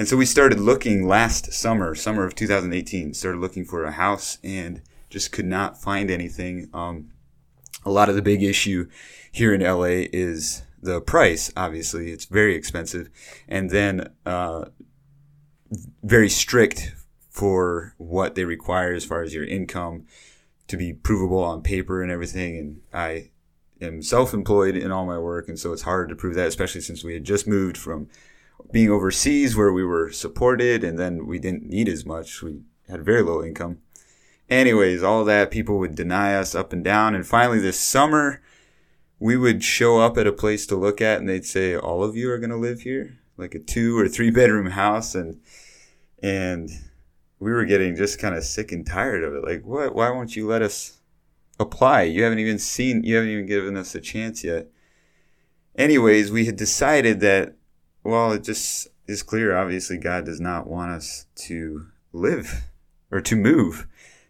And 0.00 0.08
so 0.08 0.16
we 0.16 0.24
started 0.24 0.58
looking 0.58 1.06
last 1.06 1.52
summer, 1.52 1.94
summer 1.94 2.24
of 2.24 2.34
2018, 2.34 3.12
started 3.12 3.38
looking 3.38 3.66
for 3.66 3.84
a 3.84 3.92
house 3.92 4.38
and 4.42 4.80
just 5.10 5.30
could 5.30 5.44
not 5.44 5.78
find 5.78 6.10
anything. 6.10 6.70
Um, 6.72 7.10
a 7.84 7.90
lot 7.90 8.08
of 8.08 8.14
the 8.14 8.22
big 8.22 8.42
issue 8.42 8.88
here 9.30 9.52
in 9.52 9.60
LA 9.60 10.08
is 10.10 10.62
the 10.82 11.02
price. 11.02 11.52
Obviously, 11.54 12.12
it's 12.12 12.24
very 12.24 12.54
expensive, 12.54 13.10
and 13.46 13.68
then 13.68 14.08
uh, 14.24 14.70
very 16.02 16.30
strict 16.30 16.94
for 17.28 17.94
what 17.98 18.36
they 18.36 18.46
require 18.46 18.94
as 18.94 19.04
far 19.04 19.22
as 19.22 19.34
your 19.34 19.44
income 19.44 20.06
to 20.68 20.78
be 20.78 20.94
provable 20.94 21.44
on 21.44 21.60
paper 21.60 22.02
and 22.02 22.10
everything. 22.10 22.56
And 22.56 22.80
I 22.94 23.32
am 23.82 24.00
self-employed 24.00 24.76
in 24.76 24.92
all 24.92 25.04
my 25.04 25.18
work, 25.18 25.46
and 25.46 25.58
so 25.58 25.74
it's 25.74 25.82
hard 25.82 26.08
to 26.08 26.16
prove 26.16 26.36
that, 26.36 26.48
especially 26.48 26.80
since 26.80 27.04
we 27.04 27.12
had 27.12 27.24
just 27.24 27.46
moved 27.46 27.76
from 27.76 28.08
being 28.72 28.90
overseas 28.90 29.56
where 29.56 29.72
we 29.72 29.84
were 29.84 30.10
supported 30.10 30.84
and 30.84 30.98
then 30.98 31.26
we 31.26 31.38
didn't 31.38 31.66
need 31.66 31.88
as 31.88 32.04
much. 32.04 32.42
We 32.42 32.62
had 32.88 33.04
very 33.04 33.22
low 33.22 33.42
income. 33.42 33.78
Anyways, 34.48 35.02
all 35.02 35.24
that 35.24 35.50
people 35.50 35.78
would 35.78 35.94
deny 35.94 36.34
us 36.34 36.54
up 36.54 36.72
and 36.72 36.82
down. 36.82 37.14
And 37.14 37.26
finally, 37.26 37.60
this 37.60 37.78
summer, 37.78 38.42
we 39.20 39.36
would 39.36 39.62
show 39.62 40.00
up 40.00 40.18
at 40.18 40.26
a 40.26 40.32
place 40.32 40.66
to 40.66 40.76
look 40.76 41.00
at 41.00 41.20
and 41.20 41.28
they'd 41.28 41.44
say, 41.44 41.76
all 41.76 42.02
of 42.02 42.16
you 42.16 42.30
are 42.30 42.38
going 42.38 42.50
to 42.50 42.56
live 42.56 42.80
here, 42.80 43.18
like 43.36 43.54
a 43.54 43.60
two 43.60 43.96
or 43.98 44.08
three 44.08 44.30
bedroom 44.32 44.66
house. 44.66 45.14
And, 45.14 45.40
and 46.22 46.68
we 47.38 47.52
were 47.52 47.64
getting 47.64 47.94
just 47.94 48.18
kind 48.18 48.34
of 48.34 48.42
sick 48.44 48.72
and 48.72 48.86
tired 48.86 49.22
of 49.22 49.34
it. 49.34 49.44
Like, 49.44 49.64
what? 49.64 49.94
Why 49.94 50.10
won't 50.10 50.34
you 50.36 50.46
let 50.46 50.62
us 50.62 50.98
apply? 51.58 52.02
You 52.02 52.24
haven't 52.24 52.40
even 52.40 52.58
seen, 52.58 53.04
you 53.04 53.14
haven't 53.14 53.30
even 53.30 53.46
given 53.46 53.76
us 53.76 53.94
a 53.94 54.00
chance 54.00 54.42
yet. 54.42 54.68
Anyways, 55.76 56.32
we 56.32 56.46
had 56.46 56.56
decided 56.56 57.20
that 57.20 57.54
well, 58.02 58.32
it 58.32 58.44
just 58.44 58.88
is 59.06 59.22
clear. 59.22 59.56
Obviously, 59.56 59.98
God 59.98 60.24
does 60.24 60.40
not 60.40 60.66
want 60.66 60.92
us 60.92 61.26
to 61.34 61.86
live 62.12 62.64
or 63.10 63.20
to 63.20 63.36
move 63.36 63.86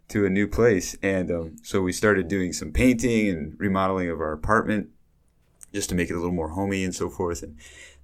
to 0.09 0.27
a 0.27 0.31
new 0.31 0.47
place. 0.47 0.97
And 1.03 1.31
um, 1.31 1.57
so 1.63 1.81
we 1.81 1.93
started 1.93 2.29
doing 2.29 2.53
some 2.53 2.73
painting 2.73 3.29
and 3.29 3.59
remodeling 3.59 4.11
of 4.11 4.21
our 4.21 4.33
apartment 4.33 4.89
just 5.73 5.89
to 5.91 5.95
make 5.95 6.11
it 6.11 6.15
a 6.15 6.17
little 6.17 6.33
more 6.33 6.51
homey 6.51 6.85
and 6.85 6.95
so 6.95 7.09
forth. 7.09 7.42
And 7.42 7.57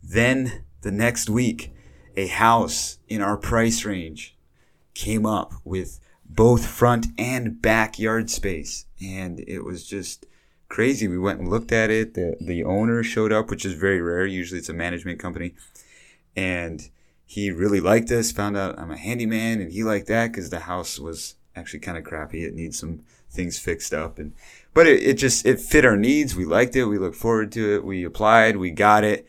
then 0.03 0.65
the 0.83 0.93
next 0.93 1.29
week, 1.29 1.73
a 2.17 2.29
house 2.29 2.99
in 3.09 3.21
our 3.21 3.37
price 3.37 3.85
range 3.85 4.37
came 4.95 5.27
up 5.27 5.53
with 5.65 6.01
both 6.25 6.67
front 6.67 7.07
and 7.19 7.61
backyard 7.61 8.31
space. 8.31 8.87
And 9.03 9.41
it 9.41 9.65
was 9.65 9.87
just 9.87 10.27
crazy. 10.69 11.09
We 11.09 11.19
went 11.19 11.41
and 11.41 11.49
looked 11.49 11.73
at 11.73 11.91
it. 11.91 12.15
The 12.15 12.37
the 12.41 12.65
owner 12.65 13.03
showed 13.03 13.33
up, 13.33 13.51
which 13.51 13.65
is 13.65 13.75
very 13.75 14.01
rare. 14.01 14.27
Usually 14.27 14.59
it's 14.59 14.69
a 14.69 14.75
management 14.75 15.19
company, 15.19 15.55
and 16.35 16.89
he 17.25 17.51
really 17.51 17.81
liked 17.81 18.11
us. 18.11 18.33
Found 18.33 18.57
out 18.57 18.79
I'm 18.79 18.91
a 18.91 18.97
handyman, 18.97 19.61
and 19.61 19.73
he 19.73 19.85
liked 19.85 20.09
that 20.09 20.33
because 20.33 20.51
the 20.51 20.61
house 20.61 20.99
was 20.99 21.37
actually 21.55 21.81
kind 21.81 21.99
of 21.99 22.05
crappy. 22.05 22.45
It 22.45 22.55
needs 22.55 22.79
some 22.79 23.01
things 23.31 23.59
fixed 23.59 23.95
up, 23.95 24.19
and 24.19 24.33
but 24.75 24.87
it, 24.87 25.03
it 25.03 25.15
just 25.15 25.47
it 25.47 25.61
fit 25.61 25.85
our 25.85 25.97
needs. 25.97 26.37
We 26.37 26.45
liked 26.45 26.77
it. 26.77 26.87
We 26.87 26.99
looked 26.99 27.17
forward 27.17 27.53
to 27.53 27.77
it. 27.77 27.85
We 27.85 28.05
applied. 28.05 28.57
We 28.57 28.71
got 28.71 29.05
it, 29.05 29.29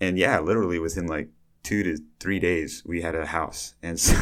and 0.00 0.18
yeah, 0.18 0.40
literally 0.40 0.78
within 0.78 1.06
like 1.06 1.28
two 1.62 1.82
to 1.82 2.02
three 2.20 2.38
days, 2.38 2.82
we 2.86 3.02
had 3.02 3.14
a 3.14 3.26
house, 3.26 3.74
and 3.82 3.98
so 4.06 4.14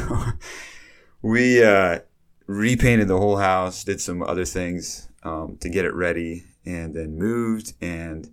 we. 1.23 1.63
uh 1.63 2.01
repainted 2.47 3.09
the 3.09 3.19
whole 3.19 3.39
house, 3.39 3.85
did 3.85 4.01
some 4.01 4.23
other 4.23 4.45
things 4.45 5.09
um, 5.25 5.57
to 5.61 5.69
get 5.69 5.85
it 5.85 5.95
ready, 5.95 6.45
and 6.65 6.95
then 6.95 7.19
moved. 7.19 7.75
And 7.81 8.31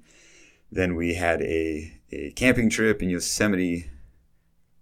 then 0.72 0.96
we 0.96 1.16
had 1.16 1.42
a, 1.42 2.00
a 2.12 2.32
camping 2.32 2.70
trip 2.70 3.02
in 3.02 3.10
Yosemite 3.10 3.90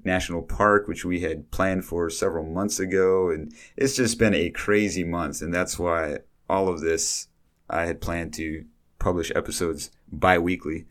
National 0.04 0.42
Park, 0.42 0.88
which 0.88 1.06
we 1.06 1.22
had 1.22 1.52
planned 1.52 1.86
for 1.86 2.10
several 2.10 2.46
months 2.46 2.80
ago. 2.80 3.30
And 3.30 3.54
it's 3.76 3.96
just 3.96 4.18
been 4.18 4.34
a 4.34 4.50
crazy 4.50 5.04
month. 5.04 5.42
And 5.42 5.54
that's 5.54 5.78
why 5.78 6.20
all 6.50 6.68
of 6.68 6.82
this, 6.82 7.28
I 7.70 7.86
had 7.86 8.02
planned 8.02 8.34
to 8.36 8.66
publish 8.98 9.32
episodes 9.36 9.92
bi 10.12 10.38
weekly. 10.38 10.86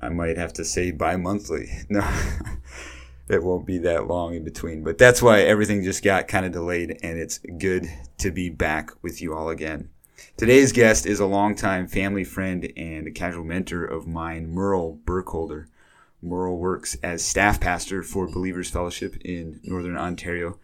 I 0.00 0.08
might 0.08 0.36
have 0.36 0.52
to 0.54 0.64
say 0.64 0.90
bi 0.90 1.16
monthly. 1.16 1.68
No. 1.88 2.06
It 3.28 3.42
won't 3.42 3.66
be 3.66 3.78
that 3.78 4.06
long 4.06 4.34
in 4.34 4.44
between. 4.44 4.82
But 4.82 4.98
that's 4.98 5.22
why 5.22 5.40
everything 5.40 5.82
just 5.82 6.04
got 6.04 6.28
kind 6.28 6.44
of 6.44 6.52
delayed, 6.52 6.98
and 7.02 7.18
it's 7.18 7.38
good 7.38 7.86
to 8.18 8.30
be 8.30 8.50
back 8.50 8.90
with 9.02 9.22
you 9.22 9.34
all 9.34 9.48
again. 9.48 9.88
Today's 10.36 10.72
guest 10.72 11.06
is 11.06 11.20
a 11.20 11.26
longtime 11.26 11.86
family 11.86 12.24
friend 12.24 12.70
and 12.76 13.06
a 13.06 13.12
casual 13.12 13.44
mentor 13.44 13.84
of 13.84 14.06
mine, 14.06 14.50
Merle 14.50 14.98
Burkholder. 15.04 15.68
Merle 16.20 16.58
works 16.58 16.96
as 17.02 17.24
staff 17.24 17.60
pastor 17.60 18.02
for 18.02 18.26
Believers 18.26 18.70
Fellowship 18.70 19.16
in 19.24 19.60
Northern 19.62 19.96
Ontario. 19.96 20.58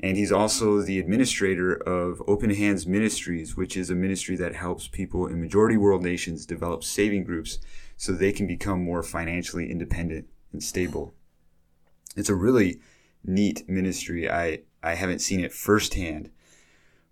And 0.00 0.16
he's 0.16 0.32
also 0.32 0.82
the 0.82 0.98
administrator 0.98 1.74
of 1.74 2.22
Open 2.26 2.50
Hands 2.50 2.84
Ministries, 2.86 3.56
which 3.56 3.76
is 3.76 3.90
a 3.90 3.94
ministry 3.94 4.34
that 4.36 4.56
helps 4.56 4.88
people 4.88 5.26
in 5.26 5.40
majority 5.40 5.76
world 5.76 6.02
nations 6.02 6.44
develop 6.44 6.82
saving 6.82 7.24
groups 7.24 7.58
so 7.96 8.12
they 8.12 8.32
can 8.32 8.48
become 8.48 8.82
more 8.82 9.02
financially 9.02 9.70
independent 9.70 10.26
and 10.52 10.62
stable 10.62 11.14
it's 12.16 12.28
a 12.28 12.34
really 12.34 12.80
neat 13.24 13.68
ministry. 13.68 14.30
I, 14.30 14.60
I 14.82 14.94
haven't 14.94 15.20
seen 15.20 15.40
it 15.40 15.52
firsthand, 15.52 16.30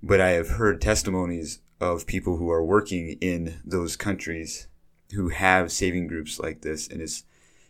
but 0.02 0.20
I 0.20 0.30
have 0.30 0.50
heard 0.50 0.80
testimonies 0.80 1.60
of 1.80 2.06
people 2.06 2.36
who 2.36 2.50
are 2.50 2.64
working 2.64 3.16
in 3.20 3.60
those 3.64 3.96
countries 3.96 4.68
who 5.14 5.28
have 5.28 5.72
saving 5.72 6.06
groups 6.06 6.38
like 6.38 6.62
this. 6.62 6.88
And 6.88 7.00
it's, 7.00 7.24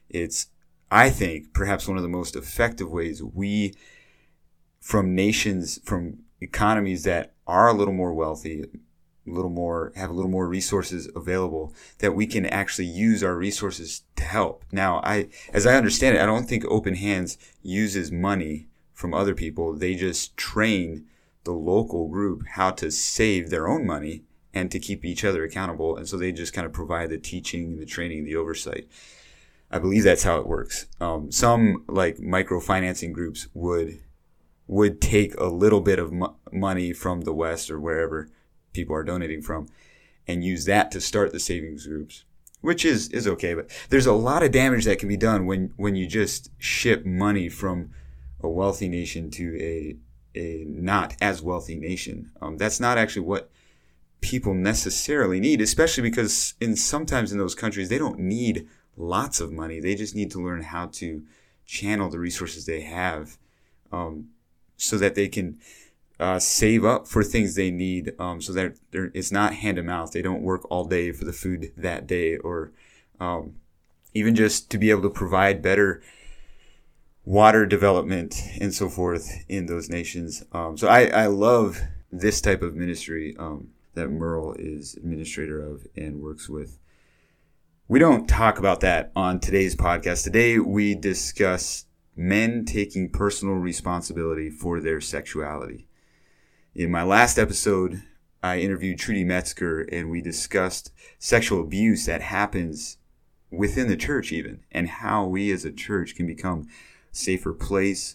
it's, 0.08 0.48
I 0.90 1.10
think, 1.10 1.52
perhaps 1.54 1.86
one 1.86 1.96
of 1.96 2.02
the 2.02 2.08
most 2.08 2.34
effective 2.34 2.90
ways 2.90 3.22
we, 3.22 3.74
from 4.80 5.14
nations, 5.14 5.80
from 5.84 6.20
economies 6.40 7.04
that 7.04 7.34
are 7.46 7.68
a 7.68 7.74
little 7.74 7.94
more 7.94 8.12
wealthy, 8.12 8.64
a 9.26 9.30
little 9.30 9.50
more, 9.50 9.92
have 9.96 10.10
a 10.10 10.14
little 10.14 10.30
more 10.30 10.48
resources 10.48 11.08
available 11.14 11.74
that 11.98 12.14
we 12.14 12.26
can 12.26 12.46
actually 12.46 12.86
use 12.86 13.22
our 13.22 13.36
resources 13.36 14.02
to 14.16 14.24
help. 14.24 14.64
Now, 14.72 15.00
I, 15.04 15.28
as 15.52 15.66
I 15.66 15.76
understand 15.76 16.16
it, 16.16 16.22
I 16.22 16.26
don't 16.26 16.48
think 16.48 16.64
Open 16.64 16.94
Hands 16.94 17.36
uses 17.62 18.10
money 18.10 18.68
from 18.92 19.14
other 19.14 19.34
people. 19.34 19.74
They 19.74 19.94
just 19.94 20.36
train 20.36 21.06
the 21.44 21.52
local 21.52 22.08
group 22.08 22.42
how 22.54 22.70
to 22.72 22.90
save 22.90 23.50
their 23.50 23.68
own 23.68 23.86
money 23.86 24.24
and 24.52 24.70
to 24.70 24.78
keep 24.78 25.04
each 25.04 25.24
other 25.24 25.44
accountable. 25.44 25.96
And 25.96 26.08
so 26.08 26.16
they 26.16 26.32
just 26.32 26.52
kind 26.52 26.66
of 26.66 26.72
provide 26.72 27.10
the 27.10 27.18
teaching, 27.18 27.78
the 27.78 27.86
training, 27.86 28.24
the 28.24 28.36
oversight. 28.36 28.88
I 29.70 29.78
believe 29.78 30.02
that's 30.02 30.24
how 30.24 30.38
it 30.38 30.46
works. 30.46 30.86
Um, 31.00 31.30
some 31.30 31.84
like 31.88 32.18
microfinancing 32.18 33.12
groups 33.12 33.48
would 33.54 34.00
would 34.66 35.00
take 35.00 35.34
a 35.34 35.46
little 35.46 35.80
bit 35.80 35.98
of 35.98 36.12
mo- 36.12 36.36
money 36.52 36.92
from 36.92 37.22
the 37.22 37.32
West 37.32 37.70
or 37.70 37.80
wherever 37.80 38.28
people 38.72 38.94
are 38.94 39.04
donating 39.04 39.42
from 39.42 39.68
and 40.26 40.44
use 40.44 40.64
that 40.64 40.90
to 40.90 41.00
start 41.00 41.32
the 41.32 41.40
savings 41.40 41.86
groups 41.86 42.24
which 42.60 42.84
is 42.84 43.08
is 43.08 43.26
okay 43.26 43.54
but 43.54 43.70
there's 43.88 44.06
a 44.06 44.12
lot 44.12 44.42
of 44.42 44.52
damage 44.52 44.84
that 44.84 44.98
can 44.98 45.08
be 45.08 45.16
done 45.16 45.46
when 45.46 45.72
when 45.76 45.96
you 45.96 46.06
just 46.06 46.50
ship 46.58 47.04
money 47.04 47.48
from 47.48 47.90
a 48.42 48.48
wealthy 48.48 48.88
nation 48.88 49.30
to 49.30 49.56
a 49.60 49.96
a 50.34 50.64
not 50.68 51.16
as 51.20 51.42
wealthy 51.42 51.76
nation. 51.76 52.30
Um, 52.40 52.56
that's 52.56 52.80
not 52.80 52.98
actually 52.98 53.22
what 53.22 53.50
people 54.20 54.52
necessarily 54.52 55.40
need 55.40 55.62
especially 55.62 56.02
because 56.02 56.52
in 56.60 56.76
sometimes 56.76 57.32
in 57.32 57.38
those 57.38 57.54
countries 57.54 57.88
they 57.88 57.98
don't 57.98 58.18
need 58.18 58.68
lots 58.96 59.40
of 59.40 59.50
money. 59.50 59.80
They 59.80 59.94
just 59.94 60.14
need 60.14 60.30
to 60.32 60.42
learn 60.42 60.62
how 60.62 60.86
to 60.86 61.24
channel 61.64 62.10
the 62.10 62.18
resources 62.18 62.66
they 62.66 62.82
have 62.82 63.38
um, 63.90 64.28
so 64.76 64.98
that 64.98 65.14
they 65.14 65.28
can 65.28 65.58
uh, 66.20 66.38
save 66.38 66.84
up 66.84 67.08
for 67.08 67.24
things 67.24 67.54
they 67.54 67.70
need 67.70 68.12
um, 68.18 68.40
so 68.40 68.52
that 68.52 68.76
it's 68.92 69.32
not 69.32 69.54
hand 69.54 69.76
to 69.76 69.82
mouth. 69.82 70.12
They 70.12 70.22
don't 70.22 70.42
work 70.42 70.70
all 70.70 70.84
day 70.84 71.12
for 71.12 71.24
the 71.24 71.32
food 71.32 71.72
that 71.76 72.06
day 72.06 72.36
or 72.36 72.72
um, 73.18 73.54
even 74.12 74.34
just 74.34 74.70
to 74.70 74.78
be 74.78 74.90
able 74.90 75.02
to 75.02 75.10
provide 75.10 75.62
better 75.62 76.02
water 77.24 77.64
development 77.64 78.40
and 78.60 78.74
so 78.74 78.88
forth 78.88 79.30
in 79.48 79.66
those 79.66 79.88
nations. 79.88 80.42
Um, 80.52 80.76
so 80.76 80.88
I, 80.88 81.06
I 81.06 81.26
love 81.26 81.80
this 82.12 82.40
type 82.40 82.60
of 82.60 82.74
ministry 82.74 83.34
um, 83.38 83.68
that 83.94 84.08
Merle 84.08 84.54
is 84.58 84.96
administrator 84.96 85.60
of 85.60 85.86
and 85.96 86.20
works 86.20 86.48
with. 86.48 86.78
We 87.88 87.98
don't 87.98 88.28
talk 88.28 88.58
about 88.58 88.80
that 88.80 89.10
on 89.16 89.40
today's 89.40 89.74
podcast. 89.74 90.24
Today 90.24 90.58
we 90.58 90.94
discuss 90.94 91.86
men 92.14 92.64
taking 92.64 93.10
personal 93.10 93.54
responsibility 93.54 94.50
for 94.50 94.80
their 94.80 95.00
sexuality. 95.00 95.86
In 96.72 96.92
my 96.92 97.02
last 97.02 97.36
episode, 97.36 98.04
I 98.44 98.60
interviewed 98.60 99.00
Trudy 99.00 99.24
Metzger 99.24 99.80
and 99.80 100.08
we 100.08 100.20
discussed 100.20 100.92
sexual 101.18 101.60
abuse 101.60 102.06
that 102.06 102.22
happens 102.22 102.96
within 103.50 103.88
the 103.88 103.96
church 103.96 104.30
even 104.30 104.60
and 104.70 104.88
how 104.88 105.26
we 105.26 105.50
as 105.50 105.64
a 105.64 105.72
church 105.72 106.14
can 106.14 106.28
become 106.28 106.68
a 107.12 107.16
safer 107.16 107.52
place 107.52 108.14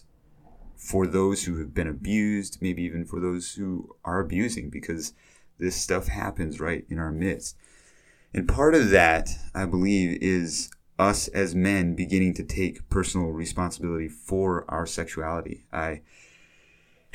for 0.74 1.06
those 1.06 1.44
who 1.44 1.58
have 1.58 1.74
been 1.74 1.86
abused, 1.86 2.56
maybe 2.62 2.82
even 2.82 3.04
for 3.04 3.20
those 3.20 3.52
who 3.56 3.94
are 4.06 4.20
abusing 4.20 4.70
because 4.70 5.12
this 5.58 5.76
stuff 5.76 6.08
happens 6.08 6.58
right 6.58 6.86
in 6.88 6.98
our 6.98 7.12
midst. 7.12 7.58
And 8.32 8.48
part 8.48 8.74
of 8.74 8.88
that, 8.88 9.28
I 9.54 9.66
believe, 9.66 10.16
is 10.22 10.70
us 10.98 11.28
as 11.28 11.54
men 11.54 11.94
beginning 11.94 12.32
to 12.34 12.42
take 12.42 12.88
personal 12.88 13.28
responsibility 13.28 14.08
for 14.08 14.64
our 14.68 14.86
sexuality. 14.86 15.66
I 15.70 16.00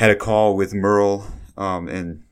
had 0.02 0.10
a 0.10 0.16
call 0.16 0.56
with 0.56 0.74
Merle 0.74 1.28
um, 1.56 1.88
and 1.88 2.24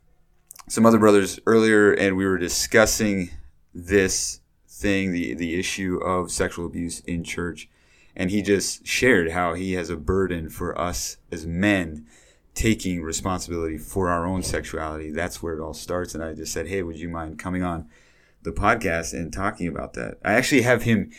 some 0.68 0.88
other 0.88 0.98
brothers 0.98 1.40
earlier, 1.46 1.92
and 1.94 2.18
we 2.18 2.26
were 2.26 2.40
discussing 2.40 3.30
this 3.76 4.40
thing, 4.68 5.12
the 5.12 5.36
the 5.36 5.60
issue 5.60 5.98
of 5.98 6.32
sexual 6.32 6.66
abuse 6.66 7.02
in 7.02 7.24
church, 7.24 7.70
and 8.16 8.32
he 8.32 8.42
just 8.42 8.88
shared 8.88 9.30
how 9.34 9.54
he 9.54 9.74
has 9.74 9.92
a 9.92 9.96
burden 9.96 10.50
for 10.50 10.76
us 10.82 11.18
as 11.32 11.46
men 11.46 12.08
taking 12.56 13.04
responsibility 13.04 13.78
for 13.78 14.10
our 14.10 14.26
own 14.26 14.42
sexuality. 14.42 15.12
That's 15.12 15.44
where 15.44 15.54
it 15.54 15.62
all 15.62 15.76
starts. 15.76 16.16
And 16.16 16.24
I 16.24 16.34
just 16.34 16.52
said, 16.52 16.70
"Hey, 16.70 16.82
would 16.82 16.98
you 16.98 17.08
mind 17.08 17.38
coming 17.38 17.62
on 17.62 17.88
the 18.42 18.52
podcast 18.52 19.14
and 19.14 19.32
talking 19.32 19.68
about 19.68 19.94
that?" 19.94 20.18
I 20.26 20.34
actually 20.34 20.64
have 20.64 20.82
him 20.82 21.12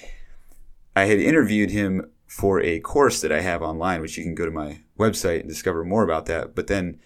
I 0.97 1.05
had 1.05 1.20
interviewed 1.20 1.70
him 1.70 2.11
for 2.31 2.61
a 2.61 2.79
course 2.79 3.21
that 3.21 3.32
I 3.32 3.41
have 3.41 3.61
online, 3.61 4.00
which 4.00 4.17
you 4.17 4.23
can 4.23 4.37
go 4.37 4.44
to 4.44 4.53
my 4.53 4.79
website 4.97 5.41
and 5.41 5.49
discover 5.49 5.85
more 5.85 6.05
about 6.05 6.27
that. 6.27 6.55
But 6.55 6.69
then 6.69 7.00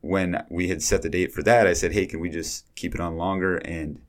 when 0.00 0.44
we 0.48 0.68
had 0.68 0.80
set 0.80 1.02
the 1.02 1.08
date 1.08 1.32
for 1.32 1.42
that, 1.42 1.66
I 1.66 1.72
said, 1.72 1.90
"Hey, 1.90 2.06
can 2.06 2.20
we 2.20 2.30
just 2.30 2.72
keep 2.76 2.94
it 2.94 3.00
on 3.00 3.16
longer 3.16 3.56
and 3.56 4.00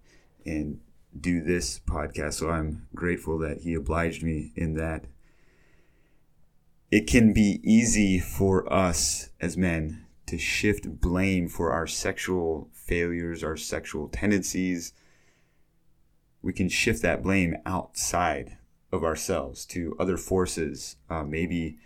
and 0.45 0.79
do 1.19 1.41
this 1.41 1.79
podcast?" 1.79 2.33
So 2.33 2.51
I'm 2.51 2.87
grateful 2.93 3.39
that 3.39 3.61
he 3.61 3.73
obliged 3.73 4.21
me 4.21 4.53
in 4.55 4.75
that. 4.75 5.05
It 6.91 7.07
can 7.07 7.33
be 7.33 7.59
easy 7.63 8.19
for 8.19 8.71
us 8.71 9.29
as 9.41 9.57
men 9.57 10.05
to 10.27 10.37
shift 10.37 11.01
blame 11.01 11.47
for 11.47 11.71
our 11.71 11.87
sexual 11.87 12.69
failures, 12.71 13.43
our 13.43 13.57
sexual 13.57 14.09
tendencies. 14.09 14.93
We 16.43 16.53
can 16.53 16.69
shift 16.69 17.01
that 17.01 17.23
blame 17.23 17.57
outside 17.65 18.57
of 18.93 19.03
ourselves 19.03 19.65
to 19.65 19.95
other 19.99 20.17
forces. 20.17 20.97
Uh, 21.09 21.23
maybe, 21.23 21.79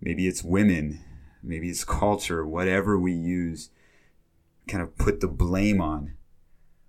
maybe 0.00 0.26
it's 0.26 0.42
women, 0.42 1.00
maybe 1.42 1.70
it's 1.70 1.84
culture, 1.84 2.44
whatever 2.44 2.98
we 2.98 3.12
use, 3.12 3.70
kind 4.66 4.82
of 4.82 4.98
put 4.98 5.20
the 5.20 5.28
blame 5.28 5.80
on. 5.80 6.14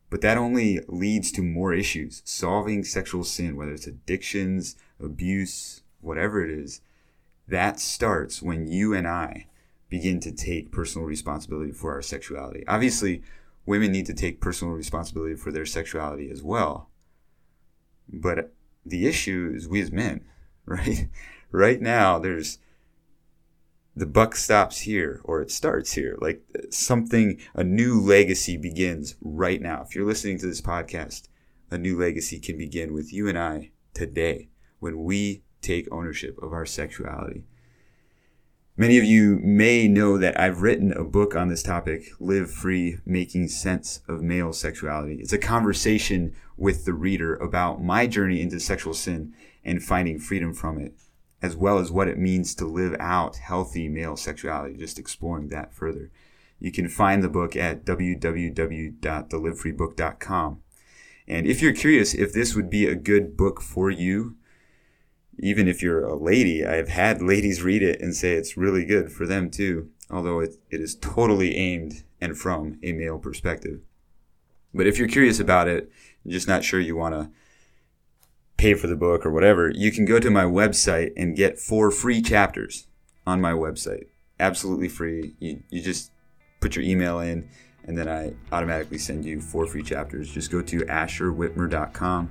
But 0.09 0.21
that 0.21 0.39
only 0.39 0.79
leads 0.87 1.31
to 1.33 1.43
more 1.43 1.71
issues. 1.71 2.23
Solving 2.25 2.83
sexual 2.83 3.23
sin, 3.23 3.55
whether 3.55 3.73
it's 3.73 3.85
addictions, 3.85 4.75
abuse, 4.99 5.83
whatever 6.01 6.43
it 6.43 6.49
is, 6.49 6.81
that 7.47 7.79
starts 7.79 8.41
when 8.41 8.67
you 8.67 8.93
and 8.93 9.07
I 9.07 9.45
begin 9.87 10.19
to 10.21 10.31
take 10.31 10.71
personal 10.71 11.07
responsibility 11.07 11.71
for 11.71 11.93
our 11.93 12.01
sexuality. 12.01 12.63
Obviously, 12.67 13.21
women 13.67 13.91
need 13.91 14.07
to 14.07 14.13
take 14.15 14.41
personal 14.41 14.73
responsibility 14.73 15.35
for 15.35 15.51
their 15.51 15.65
sexuality 15.65 16.31
as 16.31 16.41
well. 16.41 16.89
But 18.11 18.51
the 18.85 19.07
issue 19.07 19.51
is 19.55 19.67
we 19.67 19.81
as 19.81 19.91
men, 19.91 20.25
right? 20.65 21.09
right 21.51 21.81
now, 21.81 22.19
there's 22.19 22.59
the 23.95 24.05
buck 24.05 24.35
stops 24.35 24.81
here 24.81 25.19
or 25.23 25.41
it 25.41 25.51
starts 25.51 25.93
here. 25.93 26.17
Like 26.21 26.41
something, 26.69 27.39
a 27.53 27.63
new 27.63 27.99
legacy 27.99 28.57
begins 28.57 29.15
right 29.21 29.61
now. 29.61 29.83
If 29.87 29.95
you're 29.95 30.05
listening 30.05 30.37
to 30.39 30.47
this 30.47 30.61
podcast, 30.61 31.27
a 31.69 31.77
new 31.77 31.99
legacy 31.99 32.39
can 32.39 32.57
begin 32.57 32.93
with 32.93 33.11
you 33.11 33.27
and 33.27 33.37
I 33.37 33.71
today 33.93 34.49
when 34.79 35.03
we 35.03 35.43
take 35.61 35.91
ownership 35.91 36.41
of 36.41 36.53
our 36.53 36.65
sexuality. 36.65 37.43
Many 38.79 38.97
of 38.97 39.03
you 39.03 39.39
may 39.43 39.87
know 39.89 40.17
that 40.17 40.39
I've 40.39 40.61
written 40.61 40.93
a 40.93 41.03
book 41.03 41.35
on 41.35 41.49
this 41.49 41.61
topic, 41.61 42.11
Live 42.17 42.49
Free 42.49 42.99
Making 43.05 43.49
Sense 43.49 43.99
of 44.07 44.21
Male 44.21 44.53
Sexuality. 44.53 45.15
It's 45.15 45.33
a 45.33 45.37
conversation 45.37 46.33
with 46.55 46.85
the 46.85 46.93
reader 46.93 47.35
about 47.35 47.83
my 47.83 48.07
journey 48.07 48.39
into 48.39 48.57
sexual 48.57 48.93
sin 48.93 49.33
and 49.65 49.83
finding 49.83 50.17
freedom 50.17 50.53
from 50.53 50.79
it, 50.79 50.93
as 51.41 51.57
well 51.57 51.77
as 51.77 51.91
what 51.91 52.07
it 52.07 52.17
means 52.17 52.55
to 52.55 52.63
live 52.63 52.95
out 53.01 53.35
healthy 53.35 53.89
male 53.89 54.15
sexuality, 54.15 54.77
just 54.77 54.97
exploring 54.97 55.49
that 55.49 55.73
further. 55.73 56.09
You 56.57 56.71
can 56.71 56.87
find 56.87 57.21
the 57.21 57.27
book 57.27 57.57
at 57.57 57.83
www.thelivefreebook.com. 57.83 60.61
And 61.27 61.45
if 61.45 61.61
you're 61.61 61.73
curious 61.73 62.13
if 62.13 62.31
this 62.31 62.55
would 62.55 62.69
be 62.69 62.87
a 62.87 62.95
good 62.95 63.35
book 63.35 63.61
for 63.61 63.91
you, 63.91 64.37
even 65.41 65.67
if 65.67 65.81
you're 65.81 66.03
a 66.03 66.15
lady, 66.15 66.65
I've 66.65 66.89
had 66.89 67.21
ladies 67.21 67.63
read 67.63 67.81
it 67.81 68.01
and 68.01 68.15
say 68.15 68.33
it's 68.33 68.57
really 68.57 68.85
good 68.85 69.11
for 69.11 69.25
them 69.25 69.49
too, 69.49 69.89
although 70.09 70.39
it, 70.39 70.55
it 70.69 70.81
is 70.81 70.95
totally 70.95 71.55
aimed 71.55 72.03
and 72.21 72.37
from 72.37 72.77
a 72.83 72.91
male 72.91 73.17
perspective. 73.17 73.81
But 74.73 74.87
if 74.87 74.97
you're 74.97 75.07
curious 75.07 75.39
about 75.39 75.67
it, 75.67 75.91
just 76.27 76.47
not 76.47 76.63
sure 76.63 76.79
you 76.79 76.95
want 76.95 77.15
to 77.15 77.29
pay 78.57 78.73
for 78.73 78.87
the 78.87 78.95
book 78.95 79.25
or 79.25 79.31
whatever, 79.31 79.69
you 79.69 79.91
can 79.91 80.05
go 80.05 80.19
to 80.19 80.29
my 80.29 80.43
website 80.43 81.11
and 81.15 81.35
get 81.35 81.57
four 81.57 81.91
free 81.91 82.21
chapters 82.21 82.87
on 83.25 83.39
my 83.39 83.53
website. 83.53 84.07
Absolutely 84.39 84.89
free. 84.89 85.33
You, 85.39 85.63
you 85.69 85.81
just 85.81 86.11
put 86.59 86.75
your 86.75 86.83
email 86.83 87.19
in 87.19 87.49
and 87.85 87.97
then 87.97 88.07
I 88.07 88.33
automatically 88.51 88.97
send 88.97 89.25
you 89.25 89.39
four 89.41 89.65
free 89.65 89.83
chapters. 89.83 90.31
Just 90.31 90.51
go 90.51 90.61
to 90.61 90.81
asherwitmer.com 90.81 92.29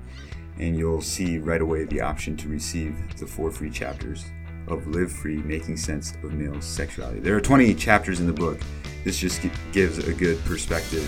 and 0.59 0.77
you'll 0.77 1.03
see 1.03 1.39
right 1.39 1.61
away 1.61 1.85
the 1.85 2.01
option 2.01 2.37
to 2.37 2.49
receive 2.49 3.17
the 3.19 3.27
four 3.27 3.51
free 3.51 3.71
chapters 3.71 4.25
of 4.67 4.87
Live 4.89 5.11
Free 5.11 5.39
Making 5.39 5.77
Sense 5.77 6.15
of 6.23 6.33
Male 6.33 6.61
Sexuality. 6.61 7.21
There 7.21 7.37
are 7.37 7.41
20 7.41 7.75
chapters 7.75 8.21
in 8.21 8.27
the 8.27 8.33
book. 8.33 8.61
This 9.05 9.19
just 9.19 9.41
gives 9.73 9.99
a 9.99 10.13
good 10.13 10.43
perspective 10.45 11.05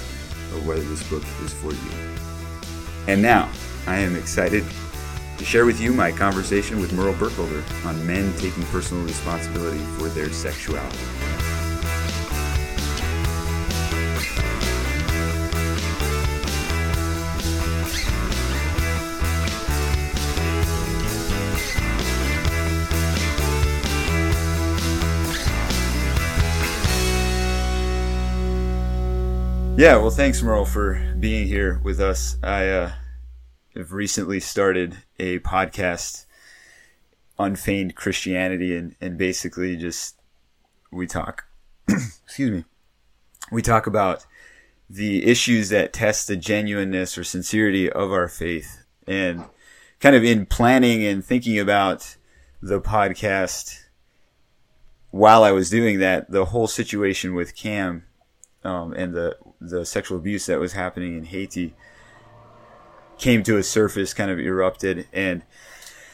of 0.55 0.67
whether 0.67 0.83
this 0.83 1.09
book 1.09 1.23
is 1.45 1.53
for 1.53 1.73
you. 1.73 2.11
And 3.09 3.21
now, 3.21 3.51
I 3.87 3.97
am 3.97 4.17
excited 4.17 4.65
to 5.39 5.45
share 5.45 5.65
with 5.65 5.81
you 5.81 5.93
my 5.93 6.13
conversation 6.13 6.81
with 6.81 6.93
Merle 6.93 7.15
Burkholder 7.15 7.65
on 7.85 8.07
men 8.07 8.33
taking 8.39 8.63
personal 8.65 9.05
responsibility 9.05 9.81
for 9.99 10.09
their 10.09 10.31
sexuality. 10.31 11.50
Yeah, 29.81 29.97
well, 29.97 30.11
thanks, 30.11 30.43
Merle, 30.43 30.67
for 30.67 31.15
being 31.19 31.47
here 31.47 31.81
with 31.83 32.01
us. 32.01 32.37
I 32.43 32.69
uh, 32.69 32.93
have 33.75 33.95
recently 33.95 34.39
started 34.39 34.99
a 35.19 35.39
podcast, 35.39 36.27
Unfeigned 37.39 37.95
Christianity, 37.95 38.77
and, 38.77 38.95
and 39.01 39.17
basically 39.17 39.79
just 39.79 40.21
we 40.93 41.07
talk, 41.07 41.47
excuse 41.89 42.51
me, 42.51 42.65
we 43.51 43.63
talk 43.63 43.87
about 43.87 44.27
the 44.91 45.25
issues 45.25 45.71
that 45.71 45.95
test 45.95 46.29
the 46.29 46.37
genuineness 46.37 47.17
or 47.17 47.25
sincerity 47.25 47.91
of 47.91 48.13
our 48.13 48.29
faith. 48.29 48.85
And 49.07 49.47
kind 49.99 50.15
of 50.15 50.23
in 50.23 50.45
planning 50.45 51.07
and 51.07 51.25
thinking 51.25 51.59
about 51.59 52.19
the 52.61 52.83
podcast, 52.83 53.85
while 55.09 55.43
I 55.43 55.53
was 55.53 55.71
doing 55.71 56.01
that, 56.01 56.31
the 56.31 56.45
whole 56.45 56.67
situation 56.67 57.35
with 57.35 57.57
CAM 57.57 58.05
um, 58.63 58.93
and 58.93 59.15
the 59.15 59.39
the 59.61 59.85
sexual 59.85 60.19
abuse 60.19 60.47
that 60.47 60.61
was 60.61 60.73
happening 60.73 61.17
in 61.17 61.25
Haiti 61.25 61.75
came 63.19 63.43
to 63.43 63.59
a 63.59 63.63
surface, 63.63 64.15
kind 64.15 64.31
of 64.31 64.39
erupted, 64.39 65.07
and 65.13 65.43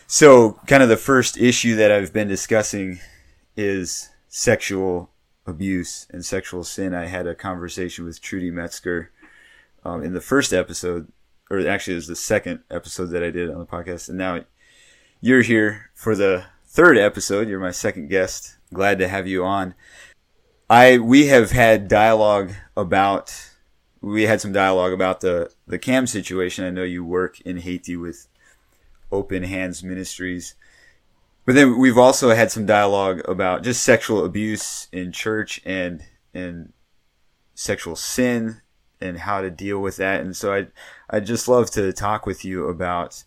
so 0.06 0.52
kind 0.66 0.82
of 0.82 0.88
the 0.88 0.96
first 0.96 1.36
issue 1.36 1.76
that 1.76 1.92
I've 1.92 2.12
been 2.12 2.28
discussing 2.28 3.00
is 3.56 4.10
sexual 4.28 5.10
abuse 5.46 6.06
and 6.10 6.24
sexual 6.24 6.64
sin, 6.64 6.94
I 6.94 7.06
had 7.06 7.26
a 7.26 7.34
conversation 7.34 8.04
with 8.04 8.20
Trudy 8.20 8.50
Metzger 8.50 9.10
um, 9.84 10.02
in 10.02 10.12
the 10.12 10.20
first 10.20 10.52
episode, 10.52 11.10
or 11.50 11.66
actually 11.66 11.94
it 11.94 11.96
was 11.96 12.08
the 12.08 12.16
second 12.16 12.60
episode 12.70 13.06
that 13.06 13.22
I 13.22 13.30
did 13.30 13.50
on 13.50 13.58
the 13.58 13.66
podcast. 13.66 14.08
And 14.08 14.18
now 14.18 14.44
you're 15.20 15.42
here 15.42 15.90
for 15.94 16.14
the 16.14 16.44
third 16.66 16.98
episode. 16.98 17.48
You're 17.48 17.60
my 17.60 17.70
second 17.70 18.08
guest. 18.08 18.56
Glad 18.72 18.98
to 18.98 19.08
have 19.08 19.26
you 19.26 19.44
on. 19.44 19.74
I 20.68 20.98
we 20.98 21.26
have 21.28 21.52
had 21.52 21.88
dialogue 21.88 22.52
about 22.76 23.50
we 24.00 24.24
had 24.24 24.40
some 24.40 24.52
dialogue 24.52 24.92
about 24.92 25.20
the 25.20 25.52
the 25.66 25.78
CAM 25.78 26.06
situation. 26.06 26.64
I 26.64 26.70
know 26.70 26.82
you 26.82 27.04
work 27.04 27.40
in 27.40 27.58
Haiti 27.58 27.96
with 27.96 28.26
Open 29.12 29.44
Hands 29.44 29.82
Ministries. 29.82 30.54
But 31.44 31.54
then 31.54 31.78
we've 31.78 31.98
also 31.98 32.34
had 32.34 32.50
some 32.50 32.66
dialogue 32.66 33.22
about 33.28 33.62
just 33.62 33.82
sexual 33.82 34.24
abuse 34.24 34.88
in 34.90 35.12
church 35.12 35.60
and 35.64 36.02
and 36.34 36.72
sexual 37.54 37.94
sin 37.94 38.60
and 39.00 39.18
how 39.18 39.40
to 39.40 39.50
deal 39.50 39.78
with 39.78 39.96
that. 39.98 40.20
And 40.20 40.36
so 40.36 40.52
I 40.52 40.66
I'd 41.08 41.26
just 41.26 41.46
love 41.46 41.70
to 41.72 41.92
talk 41.92 42.26
with 42.26 42.44
you 42.44 42.66
about 42.66 43.22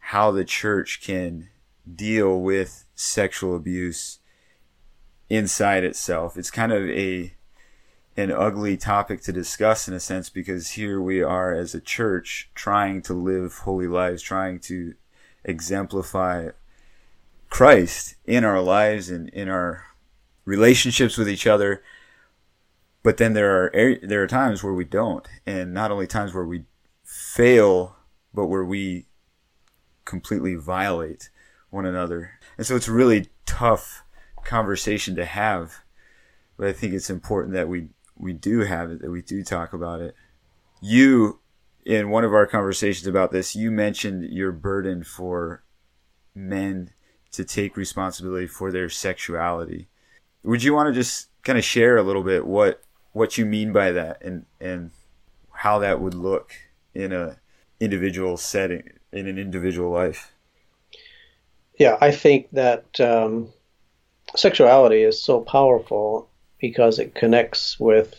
how 0.00 0.32
the 0.32 0.44
church 0.44 1.00
can 1.00 1.48
deal 1.94 2.40
with 2.40 2.84
sexual 2.96 3.54
abuse 3.54 4.18
inside 5.28 5.84
itself. 5.84 6.36
It's 6.36 6.50
kind 6.50 6.72
of 6.72 6.88
a 6.88 7.32
an 8.16 8.32
ugly 8.32 8.78
topic 8.78 9.20
to 9.20 9.32
discuss 9.32 9.86
in 9.86 9.92
a 9.92 10.00
sense 10.00 10.30
because 10.30 10.70
here 10.70 11.00
we 11.00 11.22
are 11.22 11.52
as 11.52 11.74
a 11.74 11.80
church 11.80 12.50
trying 12.54 13.02
to 13.02 13.12
live 13.12 13.58
holy 13.58 13.86
lives, 13.86 14.22
trying 14.22 14.58
to 14.58 14.94
exemplify 15.44 16.48
Christ 17.50 18.16
in 18.24 18.42
our 18.42 18.60
lives 18.60 19.10
and 19.10 19.28
in 19.30 19.48
our 19.48 19.84
relationships 20.46 21.18
with 21.18 21.28
each 21.28 21.46
other. 21.46 21.82
But 23.02 23.18
then 23.18 23.34
there 23.34 23.64
are 23.64 23.98
there 24.02 24.22
are 24.22 24.26
times 24.26 24.64
where 24.64 24.72
we 24.72 24.84
don't, 24.84 25.28
and 25.44 25.72
not 25.72 25.90
only 25.90 26.06
times 26.06 26.34
where 26.34 26.44
we 26.44 26.64
fail, 27.04 27.96
but 28.34 28.46
where 28.46 28.64
we 28.64 29.06
completely 30.04 30.54
violate 30.54 31.30
one 31.70 31.86
another. 31.86 32.32
And 32.56 32.66
so 32.66 32.74
it's 32.74 32.88
really 32.88 33.28
tough 33.44 34.02
conversation 34.46 35.16
to 35.16 35.24
have. 35.24 35.74
But 36.56 36.68
I 36.68 36.72
think 36.72 36.94
it's 36.94 37.10
important 37.10 37.54
that 37.54 37.68
we 37.68 37.88
we 38.16 38.32
do 38.32 38.60
have 38.60 38.90
it, 38.90 39.02
that 39.02 39.10
we 39.10 39.20
do 39.20 39.44
talk 39.44 39.72
about 39.72 40.00
it. 40.00 40.14
You, 40.80 41.40
in 41.84 42.08
one 42.08 42.24
of 42.24 42.32
our 42.32 42.46
conversations 42.46 43.06
about 43.06 43.30
this, 43.30 43.54
you 43.54 43.70
mentioned 43.70 44.32
your 44.32 44.52
burden 44.52 45.04
for 45.04 45.62
men 46.34 46.90
to 47.32 47.44
take 47.44 47.76
responsibility 47.76 48.46
for 48.46 48.72
their 48.72 48.88
sexuality. 48.88 49.88
Would 50.42 50.62
you 50.62 50.74
want 50.74 50.88
to 50.88 50.98
just 50.98 51.28
kind 51.42 51.58
of 51.58 51.64
share 51.64 51.96
a 51.96 52.02
little 52.02 52.22
bit 52.22 52.46
what 52.46 52.82
what 53.12 53.38
you 53.38 53.44
mean 53.44 53.72
by 53.72 53.92
that 53.92 54.22
and 54.22 54.46
and 54.60 54.90
how 55.50 55.78
that 55.78 56.00
would 56.00 56.14
look 56.14 56.52
in 56.94 57.12
a 57.12 57.38
individual 57.80 58.36
setting 58.36 58.90
in 59.12 59.26
an 59.26 59.38
individual 59.38 59.90
life? 59.90 60.32
Yeah, 61.78 61.98
I 62.00 62.10
think 62.10 62.50
that 62.52 62.98
um, 63.00 63.52
sexuality 64.34 65.02
is 65.02 65.22
so 65.22 65.40
powerful 65.40 66.28
because 66.58 66.98
it 66.98 67.14
connects 67.14 67.78
with 67.78 68.14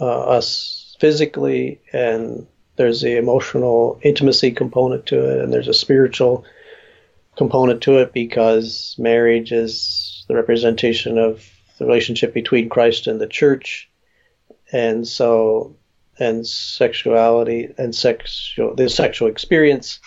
uh, 0.00 0.20
us 0.20 0.96
physically 1.00 1.80
and 1.92 2.46
there's 2.76 3.00
the 3.00 3.16
emotional 3.16 3.98
intimacy 4.02 4.52
component 4.52 5.06
to 5.06 5.30
it 5.30 5.42
and 5.42 5.52
there's 5.52 5.68
a 5.68 5.74
spiritual 5.74 6.44
component 7.36 7.82
to 7.82 7.98
it 7.98 8.12
because 8.12 8.94
marriage 8.98 9.52
is 9.52 10.24
the 10.28 10.34
representation 10.34 11.18
of 11.18 11.44
the 11.78 11.86
relationship 11.86 12.34
between 12.34 12.68
Christ 12.68 13.06
and 13.06 13.20
the 13.20 13.26
church. 13.26 13.88
And 14.72 15.06
so, 15.06 15.76
and 16.18 16.46
sexuality 16.46 17.72
and 17.78 17.94
sexual, 17.94 18.74
the 18.74 18.88
sexual 18.88 19.28
experience 19.28 20.00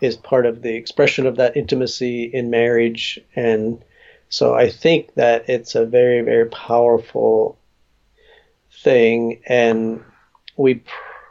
is 0.00 0.16
part 0.16 0.46
of 0.46 0.62
the 0.62 0.74
expression 0.74 1.26
of 1.26 1.36
that 1.36 1.56
intimacy 1.56 2.24
in 2.24 2.50
marriage. 2.50 3.18
And 3.34 3.82
so 4.28 4.54
I 4.54 4.70
think 4.70 5.14
that 5.14 5.48
it's 5.48 5.74
a 5.74 5.86
very, 5.86 6.22
very 6.22 6.46
powerful 6.46 7.58
thing. 8.82 9.40
And 9.46 10.02
we, 10.56 10.82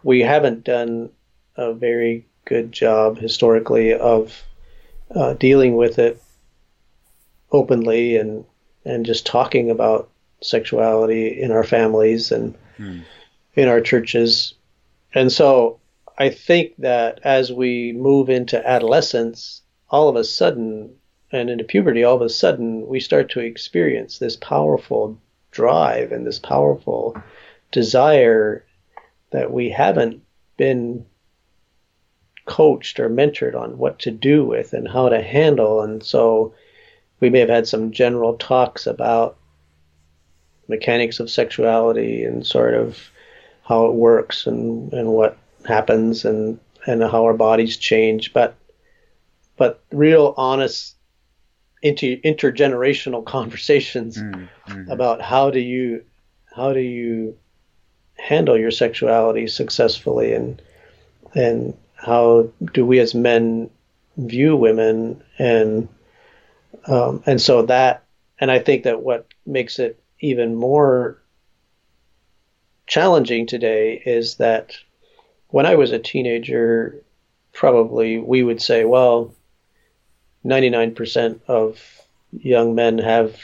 we 0.04 0.22
haven't 0.22 0.64
done 0.64 1.10
a 1.56 1.74
very 1.74 2.26
good 2.46 2.72
job 2.72 3.18
historically 3.18 3.94
of 3.94 4.44
uh, 5.14 5.34
dealing 5.34 5.76
with 5.76 6.00
it 6.00 6.22
openly 7.52 8.18
and 8.18 8.46
and 8.86 9.06
just 9.06 9.26
talking 9.26 9.72
about 9.72 10.10
sexuality 10.42 11.42
in 11.42 11.52
our 11.52 11.64
families 11.64 12.32
and 12.32 12.56
hmm. 12.78 13.00
in 13.56 13.68
our 13.68 13.82
churches. 13.82 14.54
And 15.14 15.32
so 15.32 15.80
I 16.18 16.30
think 16.30 16.76
that 16.78 17.20
as 17.24 17.52
we 17.52 17.92
move 17.92 18.30
into 18.30 18.66
adolescence, 18.68 19.62
all 19.90 20.08
of 20.08 20.16
a 20.16 20.24
sudden, 20.24 20.96
and 21.32 21.50
into 21.50 21.64
puberty, 21.64 22.04
all 22.04 22.16
of 22.16 22.22
a 22.22 22.30
sudden, 22.30 22.88
we 22.88 23.00
start 23.00 23.30
to 23.32 23.42
experience 23.42 24.18
this 24.18 24.38
powerful 24.38 25.20
drive 25.52 26.12
and 26.12 26.26
this 26.26 26.40
powerful 26.40 27.22
desire 27.72 28.66
that 29.32 29.52
we 29.52 29.70
haven't 29.70 30.22
been 30.58 31.06
coached 32.46 33.00
or 33.00 33.10
mentored 33.10 33.56
on 33.56 33.78
what 33.78 34.00
to 34.00 34.12
do 34.12 34.46
with 34.46 34.74
and 34.74 34.88
how 34.88 35.10
to 35.10 35.22
handle. 35.22 35.82
And 35.82 36.02
so 36.04 36.54
we 37.20 37.30
may 37.30 37.40
have 37.40 37.50
had 37.50 37.68
some 37.68 37.92
general 37.92 38.38
talks 38.38 38.88
about 38.88 39.38
mechanics 40.68 41.20
of 41.20 41.30
sexuality 41.30 42.24
and 42.24 42.46
sort 42.46 42.74
of 42.74 43.10
how 43.64 43.86
it 43.86 43.94
works 43.94 44.48
and, 44.48 44.94
and 44.94 45.10
what 45.10 45.38
happens 45.66 46.26
and, 46.26 46.60
and 46.86 47.02
how 47.02 47.24
our 47.24 47.34
bodies 47.34 47.78
change. 47.78 48.34
But 48.34 48.56
but 49.58 49.82
real 49.92 50.34
honest 50.38 50.96
inter, 51.82 52.16
intergenerational 52.18 53.26
conversations 53.38 54.18
mm-hmm. 54.18 54.92
about 54.92 55.22
how 55.22 55.50
do 55.50 55.60
you 55.60 56.04
how 56.54 56.74
do 56.74 56.80
you 56.80 57.38
handle 58.18 58.58
your 58.58 58.72
sexuality 58.72 59.48
successfully 59.48 60.34
and 60.34 60.62
and 61.34 61.78
how 61.96 62.50
do 62.74 62.86
we 62.86 63.00
as 63.00 63.14
men 63.14 63.70
view 64.18 64.56
women 64.56 65.22
and 65.38 65.88
um, 66.88 67.24
and 67.26 67.42
so 67.42 67.64
that 67.64 68.04
and 68.40 68.52
I 68.52 68.60
think 68.60 68.84
that 68.84 69.02
what 69.02 69.28
makes 69.46 69.80
it 69.80 70.02
even 70.20 70.56
more 70.56 71.22
challenging 72.88 73.48
today 73.48 74.02
is 74.06 74.36
that 74.36 74.76
when 75.50 75.66
I 75.66 75.76
was 75.76 75.92
a 75.92 76.00
teenager, 76.00 77.02
probably 77.54 78.18
we 78.18 78.44
would 78.44 78.62
say, 78.62 78.86
well, 78.86 79.34
99% 80.46 81.40
of 81.48 81.82
young 82.32 82.76
men 82.76 82.98
have 83.00 83.38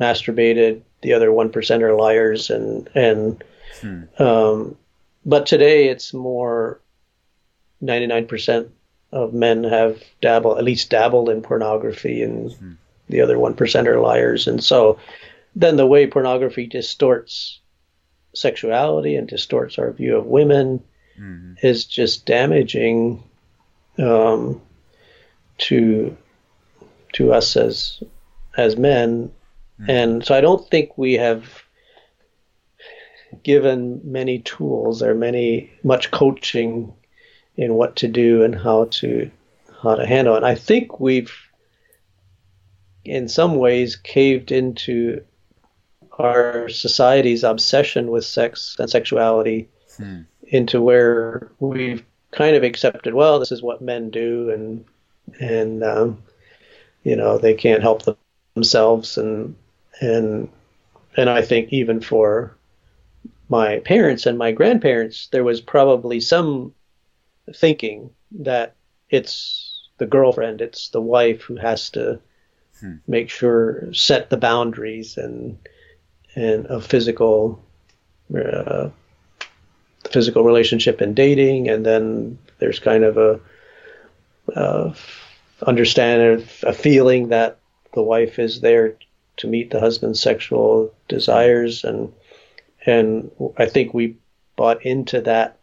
masturbated, 0.00 0.82
the 1.02 1.12
other 1.12 1.28
1% 1.30 1.82
are 1.82 1.94
liars, 1.94 2.50
and, 2.50 2.88
and 2.94 3.44
hmm. 3.80 4.22
um, 4.22 4.76
but 5.24 5.46
today 5.46 5.88
it's 5.88 6.14
more 6.14 6.80
99% 7.82 8.68
of 9.12 9.32
men 9.34 9.64
have 9.64 10.02
dabbled, 10.20 10.58
at 10.58 10.64
least 10.64 10.90
dabbled 10.90 11.28
in 11.28 11.42
pornography, 11.42 12.22
and 12.22 12.50
mm-hmm. 12.50 12.72
the 13.08 13.20
other 13.20 13.36
1% 13.36 13.86
are 13.86 14.00
liars. 14.00 14.46
And 14.46 14.62
so 14.62 14.98
then 15.54 15.76
the 15.76 15.86
way 15.86 16.06
pornography 16.06 16.66
distorts 16.66 17.60
sexuality 18.36 19.16
and 19.16 19.28
distorts 19.28 19.78
our 19.78 19.90
view 19.92 20.16
of 20.16 20.26
women 20.26 20.82
mm-hmm. 21.18 21.54
is 21.62 21.84
just 21.84 22.26
damaging 22.26 23.22
um, 23.98 24.60
to 25.58 26.16
to 27.14 27.32
us 27.32 27.56
as 27.56 28.02
as 28.56 28.76
men. 28.76 29.30
Mm-hmm. 29.80 29.90
And 29.90 30.24
so 30.24 30.34
I 30.34 30.40
don't 30.40 30.68
think 30.70 30.96
we 30.96 31.14
have 31.14 31.44
given 33.42 34.00
many 34.04 34.40
tools 34.40 35.02
or 35.02 35.14
many 35.14 35.70
much 35.82 36.10
coaching 36.10 36.94
in 37.56 37.74
what 37.74 37.96
to 37.96 38.08
do 38.08 38.42
and 38.42 38.54
how 38.54 38.84
to 38.84 39.30
how 39.82 39.94
to 39.94 40.06
handle 40.06 40.34
it. 40.34 40.38
And 40.38 40.46
I 40.46 40.54
think 40.54 41.00
we've 41.00 41.32
in 43.04 43.28
some 43.28 43.56
ways 43.56 43.96
caved 43.96 44.52
into 44.52 45.22
our 46.18 46.68
society's 46.68 47.44
obsession 47.44 48.10
with 48.10 48.24
sex 48.24 48.76
and 48.78 48.90
sexuality 48.90 49.68
hmm. 49.96 50.22
into 50.48 50.80
where 50.80 51.50
we've 51.60 52.04
kind 52.32 52.56
of 52.56 52.62
accepted 52.62 53.14
well 53.14 53.38
this 53.38 53.52
is 53.52 53.62
what 53.62 53.80
men 53.80 54.10
do 54.10 54.50
and 54.50 54.84
and 55.40 55.82
um, 55.82 56.22
you 57.02 57.16
know 57.16 57.38
they 57.38 57.54
can't 57.54 57.82
help 57.82 58.02
themselves 58.54 59.18
and 59.18 59.54
and 60.00 60.48
and 61.16 61.30
I 61.30 61.42
think 61.42 61.72
even 61.72 62.00
for 62.00 62.56
my 63.48 63.78
parents 63.80 64.26
and 64.26 64.36
my 64.36 64.52
grandparents, 64.52 65.28
there 65.28 65.44
was 65.44 65.60
probably 65.60 66.20
some 66.20 66.74
thinking 67.54 68.10
that 68.32 68.74
it's 69.08 69.88
the 69.98 70.06
girlfriend, 70.06 70.60
it's 70.60 70.90
the 70.90 71.00
wife 71.00 71.42
who 71.42 71.56
has 71.56 71.90
to 71.90 72.20
hmm. 72.80 72.96
make 73.06 73.30
sure 73.30 73.92
set 73.94 74.30
the 74.30 74.36
boundaries 74.36 75.16
and 75.16 75.58
and 76.36 76.66
a 76.66 76.80
physical 76.80 77.60
uh, 78.36 78.90
physical 80.10 80.44
relationship 80.44 81.00
and 81.00 81.16
dating, 81.16 81.68
and 81.68 81.84
then 81.84 82.38
there's 82.58 82.78
kind 82.78 83.02
of 83.02 83.16
a 83.16 83.40
uh, 84.54 84.94
understanding, 85.66 86.46
a 86.62 86.72
feeling 86.72 87.28
that 87.28 87.58
the 87.94 88.02
wife 88.02 88.38
is 88.38 88.60
there 88.60 88.96
to 89.38 89.46
meet 89.46 89.70
the 89.70 89.80
husband's 89.80 90.20
sexual 90.20 90.92
desires, 91.08 91.82
and 91.82 92.12
and 92.84 93.30
I 93.56 93.66
think 93.66 93.92
we 93.92 94.16
bought 94.54 94.84
into 94.84 95.20
that 95.22 95.58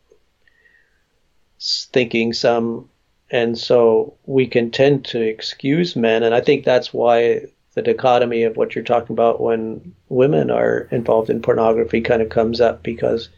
thinking 1.62 2.34
some, 2.34 2.90
and 3.32 3.58
so 3.58 4.16
we 4.26 4.48
can 4.48 4.72
tend 4.72 5.06
to 5.06 5.22
excuse 5.22 5.96
men, 5.96 6.24
and 6.24 6.36
I 6.36 6.42
think 6.42 6.66
that's 6.66 6.94
why 6.94 7.48
the 7.74 7.82
dichotomy 7.82 8.44
of 8.44 8.56
what 8.56 8.76
you're 8.76 8.84
talking 8.84 9.14
about 9.14 9.42
when 9.42 9.96
women 10.10 10.52
are 10.52 10.88
involved 10.92 11.30
in 11.30 11.42
pornography 11.42 12.02
kind 12.02 12.22
of 12.22 12.30
comes 12.30 12.62
up 12.62 12.84
because 12.84 13.30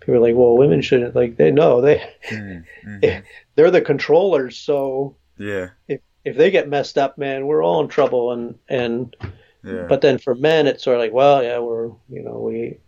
people 0.00 0.14
are 0.14 0.20
like, 0.20 0.34
well, 0.34 0.56
women 0.56 0.82
shouldn't 0.82 1.16
like 1.16 1.36
they 1.36 1.50
know 1.50 1.80
they 1.80 2.02
mm-hmm. 2.30 3.20
they're 3.54 3.70
the 3.70 3.80
controllers, 3.80 4.58
so 4.58 5.16
yeah, 5.38 5.70
if 5.86 6.00
if 6.24 6.36
they 6.36 6.50
get 6.50 6.68
messed 6.68 6.98
up, 6.98 7.16
man, 7.18 7.46
we're 7.46 7.64
all 7.64 7.80
in 7.80 7.88
trouble, 7.88 8.32
and 8.32 8.58
and 8.68 9.16
yeah. 9.64 9.86
but 9.88 10.00
then 10.00 10.18
for 10.18 10.34
men, 10.34 10.66
it's 10.66 10.84
sort 10.84 10.96
of 10.96 11.00
like, 11.00 11.12
well, 11.12 11.42
yeah, 11.42 11.58
we're 11.58 11.88
you 12.08 12.22
know 12.22 12.38
we 12.38 12.78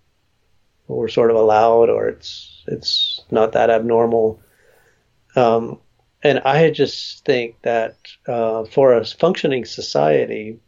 we're 0.86 1.08
sort 1.08 1.30
of 1.30 1.36
allowed, 1.36 1.88
or 1.88 2.08
it's 2.08 2.62
it's 2.66 3.22
not 3.30 3.52
that 3.52 3.70
abnormal. 3.70 4.40
Um, 5.36 5.80
and 6.22 6.40
I 6.40 6.70
just 6.70 7.24
think 7.24 7.62
that 7.62 7.96
uh, 8.26 8.64
for 8.64 8.94
a 8.94 9.04
functioning 9.04 9.64
society, 9.64 10.58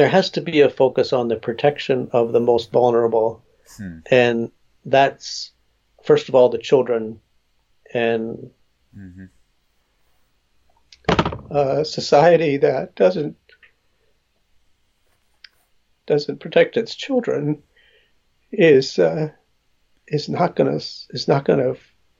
there 0.00 0.08
has 0.08 0.30
to 0.30 0.40
be 0.40 0.62
a 0.62 0.70
focus 0.70 1.12
on 1.12 1.28
the 1.28 1.36
protection 1.36 2.08
of 2.14 2.32
the 2.32 2.40
most 2.40 2.72
vulnerable. 2.72 3.44
Hmm. 3.76 3.98
And 4.10 4.50
that's, 4.86 5.52
first 6.02 6.30
of 6.30 6.34
all, 6.34 6.48
the 6.48 6.56
children 6.56 7.20
and 7.92 8.50
mm-hmm. 8.96 9.26
a 11.54 11.84
society 11.84 12.56
that 12.56 12.94
doesn't 12.94 13.36
doesn't 16.06 16.40
protect 16.40 16.78
its 16.78 16.94
children 16.94 17.62
is 18.50 18.98
uh, 18.98 19.28
is 20.08 20.30
not 20.30 20.56
gonna 20.56 20.76
is 21.10 21.28
not 21.28 21.44
gonna 21.44 21.74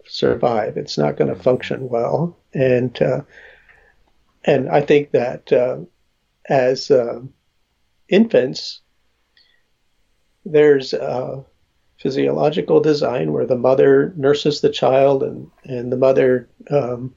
survive. 0.07 0.77
It's 0.77 0.99
not 0.99 1.17
gonna 1.17 1.35
function 1.35 1.89
well, 1.89 2.37
and 2.53 3.01
uh, 3.01 3.23
and 4.45 4.69
I 4.69 4.83
think 4.83 5.13
that 5.13 5.51
uh, 5.51 5.79
as 6.47 6.91
uh, 6.91 7.21
infants, 8.11 8.81
there's 10.45 10.93
a 10.93 11.45
physiological 11.99 12.81
design 12.81 13.33
where 13.33 13.47
the 13.47 13.57
mother 13.57 14.13
nurses 14.17 14.61
the 14.61 14.71
child 14.71 15.23
and, 15.23 15.51
and 15.65 15.93
the 15.93 15.97
mother 15.97 16.49
um, 16.71 17.15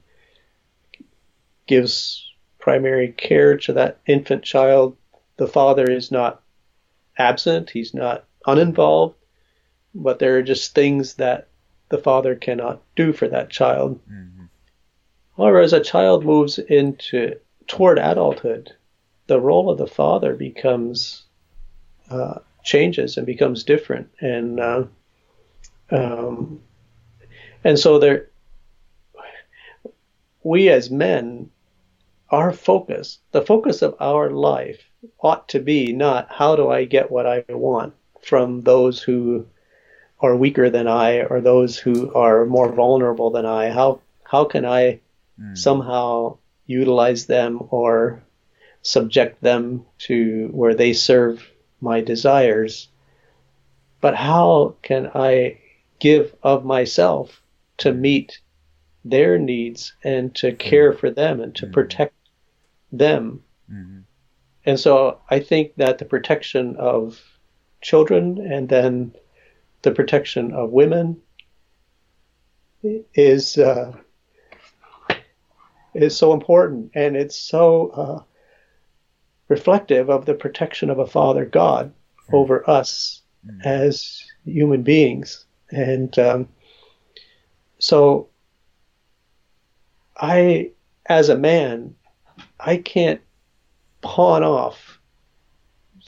gives 1.66 2.30
primary 2.58 3.08
care 3.12 3.56
to 3.56 3.72
that 3.72 3.98
infant 4.06 4.44
child. 4.44 4.96
The 5.36 5.48
father 5.48 5.90
is 5.90 6.10
not 6.10 6.42
absent, 7.18 7.70
he's 7.70 7.94
not 7.94 8.24
uninvolved, 8.46 9.16
but 9.94 10.18
there 10.18 10.36
are 10.38 10.42
just 10.42 10.74
things 10.74 11.14
that 11.14 11.48
the 11.88 11.98
father 11.98 12.34
cannot 12.34 12.82
do 12.96 13.12
for 13.12 13.28
that 13.28 13.50
child. 13.50 14.00
Mm-hmm. 14.10 14.44
However, 15.36 15.60
as 15.60 15.72
a 15.72 15.82
child 15.82 16.24
moves 16.24 16.58
into 16.58 17.36
toward 17.66 17.98
adulthood, 17.98 18.72
the 19.26 19.40
role 19.40 19.70
of 19.70 19.78
the 19.78 19.86
father 19.86 20.34
becomes 20.34 21.24
uh, 22.10 22.38
changes 22.62 23.16
and 23.16 23.26
becomes 23.26 23.64
different, 23.64 24.10
and 24.20 24.60
uh, 24.60 24.84
um, 25.90 26.60
and 27.62 27.78
so 27.78 27.98
there, 27.98 28.28
we 30.42 30.68
as 30.68 30.90
men, 30.90 31.50
our 32.30 32.52
focus, 32.52 33.18
the 33.32 33.42
focus 33.42 33.82
of 33.82 33.96
our 34.00 34.30
life, 34.30 34.82
ought 35.20 35.48
to 35.48 35.60
be 35.60 35.92
not 35.92 36.30
how 36.30 36.56
do 36.56 36.68
I 36.70 36.84
get 36.84 37.10
what 37.10 37.26
I 37.26 37.44
want 37.48 37.94
from 38.22 38.62
those 38.62 39.02
who 39.02 39.46
are 40.20 40.36
weaker 40.36 40.70
than 40.70 40.88
I 40.88 41.22
or 41.22 41.40
those 41.40 41.76
who 41.78 42.12
are 42.14 42.46
more 42.46 42.72
vulnerable 42.72 43.30
than 43.30 43.46
I. 43.46 43.70
How 43.70 44.00
how 44.24 44.44
can 44.44 44.64
I 44.64 45.00
mm. 45.40 45.56
somehow 45.56 46.38
utilize 46.66 47.26
them 47.26 47.60
or 47.70 48.22
subject 48.84 49.42
them 49.42 49.84
to 49.98 50.48
where 50.52 50.74
they 50.74 50.92
serve 50.92 51.44
my 51.80 52.00
desires. 52.00 52.88
But 54.00 54.14
how 54.14 54.76
can 54.82 55.10
I 55.14 55.58
give 55.98 56.34
of 56.42 56.64
myself 56.64 57.42
to 57.78 57.92
meet 57.92 58.38
their 59.04 59.38
needs 59.38 59.94
and 60.04 60.34
to 60.36 60.52
care 60.52 60.92
for 60.92 61.10
them 61.10 61.40
and 61.40 61.54
to 61.56 61.64
mm-hmm. 61.64 61.72
protect 61.72 62.14
them? 62.92 63.42
Mm-hmm. 63.72 64.00
And 64.66 64.78
so 64.78 65.20
I 65.28 65.40
think 65.40 65.74
that 65.76 65.98
the 65.98 66.04
protection 66.04 66.76
of 66.76 67.20
children 67.80 68.38
and 68.38 68.68
then 68.68 69.14
the 69.82 69.90
protection 69.90 70.52
of 70.52 70.70
women 70.70 71.20
is 73.14 73.58
uh, 73.58 73.92
is 75.94 76.16
so 76.16 76.32
important, 76.32 76.90
and 76.94 77.16
it's 77.16 77.36
so 77.36 77.88
uh, 77.88 78.22
reflective 79.48 80.08
of 80.10 80.26
the 80.26 80.34
protection 80.34 80.90
of 80.90 80.98
a 80.98 81.06
Father 81.06 81.44
God 81.44 81.92
over 82.32 82.68
us 82.68 83.22
mm. 83.46 83.64
as 83.64 84.24
human 84.44 84.82
beings. 84.82 85.44
And 85.70 86.18
um, 86.18 86.48
so 87.78 88.28
I, 90.16 90.70
as 91.06 91.28
a 91.28 91.36
man, 91.36 91.94
I 92.60 92.78
can't 92.78 93.20
pawn 94.00 94.42
off 94.42 94.98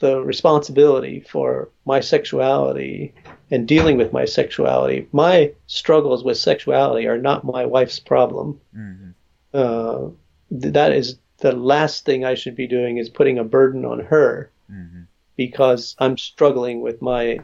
the 0.00 0.20
responsibility 0.20 1.20
for 1.20 1.70
my 1.86 2.00
sexuality 2.00 3.14
and 3.50 3.66
dealing 3.66 3.96
with 3.96 4.12
my 4.12 4.24
sexuality. 4.24 5.08
My 5.12 5.52
struggles 5.66 6.24
with 6.24 6.36
sexuality 6.36 7.06
are 7.06 7.18
not 7.18 7.44
my 7.44 7.64
wife's 7.64 7.98
problem. 7.98 8.60
Mm-hmm. 8.76 9.10
Uh, 9.54 10.10
that 10.50 10.92
is 10.92 11.18
the 11.38 11.52
last 11.52 12.04
thing 12.04 12.24
I 12.24 12.34
should 12.34 12.56
be 12.56 12.66
doing 12.66 12.96
is 12.96 13.08
putting 13.08 13.38
a 13.38 13.44
burden 13.44 13.84
on 13.84 14.00
her 14.00 14.50
mm-hmm. 14.70 15.02
because 15.36 15.94
I'm 15.98 16.16
struggling 16.16 16.80
with 16.80 17.02
my 17.02 17.40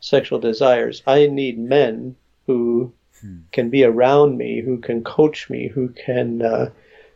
sexual 0.00 0.38
desires. 0.38 1.02
I 1.06 1.26
need 1.26 1.58
men 1.58 2.16
who 2.46 2.92
hmm. 3.20 3.38
can 3.52 3.70
be 3.70 3.84
around 3.84 4.38
me, 4.38 4.60
who 4.60 4.78
can 4.78 5.04
coach 5.04 5.50
me, 5.50 5.68
who 5.68 5.88
can 5.88 6.42
uh, 6.42 6.70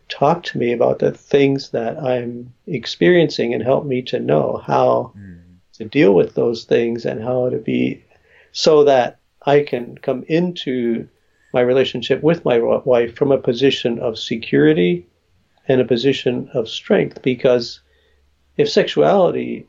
talk 0.08 0.42
to 0.44 0.58
me 0.58 0.72
about 0.72 0.98
the 0.98 1.12
things 1.12 1.70
that 1.70 1.98
I'm 1.98 2.52
experiencing 2.66 3.54
and 3.54 3.62
help 3.62 3.86
me 3.86 4.02
to 4.02 4.20
know 4.20 4.62
how 4.64 5.12
mm. 5.16 5.40
to 5.74 5.84
deal 5.86 6.14
with 6.14 6.34
those 6.34 6.64
things 6.64 7.06
and 7.06 7.22
how 7.22 7.48
to 7.48 7.56
be 7.56 8.04
so 8.52 8.84
that 8.84 9.18
I 9.46 9.62
can 9.62 9.96
come 9.96 10.24
into 10.28 11.08
my 11.54 11.62
relationship 11.62 12.22
with 12.22 12.44
my 12.44 12.58
wife 12.58 13.16
from 13.16 13.32
a 13.32 13.38
position 13.38 13.98
of 13.98 14.18
security 14.18 15.06
in 15.68 15.80
a 15.80 15.84
position 15.84 16.50
of 16.54 16.68
strength 16.68 17.22
because 17.22 17.80
if 18.56 18.68
sexuality 18.68 19.66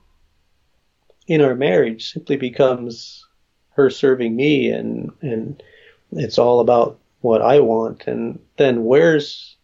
in 1.28 1.42
our 1.42 1.56
marriage 1.56 2.12
simply 2.12 2.36
becomes 2.36 3.26
her 3.76 3.90
serving 3.90 4.36
me 4.36 4.70
and 4.70 5.12
and 5.22 5.64
it's 6.12 6.38
all 6.38 6.60
about 6.60 7.00
what 7.22 7.42
I 7.42 7.60
want 7.60 8.08
and 8.08 8.40
then 8.58 8.84
where's 8.84 9.56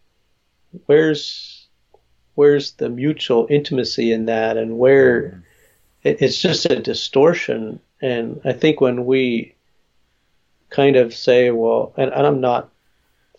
where's 0.86 1.60
where's 2.34 2.72
the 2.72 2.88
mutual 2.88 3.46
intimacy 3.50 4.12
in 4.12 4.26
that? 4.26 4.56
And 4.56 4.78
where 4.78 5.42
it, 6.02 6.22
it's 6.22 6.40
just 6.40 6.64
a 6.66 6.80
distortion. 6.80 7.80
And 8.00 8.40
I 8.44 8.52
think 8.52 8.80
when 8.80 9.04
we 9.04 9.54
kind 10.70 10.96
of 10.96 11.12
say 11.12 11.50
well 11.50 11.92
and, 11.96 12.10
and 12.12 12.26
I'm 12.26 12.40
not 12.40 12.70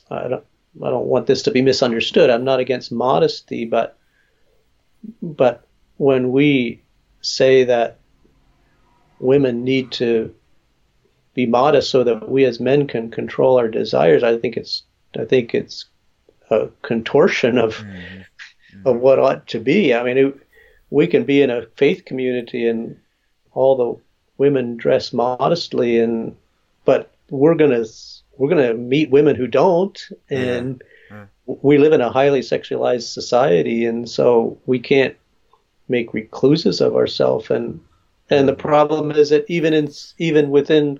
I 0.09 0.27
don't 0.27 0.45
I 0.83 0.89
don't 0.89 1.07
want 1.07 1.27
this 1.27 1.43
to 1.43 1.51
be 1.51 1.61
misunderstood. 1.61 2.29
I'm 2.29 2.43
not 2.43 2.59
against 2.59 2.91
modesty, 2.91 3.65
but 3.65 3.97
but 5.21 5.67
when 5.97 6.31
we 6.31 6.81
say 7.21 7.63
that 7.65 7.99
women 9.19 9.63
need 9.63 9.91
to 9.93 10.33
be 11.33 11.45
modest 11.45 11.89
so 11.89 12.03
that 12.03 12.29
we 12.29 12.45
as 12.45 12.59
men 12.59 12.87
can 12.87 13.11
control 13.11 13.57
our 13.57 13.67
desires, 13.67 14.23
I 14.23 14.37
think 14.37 14.57
it's 14.57 14.83
I 15.17 15.25
think 15.25 15.53
it's 15.53 15.85
a 16.49 16.69
contortion 16.81 17.57
of 17.57 17.77
mm-hmm. 17.77 18.87
of 18.87 18.97
what 18.97 19.19
ought 19.19 19.47
to 19.47 19.59
be. 19.59 19.93
I 19.93 20.03
mean, 20.03 20.17
it, 20.17 20.37
we 20.89 21.07
can 21.07 21.23
be 21.23 21.41
in 21.41 21.49
a 21.49 21.65
faith 21.75 22.05
community 22.05 22.67
and 22.67 22.97
all 23.53 23.75
the 23.75 24.01
women 24.37 24.77
dress 24.77 25.13
modestly, 25.13 25.99
and 25.99 26.35
but 26.85 27.13
we're 27.29 27.55
gonna 27.55 27.85
we're 28.41 28.49
going 28.49 28.67
to 28.67 28.73
meet 28.73 29.11
women 29.11 29.35
who 29.35 29.45
don't, 29.45 30.09
and 30.27 30.81
mm. 31.11 31.27
we 31.45 31.77
live 31.77 31.93
in 31.93 32.01
a 32.01 32.11
highly 32.11 32.39
sexualized 32.39 33.13
society, 33.13 33.85
and 33.85 34.09
so 34.09 34.57
we 34.65 34.79
can't 34.79 35.15
make 35.87 36.11
recluses 36.11 36.81
of 36.81 36.95
ourselves. 36.95 37.51
And 37.51 37.79
and 38.31 38.49
the 38.49 38.55
problem 38.55 39.11
is 39.11 39.29
that 39.29 39.45
even 39.47 39.75
in 39.75 39.91
even 40.17 40.49
within 40.49 40.99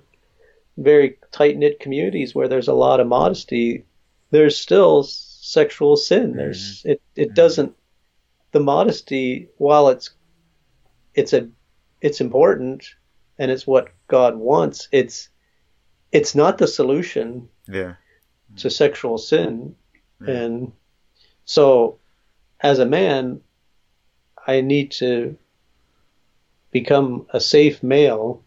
very 0.76 1.18
tight 1.32 1.56
knit 1.56 1.80
communities 1.80 2.32
where 2.32 2.46
there's 2.46 2.68
a 2.68 2.74
lot 2.74 3.00
of 3.00 3.08
modesty, 3.08 3.84
there's 4.30 4.56
still 4.56 5.02
sexual 5.02 5.96
sin. 5.96 6.36
There's 6.36 6.78
mm-hmm. 6.78 6.90
it 6.90 7.02
it 7.16 7.24
mm-hmm. 7.26 7.34
doesn't 7.34 7.74
the 8.52 8.60
modesty 8.60 9.48
while 9.58 9.88
it's 9.88 10.10
it's 11.16 11.32
a 11.32 11.48
it's 12.00 12.20
important 12.20 12.86
and 13.36 13.50
it's 13.50 13.66
what 13.66 13.88
God 14.06 14.36
wants. 14.36 14.86
It's 14.92 15.28
it's 16.12 16.34
not 16.34 16.58
the 16.58 16.68
solution 16.68 17.48
yeah. 17.66 17.94
to 18.56 18.70
sexual 18.70 19.18
sin. 19.18 19.74
Yeah. 20.20 20.34
And 20.34 20.72
so 21.44 21.98
as 22.60 22.78
a 22.78 22.86
man, 22.86 23.40
I 24.46 24.60
need 24.60 24.92
to 24.92 25.36
become 26.70 27.26
a 27.30 27.40
safe 27.40 27.82
male 27.82 28.42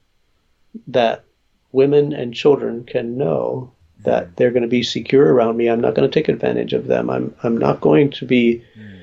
that 0.88 1.26
women 1.72 2.14
and 2.14 2.34
children 2.34 2.86
can 2.86 3.18
know 3.18 3.72
that 4.04 4.28
mm. 4.28 4.36
they're 4.36 4.52
going 4.52 4.64
to 4.64 4.68
be 4.68 4.84
secure 4.84 5.34
around 5.34 5.58
me. 5.58 5.70
I'm 5.70 5.82
not 5.82 5.96
going 5.96 6.10
to 6.10 6.14
take 6.14 6.30
advantage 6.30 6.74
of 6.74 6.88
them. 6.88 7.10
I'm 7.10 7.36
I'm 7.44 7.58
not 7.58 7.82
going 7.82 8.12
to 8.12 8.26
be 8.26 8.64
mm. 8.78 9.00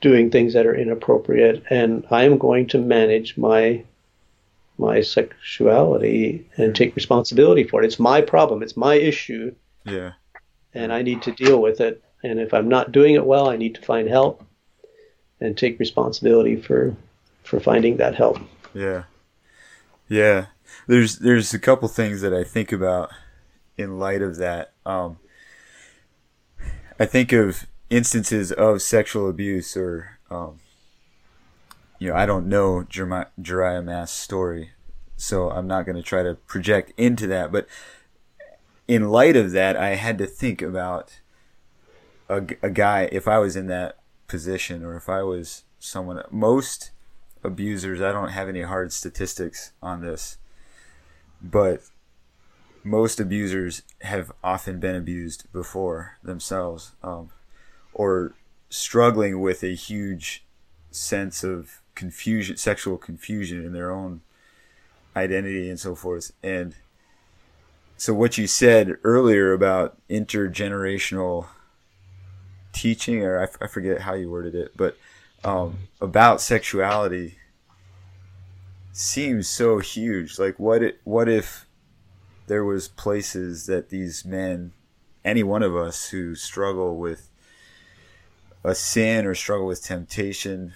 doing 0.00 0.30
things 0.30 0.54
that 0.54 0.66
are 0.66 0.74
inappropriate 0.74 1.64
and 1.68 2.06
I 2.10 2.24
am 2.24 2.38
going 2.38 2.66
to 2.68 2.78
manage 2.78 3.36
my 3.36 3.84
my 4.80 5.00
sexuality 5.00 6.48
and 6.56 6.74
take 6.74 6.96
responsibility 6.96 7.64
for 7.64 7.82
it. 7.82 7.86
It's 7.86 7.98
my 7.98 8.20
problem. 8.20 8.62
It's 8.62 8.76
my 8.76 8.94
issue. 8.94 9.54
Yeah. 9.84 10.12
And 10.74 10.92
I 10.92 11.02
need 11.02 11.22
to 11.22 11.32
deal 11.32 11.60
with 11.60 11.80
it. 11.80 12.02
And 12.22 12.40
if 12.40 12.52
I'm 12.52 12.68
not 12.68 12.92
doing 12.92 13.14
it 13.14 13.26
well, 13.26 13.48
I 13.48 13.56
need 13.56 13.74
to 13.76 13.82
find 13.82 14.08
help 14.08 14.44
and 15.40 15.56
take 15.56 15.78
responsibility 15.78 16.56
for 16.56 16.96
for 17.44 17.60
finding 17.60 17.96
that 17.96 18.14
help. 18.14 18.38
Yeah. 18.74 19.04
Yeah. 20.08 20.46
There's 20.86 21.18
there's 21.18 21.54
a 21.54 21.58
couple 21.58 21.88
things 21.88 22.20
that 22.22 22.34
I 22.34 22.44
think 22.44 22.72
about 22.72 23.10
in 23.76 23.98
light 23.98 24.22
of 24.22 24.36
that. 24.36 24.72
Um, 24.84 25.18
I 26.98 27.06
think 27.06 27.32
of 27.32 27.66
instances 27.88 28.52
of 28.52 28.82
sexual 28.82 29.28
abuse 29.28 29.76
or 29.76 30.18
um, 30.30 30.60
you 32.00 32.08
know, 32.08 32.16
I 32.16 32.26
don't 32.26 32.48
know 32.48 32.82
Jeriah 32.82 33.84
Mast's 33.84 34.18
story, 34.18 34.70
so 35.16 35.50
I'm 35.50 35.68
not 35.68 35.84
going 35.84 35.96
to 35.96 36.02
try 36.02 36.22
to 36.22 36.34
project 36.34 36.92
into 36.96 37.26
that. 37.28 37.52
But 37.52 37.68
in 38.88 39.10
light 39.10 39.36
of 39.36 39.52
that, 39.52 39.76
I 39.76 39.90
had 39.90 40.16
to 40.18 40.26
think 40.26 40.62
about 40.62 41.20
a, 42.28 42.42
a 42.62 42.70
guy, 42.70 43.08
if 43.12 43.28
I 43.28 43.38
was 43.38 43.54
in 43.54 43.66
that 43.66 43.98
position 44.28 44.82
or 44.82 44.96
if 44.96 45.10
I 45.10 45.22
was 45.22 45.64
someone, 45.78 46.22
most 46.30 46.90
abusers, 47.44 48.00
I 48.00 48.12
don't 48.12 48.30
have 48.30 48.48
any 48.48 48.62
hard 48.62 48.94
statistics 48.94 49.72
on 49.82 50.00
this, 50.00 50.38
but 51.42 51.82
most 52.82 53.20
abusers 53.20 53.82
have 54.00 54.32
often 54.42 54.80
been 54.80 54.96
abused 54.96 55.52
before 55.52 56.16
themselves 56.22 56.92
um, 57.02 57.28
or 57.92 58.32
struggling 58.70 59.40
with 59.40 59.62
a 59.62 59.74
huge 59.74 60.46
sense 60.90 61.44
of 61.44 61.79
confusion, 62.00 62.56
sexual 62.56 62.96
confusion 62.96 63.62
in 63.62 63.74
their 63.74 63.90
own 63.90 64.22
identity 65.14 65.68
and 65.68 65.78
so 65.78 65.94
forth. 65.94 66.32
And 66.42 66.74
so 67.98 68.14
what 68.14 68.38
you 68.38 68.46
said 68.46 68.96
earlier 69.04 69.52
about 69.52 69.98
intergenerational 70.08 71.46
teaching, 72.72 73.22
or 73.22 73.46
I, 73.60 73.66
forget 73.66 74.00
how 74.00 74.14
you 74.14 74.30
worded 74.30 74.54
it, 74.54 74.74
but 74.78 74.96
um, 75.44 75.88
about 76.00 76.40
sexuality 76.40 77.36
seems 78.92 79.46
so 79.46 79.78
huge. 79.78 80.38
Like 80.38 80.58
what 80.58 80.82
it, 80.82 81.00
what 81.04 81.28
if 81.28 81.66
there 82.46 82.64
was 82.64 82.88
places 82.88 83.66
that 83.66 83.90
these 83.90 84.24
men, 84.24 84.72
any 85.22 85.42
one 85.42 85.62
of 85.62 85.76
us 85.76 86.08
who 86.08 86.34
struggle 86.34 86.96
with 86.96 87.28
a 88.64 88.74
sin 88.74 89.26
or 89.26 89.34
struggle 89.34 89.66
with 89.66 89.82
temptation 89.82 90.72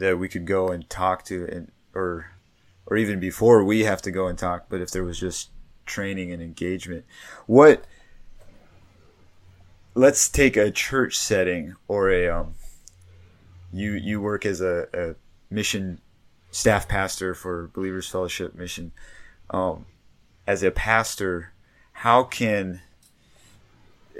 that 0.00 0.18
we 0.18 0.28
could 0.28 0.46
go 0.46 0.68
and 0.68 0.88
talk 0.88 1.24
to 1.26 1.46
and 1.52 1.70
or 1.94 2.32
or 2.86 2.96
even 2.96 3.20
before 3.20 3.62
we 3.62 3.84
have 3.84 4.00
to 4.02 4.10
go 4.10 4.26
and 4.26 4.38
talk 4.38 4.64
but 4.68 4.80
if 4.80 4.90
there 4.90 5.04
was 5.04 5.20
just 5.20 5.50
training 5.84 6.32
and 6.32 6.42
engagement. 6.42 7.04
What 7.46 7.84
let's 9.94 10.28
take 10.28 10.56
a 10.56 10.70
church 10.70 11.18
setting 11.18 11.74
or 11.86 12.10
a 12.10 12.28
um 12.28 12.54
you 13.72 13.92
you 13.92 14.20
work 14.20 14.46
as 14.46 14.60
a, 14.60 14.88
a 14.94 15.14
mission 15.52 16.00
staff 16.50 16.88
pastor 16.88 17.34
for 17.34 17.70
believers 17.74 18.08
fellowship 18.08 18.54
mission. 18.54 18.92
Um 19.50 19.84
as 20.46 20.62
a 20.62 20.70
pastor 20.70 21.52
how 21.92 22.24
can 22.24 22.80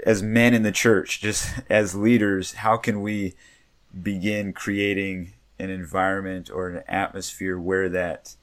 as 0.05 0.21
men 0.21 0.53
in 0.53 0.61
the 0.61 0.71
church 0.71 1.21
just 1.21 1.49
as 1.69 1.95
leaders 1.95 2.53
how 2.53 2.77
can 2.77 3.01
we 3.01 3.33
begin 4.03 4.53
creating 4.53 5.33
an 5.61 5.69
environment 5.69 6.49
or 6.51 6.69
an 6.69 6.83
atmosphere 6.87 7.57
where 7.57 7.89
that 7.89 8.35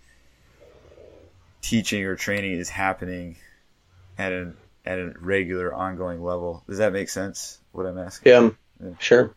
teaching 1.60 2.04
or 2.04 2.16
training 2.16 2.52
is 2.52 2.68
happening 2.68 3.36
at 4.16 4.32
an 4.32 4.56
at 4.86 4.98
a 4.98 5.12
regular 5.20 5.74
ongoing 5.74 6.22
level. 6.22 6.64
Does 6.66 6.78
that 6.78 6.92
make 6.92 7.08
sense? 7.10 7.58
What 7.72 7.86
I'm 7.86 7.98
asking? 7.98 8.32
Yeah, 8.32 8.50
yeah. 8.82 8.90
sure. 8.98 9.34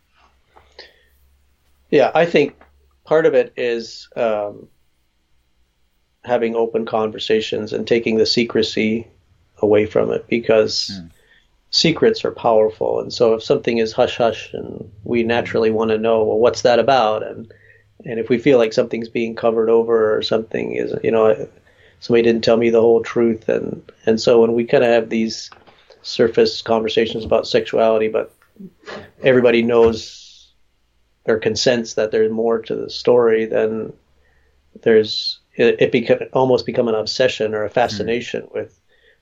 Yeah, 1.89 2.11
I 2.15 2.25
think 2.25 2.55
part 3.03 3.25
of 3.25 3.33
it 3.33 3.53
is 3.57 4.07
um, 4.15 4.69
having 6.23 6.55
open 6.55 6.85
conversations 6.85 7.73
and 7.73 7.85
taking 7.85 8.17
the 8.17 8.25
secrecy 8.25 9.07
away 9.57 9.85
from 9.85 10.11
it 10.11 10.25
because 10.27 10.91
mm. 10.93 11.11
secrets 11.69 12.23
are 12.23 12.31
powerful. 12.31 13.01
And 13.01 13.11
so 13.11 13.33
if 13.33 13.43
something 13.43 13.77
is 13.77 13.91
hush 13.91 14.17
hush 14.17 14.53
and 14.53 14.89
we 15.03 15.23
naturally 15.23 15.71
want 15.71 15.91
to 15.91 15.97
know, 15.97 16.23
well, 16.23 16.39
what's 16.39 16.61
that 16.61 16.79
about? 16.79 17.23
And 17.23 17.51
and 18.05 18.19
if 18.19 18.29
we 18.29 18.37
feel 18.37 18.57
like 18.57 18.73
something's 18.73 19.09
being 19.09 19.35
covered 19.35 19.69
over 19.69 20.15
or 20.15 20.21
something 20.21 20.75
is 20.75 20.93
you 21.03 21.11
know 21.11 21.47
somebody 21.99 22.23
didn't 22.23 22.43
tell 22.43 22.57
me 22.57 22.69
the 22.69 22.81
whole 22.81 23.01
truth 23.01 23.47
and 23.49 23.89
and 24.05 24.19
so 24.19 24.41
when 24.41 24.53
we 24.53 24.65
kind 24.65 24.83
of 24.83 24.89
have 24.89 25.09
these 25.09 25.49
surface 26.01 26.61
conversations 26.61 27.23
about 27.23 27.47
sexuality 27.47 28.07
but 28.07 28.33
everybody 29.23 29.61
knows 29.61 30.51
or 31.25 31.37
consents 31.37 31.93
that 31.93 32.11
there's 32.11 32.31
more 32.31 32.59
to 32.59 32.75
the 32.75 32.89
story 32.89 33.45
then 33.45 33.93
there's 34.81 35.39
it, 35.55 35.81
it 35.81 35.91
become 35.91 36.19
almost 36.33 36.65
become 36.65 36.87
an 36.87 36.95
obsession 36.95 37.53
or 37.53 37.63
a 37.63 37.69
fascination 37.69 38.43
mm. 38.43 38.53
with 38.53 38.79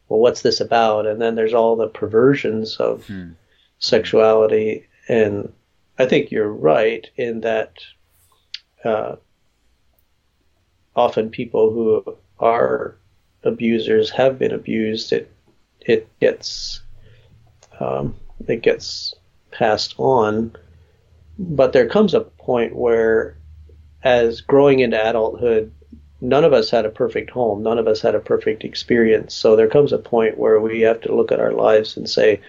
well 0.08 0.20
what's 0.20 0.42
this 0.42 0.62
about 0.62 1.06
and 1.06 1.22
then 1.22 1.36
there's 1.36 1.54
all 1.54 1.76
the 1.76 1.88
perversions 1.88 2.78
of 2.78 3.06
mm. 3.08 3.34
sexuality 3.80 4.88
and 5.08 5.52
i 5.98 6.06
think 6.06 6.32
you're 6.32 6.52
right 6.52 7.10
in 7.18 7.42
that 7.42 7.74
uh, 8.84 9.16
often 10.96 11.30
people 11.30 11.72
who 11.72 12.18
are 12.40 12.96
abusers 13.44 14.10
have 14.10 14.40
been 14.40 14.52
abused. 14.52 15.12
It 15.14 15.32
it 15.82 16.08
gets 16.20 16.82
um, 17.80 18.16
it 18.48 18.62
gets 18.62 19.14
passed 19.52 19.96
on, 19.98 20.56
but 21.38 21.74
there 21.74 21.88
comes 21.88 22.14
a 22.14 22.22
point 22.22 22.76
where, 22.76 23.38
as 24.04 24.42
growing 24.42 24.80
into 24.80 25.10
adulthood, 25.10 25.72
none 26.22 26.44
of 26.44 26.54
us 26.54 26.70
had 26.70 26.86
a 26.86 26.90
perfect 26.90 27.30
home. 27.30 27.64
None 27.64 27.80
of 27.80 27.88
us 27.88 28.02
had 28.02 28.16
a 28.16 28.20
perfect 28.20 28.64
experience. 28.64 29.34
So 29.34 29.56
there 29.56 29.70
comes 29.70 29.94
a 29.94 29.98
point 29.98 30.38
where 30.38 30.60
we 30.60 30.82
have 30.82 31.02
to 31.02 31.16
look 31.16 31.32
at 31.32 31.40
our 31.40 31.54
lives 31.54 31.98
and 31.98 32.10
say, 32.10 32.42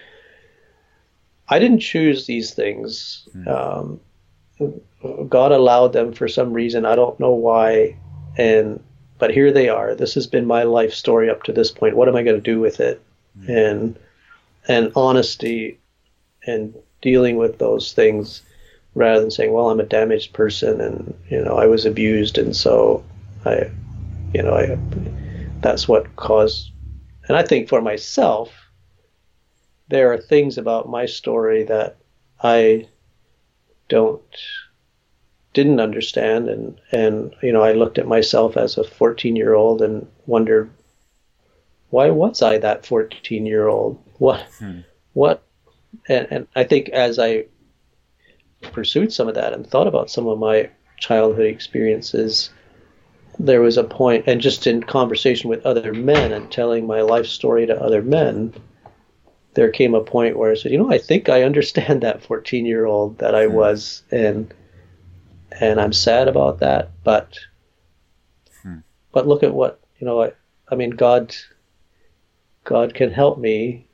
I 1.47 1.59
didn't 1.59 1.79
choose 1.79 2.25
these 2.25 2.53
things. 2.53 3.27
Mm. 3.35 3.47
Um, 3.47 3.99
God 5.29 5.51
allowed 5.51 5.93
them 5.93 6.13
for 6.13 6.27
some 6.27 6.53
reason. 6.53 6.85
I 6.85 6.95
don't 6.95 7.19
know 7.19 7.31
why. 7.31 7.97
And 8.37 8.83
but 9.17 9.31
here 9.31 9.51
they 9.51 9.69
are. 9.69 9.93
This 9.95 10.15
has 10.15 10.27
been 10.27 10.45
my 10.45 10.63
life 10.63 10.93
story 10.93 11.29
up 11.29 11.43
to 11.43 11.53
this 11.53 11.71
point. 11.71 11.95
What 11.95 12.07
am 12.07 12.15
I 12.15 12.23
going 12.23 12.35
to 12.35 12.41
do 12.41 12.59
with 12.59 12.79
it? 12.79 13.01
Mm-hmm. 13.39 13.51
And 13.51 13.99
and 14.67 14.91
honesty 14.95 15.79
and 16.45 16.75
dealing 17.01 17.37
with 17.37 17.57
those 17.57 17.93
things 17.93 18.41
rather 18.93 19.21
than 19.21 19.31
saying, 19.31 19.51
well, 19.51 19.69
I'm 19.69 19.79
a 19.79 19.85
damaged 19.85 20.33
person 20.33 20.81
and 20.81 21.13
you 21.29 21.41
know 21.43 21.57
I 21.57 21.67
was 21.67 21.85
abused 21.85 22.37
and 22.37 22.55
so 22.55 23.03
I, 23.45 23.71
you 24.33 24.43
know, 24.43 24.53
I 24.53 24.77
that's 25.61 25.87
what 25.87 26.15
caused. 26.15 26.71
And 27.27 27.37
I 27.37 27.43
think 27.43 27.69
for 27.69 27.81
myself, 27.81 28.51
there 29.87 30.11
are 30.11 30.17
things 30.17 30.57
about 30.57 30.89
my 30.89 31.05
story 31.05 31.63
that 31.63 31.97
I 32.43 32.87
don't 33.91 34.23
didn't 35.53 35.81
understand 35.81 36.47
and 36.47 36.79
and 36.91 37.35
you 37.43 37.51
know 37.51 37.61
I 37.61 37.73
looked 37.73 37.97
at 37.99 38.07
myself 38.07 38.55
as 38.55 38.77
a 38.77 38.83
14 38.83 39.35
year 39.35 39.53
old 39.53 39.81
and 39.81 40.07
wondered 40.25 40.71
why 41.89 42.09
was 42.09 42.41
I 42.41 42.57
that 42.59 42.85
14 42.85 43.45
year 43.45 43.67
old 43.67 44.01
what 44.17 44.41
hmm. 44.59 44.79
what 45.11 45.43
and, 46.07 46.27
and 46.31 46.47
I 46.55 46.63
think 46.63 46.87
as 46.89 47.19
I 47.19 47.45
pursued 48.61 49.11
some 49.11 49.27
of 49.27 49.35
that 49.35 49.53
and 49.53 49.67
thought 49.67 49.87
about 49.87 50.09
some 50.09 50.27
of 50.27 50.39
my 50.39 50.69
childhood 50.97 51.47
experiences, 51.47 52.49
there 53.39 53.61
was 53.61 53.77
a 53.77 53.83
point, 53.83 54.25
and 54.27 54.39
just 54.39 54.67
in 54.67 54.83
conversation 54.83 55.49
with 55.49 55.65
other 55.65 55.93
men 55.93 56.31
and 56.31 56.51
telling 56.51 56.85
my 56.85 57.01
life 57.01 57.25
story 57.25 57.65
to 57.65 57.81
other 57.81 58.01
men, 58.01 58.53
there 59.53 59.69
came 59.69 59.93
a 59.95 60.01
point 60.01 60.37
where 60.37 60.51
I 60.51 60.55
said, 60.55 60.71
you 60.71 60.77
know, 60.77 60.91
I 60.91 60.97
think 60.97 61.29
I 61.29 61.43
understand 61.43 62.01
that 62.01 62.23
14 62.23 62.65
year 62.65 62.85
old 62.85 63.19
that 63.19 63.35
I 63.35 63.47
hmm. 63.47 63.53
was, 63.53 64.03
and 64.11 64.53
and 65.59 65.79
I'm 65.81 65.93
sad 65.93 66.27
about 66.27 66.59
that, 66.59 66.91
but 67.03 67.37
hmm. 68.63 68.79
but 69.11 69.27
look 69.27 69.43
at 69.43 69.53
what 69.53 69.79
you 69.99 70.05
know. 70.05 70.23
I, 70.23 70.31
I 70.69 70.75
mean, 70.75 70.91
God 70.91 71.35
God 72.63 72.93
can 72.93 73.11
help 73.11 73.37
me 73.37 73.87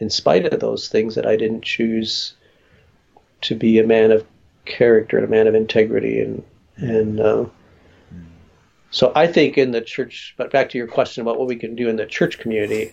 in 0.00 0.10
spite 0.10 0.46
of 0.46 0.60
those 0.60 0.88
things 0.88 1.14
that 1.14 1.26
I 1.26 1.36
didn't 1.36 1.64
choose 1.64 2.34
to 3.42 3.54
be 3.54 3.78
a 3.78 3.86
man 3.86 4.10
of 4.10 4.26
character 4.64 5.16
and 5.16 5.26
a 5.26 5.30
man 5.30 5.46
of 5.46 5.54
integrity 5.54 6.20
and 6.20 6.42
and 6.76 7.20
uh, 7.20 7.46
so 8.90 9.12
I 9.14 9.26
think 9.26 9.56
in 9.56 9.72
the 9.72 9.80
church 9.80 10.34
but 10.36 10.50
back 10.50 10.70
to 10.70 10.78
your 10.78 10.86
question 10.86 11.22
about 11.22 11.38
what 11.38 11.48
we 11.48 11.56
can 11.56 11.74
do 11.74 11.88
in 11.88 11.96
the 11.96 12.06
church 12.06 12.38
community 12.38 12.92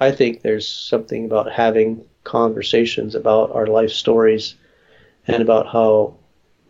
I 0.00 0.10
think 0.12 0.40
there's 0.40 0.66
something 0.66 1.26
about 1.26 1.52
having 1.52 2.04
conversations 2.24 3.14
about 3.14 3.52
our 3.52 3.66
life 3.66 3.90
stories 3.90 4.54
and 5.26 5.42
about 5.42 5.66
how 5.66 6.14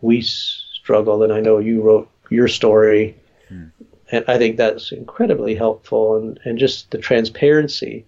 we 0.01 0.21
struggle 0.21 1.23
and 1.23 1.31
I 1.31 1.39
know 1.39 1.59
you 1.59 1.81
wrote 1.81 2.09
your 2.29 2.47
story 2.47 3.15
hmm. 3.47 3.67
and 4.11 4.25
I 4.27 4.37
think 4.37 4.57
that's 4.57 4.91
incredibly 4.91 5.55
helpful 5.55 6.17
and, 6.17 6.39
and 6.43 6.57
just 6.57 6.91
the 6.91 6.97
transparency 6.97 8.05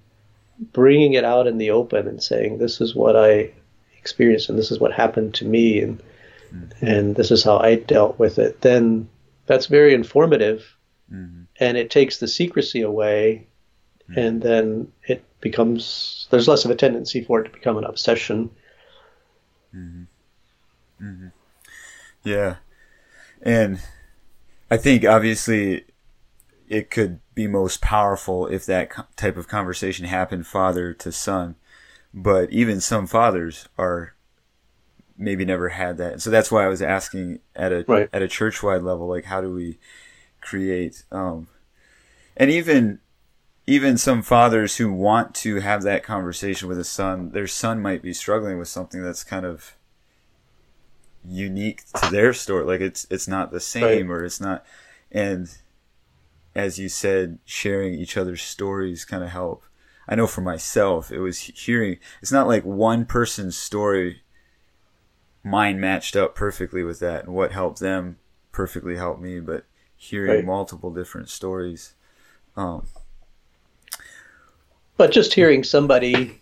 bringing 0.59 1.13
it 1.13 1.23
out 1.23 1.47
in 1.47 1.57
the 1.57 1.71
open 1.71 2.07
and 2.07 2.21
saying 2.21 2.57
this 2.57 2.81
is 2.81 2.95
what 2.95 3.15
I 3.15 3.51
experienced 3.97 4.49
and 4.49 4.57
this 4.57 4.71
is 4.71 4.79
what 4.79 4.93
happened 4.93 5.33
to 5.35 5.45
me 5.45 5.79
and 5.81 6.01
mm-hmm. 6.53 6.85
and 6.85 7.15
this 7.15 7.31
is 7.31 7.43
how 7.43 7.57
I 7.57 7.75
dealt 7.75 8.19
with 8.19 8.39
it, 8.39 8.61
then 8.61 9.09
that's 9.45 9.67
very 9.67 9.93
informative 9.93 10.75
mm-hmm. 11.11 11.43
and 11.59 11.77
it 11.77 11.89
takes 11.89 12.17
the 12.17 12.27
secrecy 12.27 12.81
away 12.81 13.47
mm-hmm. 14.09 14.19
and 14.19 14.41
then 14.41 14.91
it 15.07 15.23
becomes 15.41 16.27
there's 16.29 16.47
less 16.47 16.65
of 16.65 16.71
a 16.71 16.75
tendency 16.75 17.23
for 17.23 17.41
it 17.41 17.43
to 17.45 17.49
become 17.49 17.77
an 17.77 17.83
obsession. 17.83 18.49
Mm-hmm. 19.75 20.03
Mm-hmm. 21.05 21.27
Yeah. 22.23 22.55
And 23.41 23.81
I 24.71 24.77
think 24.77 25.05
obviously 25.05 25.85
it 26.67 26.89
could 26.89 27.19
be 27.35 27.47
most 27.47 27.81
powerful 27.81 28.47
if 28.47 28.65
that 28.65 28.91
type 29.15 29.37
of 29.37 29.47
conversation 29.47 30.05
happened 30.05 30.47
father 30.47 30.93
to 30.93 31.11
son. 31.11 31.55
But 32.13 32.51
even 32.51 32.79
some 32.79 33.07
fathers 33.07 33.67
are 33.77 34.13
maybe 35.17 35.45
never 35.45 35.69
had 35.69 35.97
that. 35.97 36.21
So 36.21 36.29
that's 36.29 36.51
why 36.51 36.63
I 36.63 36.67
was 36.67 36.81
asking 36.81 37.39
at 37.55 37.71
a 37.71 37.85
right. 37.87 38.09
at 38.13 38.21
a 38.21 38.27
church 38.27 38.61
wide 38.63 38.83
level, 38.83 39.07
like 39.07 39.25
how 39.25 39.41
do 39.41 39.51
we 39.51 39.79
create 40.41 41.03
um, 41.11 41.47
and 42.37 42.51
even 42.51 42.99
even 43.65 43.97
some 43.97 44.21
fathers 44.21 44.77
who 44.77 44.91
want 44.91 45.33
to 45.35 45.61
have 45.61 45.83
that 45.83 46.03
conversation 46.03 46.67
with 46.67 46.77
a 46.77 46.83
son, 46.83 47.31
their 47.31 47.47
son 47.47 47.81
might 47.81 48.01
be 48.01 48.13
struggling 48.13 48.57
with 48.57 48.67
something 48.67 49.01
that's 49.01 49.23
kind 49.23 49.45
of 49.45 49.75
unique 51.25 51.83
to 51.93 52.11
their 52.11 52.33
story. 52.33 52.65
Like 52.65 52.81
it's 52.81 53.07
it's 53.09 53.27
not 53.27 53.51
the 53.51 53.61
same 53.61 54.09
right. 54.09 54.17
or 54.17 54.25
it's 54.25 54.41
not 54.41 54.65
and 55.11 55.49
as 56.55 56.77
you 56.77 56.89
said, 56.89 57.39
sharing 57.45 57.93
each 57.93 58.17
other's 58.17 58.41
stories 58.41 59.05
kind 59.05 59.23
of 59.23 59.29
help. 59.29 59.63
I 60.07 60.15
know 60.15 60.27
for 60.27 60.41
myself, 60.41 61.11
it 61.11 61.19
was 61.19 61.39
hearing, 61.39 61.97
it's 62.21 62.31
not 62.31 62.47
like 62.47 62.63
one 62.63 63.05
person's 63.05 63.57
story, 63.57 64.21
mine 65.43 65.79
matched 65.79 66.15
up 66.15 66.35
perfectly 66.35 66.83
with 66.83 66.99
that. 66.99 67.25
And 67.25 67.33
what 67.33 67.51
helped 67.53 67.79
them 67.79 68.17
perfectly 68.51 68.97
helped 68.97 69.21
me, 69.21 69.39
but 69.39 69.65
hearing 69.95 70.31
right. 70.31 70.45
multiple 70.45 70.91
different 70.91 71.29
stories. 71.29 71.95
Um, 72.55 72.85
but 74.97 75.11
just 75.11 75.33
hearing 75.33 75.63
somebody 75.63 76.39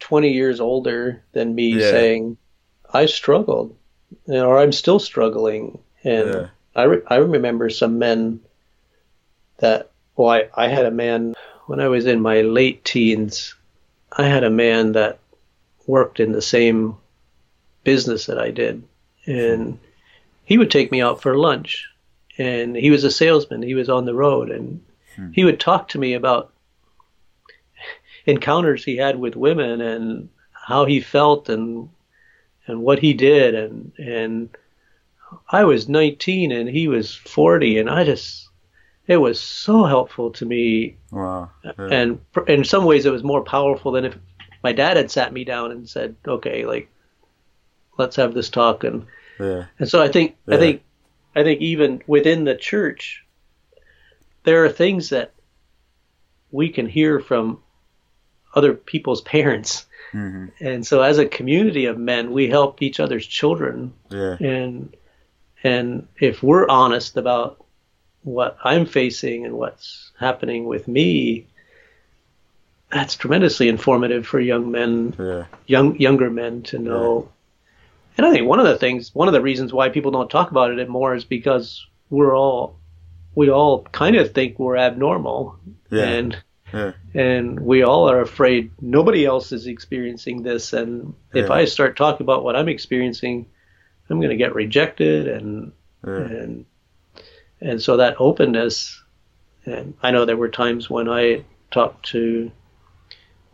20 0.00 0.32
years 0.32 0.60
older 0.60 1.22
than 1.32 1.54
me 1.54 1.74
yeah. 1.74 1.90
saying, 1.90 2.36
I 2.92 3.06
struggled, 3.06 3.76
you 4.26 4.34
know, 4.34 4.48
or 4.48 4.58
I'm 4.58 4.72
still 4.72 4.98
struggling. 4.98 5.78
And 6.02 6.28
yeah. 6.34 6.46
I, 6.74 6.82
re- 6.84 7.02
I 7.06 7.16
remember 7.16 7.70
some 7.70 7.98
men 7.98 8.40
that, 9.58 9.90
well, 10.16 10.30
I, 10.30 10.48
I 10.54 10.68
had 10.68 10.86
a 10.86 10.90
man 10.90 11.34
when 11.66 11.80
I 11.80 11.86
was 11.86 12.06
in 12.06 12.20
my 12.20 12.40
late 12.40 12.84
teens, 12.84 13.54
I 14.10 14.26
had 14.26 14.42
a 14.42 14.50
man 14.50 14.92
that 14.92 15.20
worked 15.86 16.18
in 16.18 16.32
the 16.32 16.42
same 16.42 16.96
business 17.84 18.26
that 18.26 18.38
I 18.38 18.50
did. 18.50 18.82
And 19.26 19.78
he 20.44 20.58
would 20.58 20.72
take 20.72 20.90
me 20.90 21.00
out 21.00 21.22
for 21.22 21.38
lunch. 21.38 21.88
And 22.38 22.74
he 22.74 22.90
was 22.90 23.04
a 23.04 23.10
salesman, 23.10 23.62
he 23.62 23.74
was 23.74 23.88
on 23.88 24.04
the 24.04 24.14
road. 24.14 24.50
And 24.50 24.82
hmm. 25.14 25.30
he 25.30 25.44
would 25.44 25.60
talk 25.60 25.88
to 25.90 25.98
me 25.98 26.14
about 26.14 26.52
encounters 28.26 28.84
he 28.84 28.96
had 28.96 29.18
with 29.18 29.36
women 29.36 29.80
and 29.80 30.28
how 30.52 30.84
he 30.84 31.00
felt 31.00 31.48
and 31.48 31.88
and 32.66 32.82
what 32.82 32.98
he 32.98 33.12
did 33.14 33.54
and 33.54 33.92
and 33.98 34.56
I 35.48 35.64
was 35.64 35.88
19 35.88 36.52
and 36.52 36.68
he 36.68 36.88
was 36.88 37.14
40 37.14 37.78
and 37.78 37.88
I 37.88 38.04
just 38.04 38.50
it 39.10 39.16
was 39.16 39.40
so 39.40 39.86
helpful 39.86 40.30
to 40.30 40.46
me. 40.46 40.96
Wow. 41.10 41.50
Yeah. 41.64 41.72
And 41.78 42.20
in 42.46 42.62
some 42.62 42.84
ways, 42.84 43.06
it 43.06 43.10
was 43.10 43.24
more 43.24 43.42
powerful 43.42 43.90
than 43.90 44.04
if 44.04 44.16
my 44.62 44.72
dad 44.72 44.96
had 44.96 45.10
sat 45.10 45.32
me 45.32 45.42
down 45.42 45.72
and 45.72 45.88
said, 45.88 46.14
"Okay, 46.24 46.64
like, 46.64 46.88
let's 47.98 48.14
have 48.14 48.34
this 48.34 48.50
talk." 48.50 48.84
And 48.84 49.06
yeah. 49.40 49.64
and 49.80 49.88
so 49.88 50.00
I 50.00 50.06
think 50.06 50.36
yeah. 50.46 50.54
I 50.54 50.58
think 50.58 50.82
I 51.34 51.42
think 51.42 51.60
even 51.60 52.02
within 52.06 52.44
the 52.44 52.54
church, 52.54 53.24
there 54.44 54.64
are 54.64 54.68
things 54.68 55.08
that 55.08 55.32
we 56.52 56.68
can 56.68 56.86
hear 56.86 57.18
from 57.18 57.60
other 58.54 58.74
people's 58.74 59.22
parents. 59.36 59.86
Mm-hmm. 60.12 60.46
And 60.64 60.86
so 60.86 61.02
as 61.02 61.18
a 61.18 61.26
community 61.26 61.86
of 61.86 61.96
men, 61.96 62.32
we 62.32 62.48
help 62.48 62.82
each 62.82 62.98
other's 63.00 63.26
children. 63.26 63.92
Yeah. 64.10 64.36
And 64.40 64.96
and 65.62 66.08
if 66.18 66.42
we're 66.42 66.68
honest 66.68 67.16
about 67.16 67.64
what 68.22 68.56
I'm 68.64 68.86
facing 68.86 69.44
and 69.44 69.54
what's 69.54 70.10
happening 70.18 70.64
with 70.64 70.88
me, 70.88 71.46
that's 72.90 73.14
tremendously 73.14 73.68
informative 73.68 74.26
for 74.26 74.40
young 74.40 74.70
men, 74.70 75.14
yeah. 75.18 75.44
young 75.66 75.98
younger 75.98 76.30
men 76.30 76.62
to 76.64 76.78
know. 76.78 77.22
Yeah. 77.24 77.30
And 78.18 78.26
I 78.26 78.32
think 78.32 78.48
one 78.48 78.58
of 78.58 78.66
the 78.66 78.76
things, 78.76 79.14
one 79.14 79.28
of 79.28 79.34
the 79.34 79.40
reasons 79.40 79.72
why 79.72 79.88
people 79.88 80.10
don't 80.10 80.30
talk 80.30 80.50
about 80.50 80.76
it 80.76 80.88
more 80.88 81.14
is 81.14 81.24
because 81.24 81.86
we're 82.10 82.36
all, 82.36 82.76
we 83.34 83.50
all 83.50 83.84
kind 83.84 84.16
of 84.16 84.34
think 84.34 84.58
we're 84.58 84.76
abnormal, 84.76 85.58
yeah. 85.90 86.04
and 86.04 86.42
and 87.14 87.60
we 87.60 87.82
all 87.82 88.10
are 88.10 88.20
afraid 88.20 88.70
nobody 88.80 89.24
else 89.24 89.52
is 89.52 89.66
experiencing 89.66 90.42
this, 90.42 90.72
and 90.72 91.14
if 91.32 91.50
I 91.50 91.64
start 91.64 91.96
talking 91.96 92.24
about 92.24 92.44
what 92.44 92.56
I'm 92.56 92.68
experiencing, 92.68 93.46
I'm 94.08 94.18
going 94.18 94.30
to 94.30 94.36
get 94.36 94.54
rejected, 94.54 95.28
and 95.28 95.72
and 96.02 96.64
and 97.60 97.82
so 97.82 97.96
that 97.98 98.16
openness, 98.18 99.02
and 99.64 99.94
I 100.02 100.10
know 100.10 100.24
there 100.24 100.36
were 100.36 100.48
times 100.48 100.88
when 100.88 101.08
I 101.08 101.44
talked 101.70 102.06
to 102.06 102.50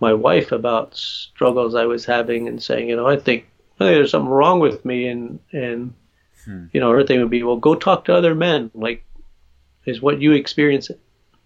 my 0.01 0.13
wife 0.13 0.53
about 0.53 0.97
struggles 0.97 1.75
I 1.75 1.87
was 1.87 2.05
having 2.05 2.49
and 2.49 2.63
saying, 2.63 2.89
you 2.89 2.97
know, 2.97 3.07
I 3.07 3.17
think, 3.17 3.47
I 3.77 3.85
think 3.85 3.97
there's 3.97 4.11
something 4.11 4.31
wrong 4.31 4.61
with 4.61 4.85
me, 4.85 5.09
and 5.09 5.41
and 5.53 5.95
hmm. 6.45 6.67
you 6.73 6.81
know, 6.81 6.91
her 6.91 7.05
thing 7.05 7.21
would 7.21 7.31
be, 7.31 7.43
well, 7.43 7.57
go 7.57 7.75
talk 7.75 8.05
to 8.07 8.15
other 8.15 8.35
men. 8.35 8.71
Like, 8.75 9.05
is 9.87 10.03
what 10.03 10.21
you 10.21 10.33
experience 10.33 10.91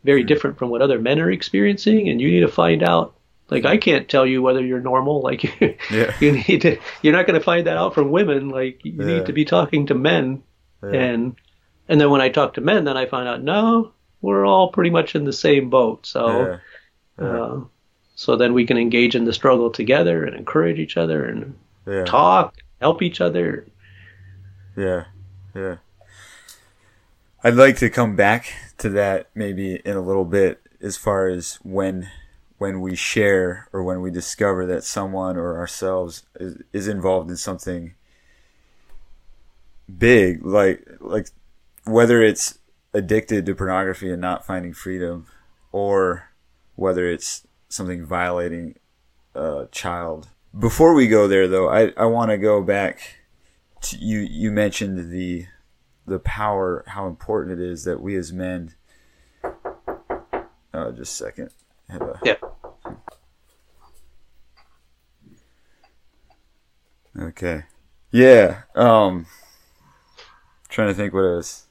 very 0.04 0.22
hmm. 0.22 0.28
different 0.28 0.58
from 0.58 0.70
what 0.70 0.82
other 0.82 0.98
men 0.98 1.20
are 1.20 1.30
experiencing, 1.30 2.08
and 2.08 2.20
you 2.20 2.30
need 2.30 2.40
to 2.40 2.48
find 2.48 2.82
out. 2.82 3.14
Like, 3.48 3.64
I 3.64 3.78
can't 3.78 4.08
tell 4.08 4.24
you 4.24 4.42
whether 4.42 4.64
you're 4.64 4.80
normal. 4.80 5.22
Like, 5.22 5.42
yeah. 5.90 6.14
you 6.20 6.32
need 6.32 6.62
to. 6.62 6.78
You're 7.02 7.12
not 7.12 7.26
going 7.26 7.38
to 7.38 7.44
find 7.44 7.66
that 7.66 7.76
out 7.76 7.94
from 7.94 8.12
women. 8.12 8.48
Like, 8.48 8.84
you 8.84 8.92
yeah. 8.92 9.04
need 9.04 9.26
to 9.26 9.32
be 9.32 9.44
talking 9.44 9.86
to 9.86 9.94
men, 9.94 10.42
yeah. 10.82 10.90
and 10.90 11.36
and 11.88 12.00
then 12.00 12.10
when 12.10 12.20
I 12.20 12.28
talk 12.28 12.54
to 12.54 12.60
men, 12.60 12.84
then 12.84 12.96
I 12.96 13.06
find 13.06 13.28
out 13.28 13.42
no, 13.42 13.92
we're 14.20 14.46
all 14.46 14.70
pretty 14.70 14.90
much 14.90 15.14
in 15.14 15.24
the 15.24 15.32
same 15.32 15.70
boat. 15.70 16.06
So. 16.06 16.58
Uh, 17.18 17.60
so 18.20 18.36
then 18.36 18.52
we 18.52 18.66
can 18.66 18.76
engage 18.76 19.14
in 19.14 19.24
the 19.24 19.32
struggle 19.32 19.70
together 19.70 20.24
and 20.26 20.36
encourage 20.36 20.78
each 20.78 20.98
other 20.98 21.24
and 21.24 21.56
talk, 22.06 22.54
help 22.78 23.00
each 23.00 23.18
other. 23.18 23.66
Yeah, 24.76 25.04
yeah. 25.54 25.76
I'd 27.42 27.54
like 27.54 27.78
to 27.78 27.88
come 27.88 28.16
back 28.16 28.52
to 28.80 28.88
that 28.90 29.30
maybe 29.34 29.76
in 29.84 29.96
a 29.96 30.00
little 30.00 30.24
bit 30.24 30.60
as 30.80 30.96
far 30.96 31.28
as 31.28 31.58
when 31.62 32.10
when 32.58 32.80
we 32.80 32.94
share 32.94 33.68
or 33.72 33.82
when 33.82 34.02
we 34.02 34.10
discover 34.10 34.66
that 34.66 34.84
someone 34.84 35.38
or 35.38 35.56
ourselves 35.56 36.24
is, 36.38 36.58
is 36.72 36.88
involved 36.88 37.30
in 37.30 37.36
something 37.36 37.94
big 39.98 40.44
like 40.44 40.86
like 41.00 41.28
whether 41.84 42.22
it's 42.22 42.58
addicted 42.92 43.46
to 43.46 43.54
pornography 43.54 44.10
and 44.10 44.20
not 44.20 44.46
finding 44.46 44.72
freedom, 44.72 45.26
or 45.72 46.30
whether 46.76 47.08
it's 47.08 47.46
something 47.68 48.04
violating 48.04 48.76
a 49.34 49.68
child. 49.70 50.28
Before 50.58 50.94
we 50.94 51.06
go 51.06 51.28
there, 51.28 51.46
though, 51.46 51.68
I, 51.68 51.92
I 51.96 52.06
want 52.06 52.30
to 52.30 52.38
go 52.38 52.62
back. 52.62 53.16
To, 53.82 53.96
you 53.96 54.20
you 54.20 54.50
mentioned 54.50 55.10
the 55.10 55.46
the 56.10 56.18
power, 56.18 56.84
how 56.88 57.06
important 57.06 57.58
it 57.58 57.64
is 57.64 57.84
that 57.84 58.02
we 58.02 58.16
as 58.16 58.32
men. 58.32 58.74
Uh, 60.74 60.90
just 60.90 61.20
a 61.20 61.24
second. 61.24 61.50
A, 61.88 62.18
yeah. 62.24 62.34
Okay. 67.18 67.62
Yeah. 68.10 68.62
Um. 68.74 69.26
Trying 70.68 70.88
to 70.88 70.94
think 70.94 71.14
what 71.14 71.24
I 71.24 71.34
was 71.36 71.66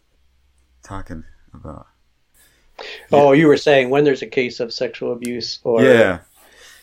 talking 0.83 1.23
about. 1.53 1.87
Oh, 3.11 3.33
you 3.33 3.47
were 3.47 3.57
saying 3.57 3.89
when 3.89 4.03
there's 4.05 4.21
a 4.21 4.27
case 4.27 4.59
of 4.59 4.73
sexual 4.73 5.11
abuse 5.11 5.59
or 5.63 5.83
yeah, 5.83 6.19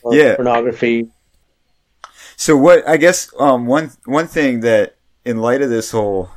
or 0.03 0.15
yeah, 0.15 0.37
pornography. 0.37 1.09
So 2.37 2.57
what? 2.57 2.87
I 2.87 2.99
guess 2.99 3.33
um, 3.39 3.67
one 3.67 3.93
one 4.05 4.27
thing 4.27 4.61
that 4.61 4.97
in 5.25 5.39
light 5.39 5.63
of 5.63 5.71
this 5.71 5.91
whole 5.91 6.31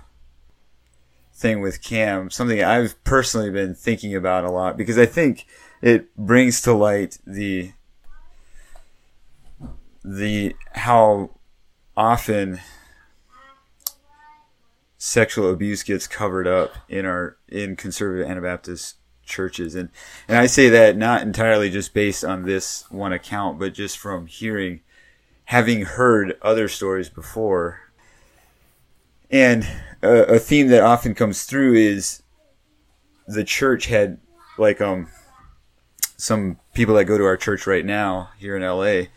thing 1.40 1.62
with 1.62 1.82
CAM, 1.82 2.30
something 2.30 2.62
I've 2.62 3.02
personally 3.04 3.50
been 3.50 3.74
thinking 3.74 4.14
about 4.14 4.44
a 4.44 4.52
lot 4.52 4.78
because 4.78 4.98
I 4.98 5.06
think 5.06 5.46
it 5.82 6.16
brings 6.16 6.62
to 6.64 6.74
light 6.74 7.18
the 7.26 7.72
the 10.04 10.56
how 10.74 11.32
often 11.96 12.60
sexual 14.98 15.52
abuse 15.52 15.82
gets 15.84 16.08
covered 16.08 16.48
up 16.48 16.74
in 16.90 17.06
our 17.06 17.38
in 17.48 17.76
conservative 17.76 18.30
Anabaptist 18.30 18.98
churches. 19.24 19.76
And 19.76 19.90
and 20.28 20.38
I 20.38 20.46
say 20.46 20.68
that 20.70 20.98
not 20.98 21.22
entirely 21.22 21.70
just 21.70 21.94
based 21.94 22.26
on 22.26 22.44
this 22.44 22.84
one 22.90 23.14
account 23.14 23.60
but 23.60 23.74
just 23.74 23.98
from 23.98 24.28
hearing 24.28 24.82
having 25.46 25.84
heard 25.84 26.38
other 26.42 26.68
stories 26.68 27.10
before 27.10 27.89
and 29.30 29.68
a, 30.02 30.36
a 30.36 30.40
theme 30.40 30.68
that 30.68 30.84
often 30.84 31.14
comes 31.14 31.44
through 31.44 31.74
is 31.74 32.24
the 33.28 33.44
church 33.44 33.88
had 33.88 34.18
like 34.58 34.82
um 34.82 35.08
some 36.18 36.58
people 36.74 36.96
that 36.96 37.06
go 37.06 37.18
to 37.18 37.24
our 37.26 37.38
church 37.38 37.66
right 37.66 37.86
now 37.86 38.30
here 38.38 38.56
in 38.56 38.64
LA 38.64 39.10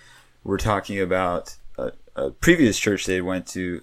were 0.45 0.59
talking 0.59 1.01
about 1.01 1.57
a, 1.79 1.93
a 2.15 2.31
previous 2.31 2.79
church 2.79 3.07
they 3.07 3.21
went 3.21 3.47
to 3.47 3.83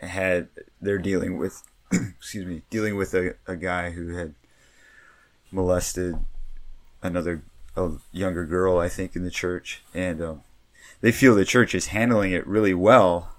had 0.00 0.48
they're 0.80 0.98
dealing 0.98 1.38
with 1.38 1.62
excuse 1.92 2.46
me 2.46 2.62
dealing 2.70 2.96
with 2.96 3.14
a, 3.14 3.34
a 3.46 3.56
guy 3.56 3.90
who 3.90 4.14
had 4.16 4.34
molested 5.50 6.16
another 7.02 7.42
a 7.76 7.92
younger 8.12 8.44
girl 8.44 8.78
I 8.78 8.88
think 8.88 9.16
in 9.16 9.24
the 9.24 9.30
church. 9.30 9.82
And 9.94 10.20
um, 10.20 10.42
they 11.00 11.12
feel 11.12 11.34
the 11.34 11.44
church 11.44 11.74
is 11.74 11.86
handling 11.86 12.32
it 12.32 12.46
really 12.46 12.74
well 12.74 13.34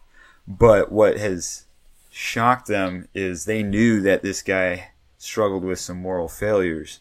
but 0.47 0.91
what 0.91 1.17
has 1.17 1.65
shocked 2.09 2.67
them 2.67 3.07
is 3.13 3.45
they 3.45 3.63
knew 3.63 4.01
that 4.01 4.21
this 4.21 4.41
guy 4.41 4.91
struggled 5.17 5.63
with 5.63 5.79
some 5.79 5.97
moral 5.97 6.27
failures 6.27 6.99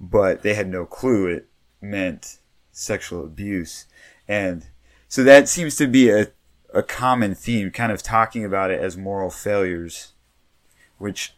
but 0.00 0.42
they 0.42 0.54
had 0.54 0.68
no 0.68 0.84
clue 0.84 1.26
it 1.26 1.48
meant 1.80 2.38
sexual 2.72 3.24
abuse 3.24 3.86
and 4.26 4.66
so 5.08 5.22
that 5.22 5.48
seems 5.48 5.76
to 5.76 5.86
be 5.86 6.10
a 6.10 6.28
a 6.74 6.82
common 6.82 7.34
theme, 7.34 7.70
kind 7.70 7.92
of 7.92 8.02
talking 8.02 8.44
about 8.44 8.70
it 8.70 8.80
as 8.80 8.96
moral 8.96 9.30
failures, 9.30 10.12
which 10.98 11.36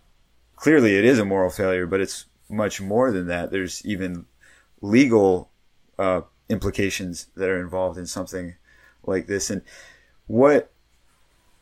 clearly 0.56 0.96
it 0.96 1.04
is 1.04 1.18
a 1.18 1.24
moral 1.24 1.50
failure, 1.50 1.86
but 1.86 2.00
it's 2.00 2.24
much 2.48 2.80
more 2.80 3.12
than 3.12 3.26
that. 3.26 3.50
There's 3.50 3.84
even 3.84 4.24
legal 4.80 5.50
uh, 5.98 6.22
implications 6.48 7.26
that 7.36 7.50
are 7.50 7.60
involved 7.60 7.98
in 7.98 8.06
something 8.06 8.56
like 9.04 9.26
this. 9.26 9.50
And 9.50 9.60
what, 10.26 10.72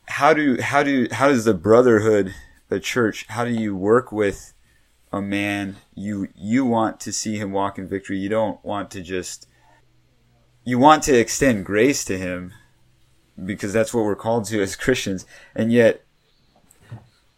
how 0.07 0.35
do, 0.35 0.61
how 0.61 0.83
do, 0.83 1.09
how 1.11 1.29
does 1.29 1.45
the 1.45 1.55
brotherhood, 1.55 2.35
the 2.69 2.81
church, 2.81 3.27
how 3.29 3.45
do 3.45 3.51
you 3.51 3.75
work 3.75 4.13
with 4.13 4.53
a 5.13 5.23
man 5.23 5.77
you, 5.95 6.29
you 6.35 6.65
want 6.65 7.01
to 7.01 7.13
see 7.13 7.37
him 7.37 7.53
walk 7.53 7.79
in 7.79 7.89
victory? 7.89 8.19
You 8.19 8.29
don't 8.29 8.65
want 8.65 8.91
to 8.93 9.03
just, 9.03 9.49
you 10.65 10.79
want 10.79 11.03
to 11.05 11.19
extend 11.19 11.65
grace 11.65 12.05
to 12.07 12.19
him 12.19 12.53
because 13.43 13.73
that's 13.73 13.93
what 13.93 14.05
we're 14.05 14.17
called 14.17 14.45
to 14.47 14.63
as 14.63 14.77
Christians. 14.77 15.27
And 15.55 15.73
yet, 15.73 16.05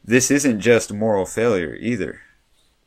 this 0.04 0.30
isn't 0.30 0.60
just 0.60 0.92
moral 0.92 1.26
failure 1.26 1.76
either. 1.80 2.20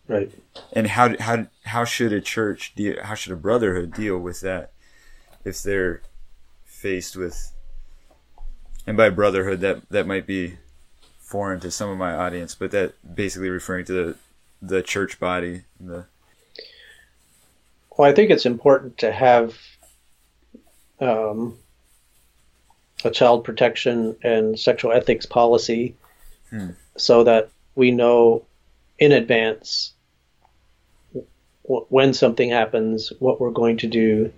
Right. 0.07 0.31
And 0.73 0.87
how 0.87 1.15
how 1.19 1.47
how 1.65 1.85
should 1.85 2.13
a 2.13 2.21
church 2.21 2.73
deal? 2.75 2.95
How 3.03 3.13
should 3.13 3.31
a 3.31 3.35
brotherhood 3.35 3.93
deal 3.93 4.17
with 4.17 4.41
that 4.41 4.71
if 5.45 5.61
they're 5.61 6.01
faced 6.65 7.15
with? 7.15 7.53
And 8.89 8.97
by 8.97 9.11
brotherhood, 9.11 9.59
that 9.61 9.87
that 9.89 10.07
might 10.07 10.25
be 10.25 10.57
foreign 11.19 11.59
to 11.59 11.69
some 11.69 11.91
of 11.91 11.99
my 11.99 12.11
audience, 12.11 12.55
but 12.55 12.71
that 12.71 12.95
basically 13.15 13.51
referring 13.51 13.85
to 13.85 13.93
the 13.93 14.15
the 14.63 14.81
church 14.81 15.19
body. 15.19 15.61
The 15.79 16.05
well, 17.95 18.09
I 18.09 18.15
think 18.15 18.31
it's 18.31 18.47
important 18.47 18.97
to 18.97 19.11
have 19.11 19.55
um, 20.99 21.59
a 23.05 23.11
child 23.11 23.43
protection 23.43 24.15
and 24.23 24.59
sexual 24.59 24.91
ethics 24.91 25.27
policy 25.27 25.95
hmm. 26.49 26.69
so 26.97 27.25
that 27.25 27.51
we 27.75 27.91
know 27.91 28.43
in 28.97 29.11
advance 29.11 29.93
w- 31.13 31.85
when 31.89 32.15
something 32.15 32.49
happens, 32.49 33.13
what 33.19 33.39
we're 33.39 33.51
going 33.51 33.77
to 33.77 33.87
do, 33.87 34.33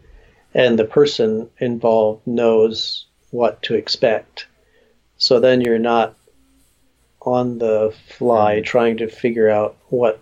and 0.53 0.77
the 0.77 0.83
person 0.83 1.49
involved 1.57 2.27
knows 2.27 3.05
what 3.31 3.61
to 3.63 3.75
expect. 3.75 4.47
So 5.17 5.39
then 5.39 5.61
you're 5.61 5.79
not 5.79 6.15
on 7.21 7.57
the 7.59 7.93
fly 8.17 8.57
hmm. 8.57 8.63
trying 8.63 8.97
to 8.97 9.07
figure 9.07 9.49
out 9.49 9.77
what 9.89 10.19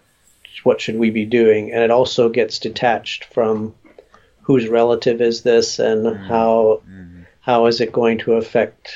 what 0.64 0.82
should 0.82 0.98
we 0.98 1.10
be 1.10 1.26
doing. 1.26 1.72
And 1.72 1.84
it 1.84 1.92
also 1.92 2.28
gets 2.30 2.60
detached 2.60 3.26
from 3.26 3.76
whose 4.42 4.68
relative 4.68 5.22
is 5.22 5.44
this 5.44 5.80
and 5.80 6.06
mm 6.06 6.28
how 6.28 6.82
mm 6.90 7.08
how 7.42 7.66
is 7.66 7.82
it 7.82 7.92
going 7.92 8.18
to 8.20 8.34
affect 8.34 8.94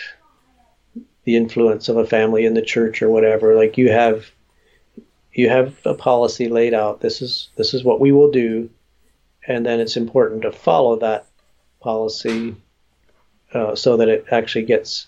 the 1.24 1.36
influence 1.36 1.90
of 1.90 1.98
a 1.98 2.06
family 2.06 2.46
in 2.46 2.54
the 2.54 2.62
church 2.62 3.02
or 3.02 3.10
whatever. 3.10 3.56
Like 3.56 3.78
you 3.78 3.90
have 3.90 4.30
you 5.32 5.50
have 5.50 5.76
a 5.86 5.94
policy 5.94 6.50
laid 6.50 6.74
out. 6.74 7.02
This 7.02 7.22
is 7.22 7.50
this 7.56 7.74
is 7.74 7.84
what 7.84 8.00
we 8.00 8.12
will 8.12 8.32
do. 8.32 8.70
And 9.48 9.66
then 9.66 9.80
it's 9.80 9.98
important 9.98 10.44
to 10.44 10.52
follow 10.52 10.98
that 10.98 11.26
policy 11.80 12.56
uh, 13.54 13.76
so 13.76 13.98
that 13.98 14.10
it 14.10 14.26
actually 14.32 14.66
gets 14.66 15.08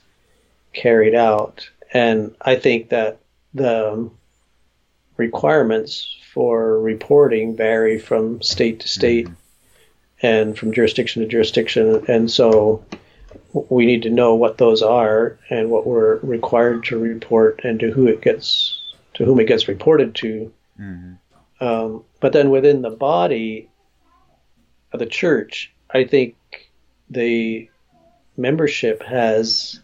carried 0.73 1.15
out 1.15 1.69
and 1.93 2.35
i 2.41 2.55
think 2.55 2.89
that 2.89 3.19
the 3.53 4.09
requirements 5.17 6.17
for 6.33 6.79
reporting 6.81 7.55
vary 7.55 7.97
from 7.97 8.41
state 8.41 8.81
to 8.81 8.87
state 8.87 9.25
mm-hmm. 9.25 10.25
and 10.25 10.57
from 10.57 10.73
jurisdiction 10.73 11.21
to 11.21 11.27
jurisdiction 11.27 12.03
and 12.09 12.29
so 12.29 12.83
we 13.69 13.85
need 13.85 14.03
to 14.03 14.09
know 14.09 14.35
what 14.35 14.57
those 14.57 14.81
are 14.81 15.37
and 15.49 15.69
what 15.69 15.87
we're 15.87 16.17
required 16.17 16.83
to 16.85 16.99
report 16.99 17.61
and 17.63 17.79
to 17.79 17.91
who 17.91 18.07
it 18.07 18.21
gets 18.21 18.81
to 19.13 19.25
whom 19.25 19.39
it 19.39 19.47
gets 19.47 19.67
reported 19.67 20.13
to. 20.15 20.51
Mm-hmm. 20.79 21.65
Um, 21.65 22.03
but 22.19 22.33
then 22.33 22.49
within 22.49 22.81
the 22.81 22.89
body 22.89 23.69
of 24.91 24.99
the 24.99 25.05
church, 25.05 25.73
I 25.89 26.03
think 26.03 26.35
the 27.09 27.69
membership 28.37 29.03
has 29.03 29.79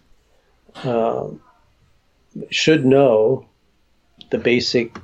um, 0.84 1.42
should 2.50 2.86
know 2.86 3.48
the 4.30 4.38
basic 4.38 4.96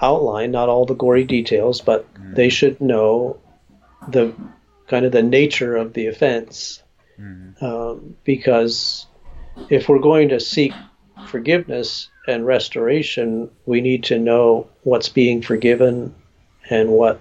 outline, 0.00 0.50
not 0.50 0.68
all 0.68 0.86
the 0.86 0.94
gory 0.94 1.24
details, 1.24 1.80
but 1.80 2.12
mm-hmm. 2.14 2.34
they 2.34 2.48
should 2.48 2.80
know 2.80 3.38
the 4.08 4.34
kind 4.88 5.06
of 5.06 5.12
the 5.12 5.22
nature 5.22 5.76
of 5.76 5.92
the 5.92 6.06
offense. 6.06 6.82
Mm-hmm. 7.18 7.64
Um, 7.64 8.16
because 8.24 9.06
if 9.68 9.88
we're 9.88 10.00
going 10.00 10.30
to 10.30 10.40
seek 10.40 10.72
forgiveness 11.26 12.08
and 12.26 12.46
restoration, 12.46 13.50
we 13.66 13.80
need 13.80 14.04
to 14.04 14.18
know 14.18 14.68
what's 14.82 15.08
being 15.08 15.42
forgiven 15.42 16.14
and 16.70 16.90
what 16.90 17.20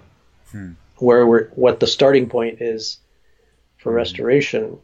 hmm. 0.51 0.71
where 0.97 1.25
we're 1.25 1.49
what 1.49 1.79
the 1.79 1.87
starting 1.87 2.29
point 2.29 2.61
is 2.61 2.97
for 3.81 3.89
mm-hmm. 3.89 3.97
restoration. 3.97 4.77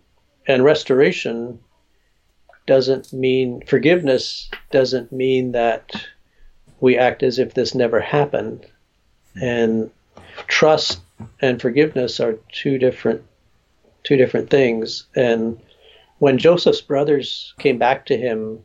And 0.47 0.63
restoration 0.63 1.59
doesn't 2.65 3.13
mean 3.13 3.63
forgiveness 3.65 4.49
doesn't 4.71 5.11
mean 5.11 5.53
that 5.53 5.91
we 6.79 6.97
act 6.97 7.23
as 7.23 7.39
if 7.39 7.53
this 7.53 7.73
never 7.73 7.99
happened. 7.99 8.65
Hmm. 9.33 9.43
And 9.43 9.91
trust 10.47 10.99
and 11.41 11.61
forgiveness 11.61 12.19
are 12.19 12.37
two 12.51 12.77
different 12.77 13.23
two 14.03 14.17
different 14.17 14.49
things. 14.49 15.05
And 15.15 15.59
when 16.19 16.37
Joseph's 16.37 16.81
brothers 16.81 17.53
came 17.59 17.77
back 17.77 18.05
to 18.07 18.17
him 18.17 18.63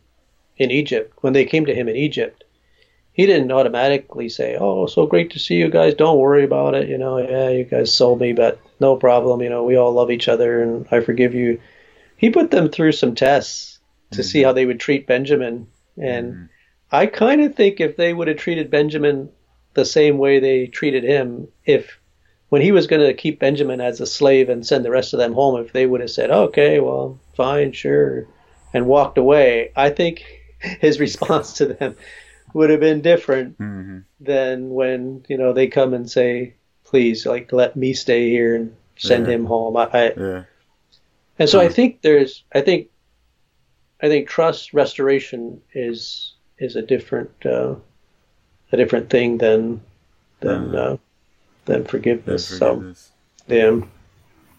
in 0.57 0.71
Egypt, 0.71 1.13
when 1.23 1.33
they 1.33 1.45
came 1.45 1.67
to 1.67 1.75
him 1.75 1.89
in 1.89 1.97
Egypt, 1.97 2.42
he 3.13 3.27
didn't 3.27 3.53
automatically 3.53 4.29
say, 4.29 4.57
"Oh, 4.59 4.87
so 4.87 5.07
great 5.07 5.33
to 5.33 5.39
see 5.39 5.57
you 5.57 5.69
guys. 5.69 5.95
Don't 5.95 6.19
worry 6.19 6.45
about 6.45 6.75
it. 6.75 6.89
You 6.89 6.99
know, 6.99 7.19
yeah, 7.19 7.51
you 7.51 7.65
guys 7.65 7.93
sold 7.93 8.21
me, 8.21 8.33
but 8.33 8.59
no 8.81 8.97
problem. 8.97 9.43
You 9.43 9.51
know, 9.51 9.65
we 9.65 9.77
all 9.77 9.93
love 9.93 10.11
each 10.11 10.29
other, 10.29 10.63
and 10.63 10.87
I 10.91 11.01
forgive 11.01 11.35
you." 11.35 11.61
He 12.17 12.31
put 12.31 12.51
them 12.51 12.69
through 12.69 12.93
some 12.93 13.15
tests 13.15 13.81
to 14.13 14.19
mm-hmm. 14.21 14.27
see 14.27 14.43
how 14.43 14.53
they 14.53 14.65
would 14.65 14.81
treat 14.81 15.07
Benjamin, 15.07 15.67
and 15.99 16.33
mm-hmm. 16.33 16.45
I 16.91 17.07
kind 17.07 17.43
of 17.43 17.55
think 17.55 17.81
if 17.81 17.97
they 17.97 18.15
would 18.15 18.29
have 18.29 18.39
treated 18.39 18.71
Benjamin 18.71 19.31
the 19.75 19.85
same 19.85 20.19
way 20.19 20.39
they 20.39 20.67
treated 20.67 21.05
him, 21.05 21.49
if 21.67 21.99
when 22.49 22.63
he 22.63 22.73
was 22.73 22.87
going 22.87 23.07
to 23.07 23.15
keep 23.15 23.39
Benjamin 23.39 23.81
as 23.81 24.01
a 24.01 24.07
slave 24.07 24.49
and 24.49 24.67
send 24.67 24.85
the 24.85 24.91
rest 24.91 25.13
of 25.13 25.19
them 25.19 25.33
home, 25.33 25.61
if 25.61 25.73
they 25.73 25.85
would 25.85 26.01
have 26.01 26.11
said, 26.11 26.31
"Okay, 26.31 26.81
well, 26.81 27.19
fine, 27.35 27.73
sure," 27.73 28.27
and 28.73 28.87
walked 28.87 29.19
away, 29.19 29.71
I 29.77 29.91
think 29.91 30.25
his 30.59 30.99
response 30.99 31.55
to 31.55 31.67
them 31.67 31.97
would 32.53 32.71
have 32.71 32.81
been 32.81 33.01
different 33.01 33.59
mm-hmm. 33.59 33.99
than 34.21 34.71
when 34.71 35.25
you 35.29 35.37
know 35.37 35.53
they 35.53 35.67
come 35.67 35.95
and 35.95 36.11
say, 36.11 36.55
"Please, 36.85 37.27
like 37.27 37.53
let 37.53 37.77
me 37.77 37.93
stay 37.93 38.31
here 38.31 38.55
and 38.55 38.75
send 38.97 39.27
yeah. 39.27 39.35
him 39.35 39.47
home." 39.47 39.77
I, 39.77 39.85
I 39.93 40.13
yeah. 40.17 40.43
and 41.39 41.49
so 41.49 41.61
I 41.61 41.69
think 41.69 42.03
there's, 42.03 42.45
I 42.55 42.61
think, 42.61 42.89
I 44.03 44.09
think 44.09 44.29
trust 44.29 44.75
restoration 44.75 45.61
is 45.73 46.35
is 46.59 46.77
a 46.77 46.83
different 46.83 47.31
uh, 47.45 47.75
a 48.71 48.77
different 48.77 49.11
thing 49.11 49.39
than 49.39 49.81
than 50.41 50.75
uh, 50.75 50.97
than 51.65 51.85
forgiveness. 51.85 52.59
forgiveness. 52.59 53.11
So, 53.49 53.55
yeah, 53.55 53.81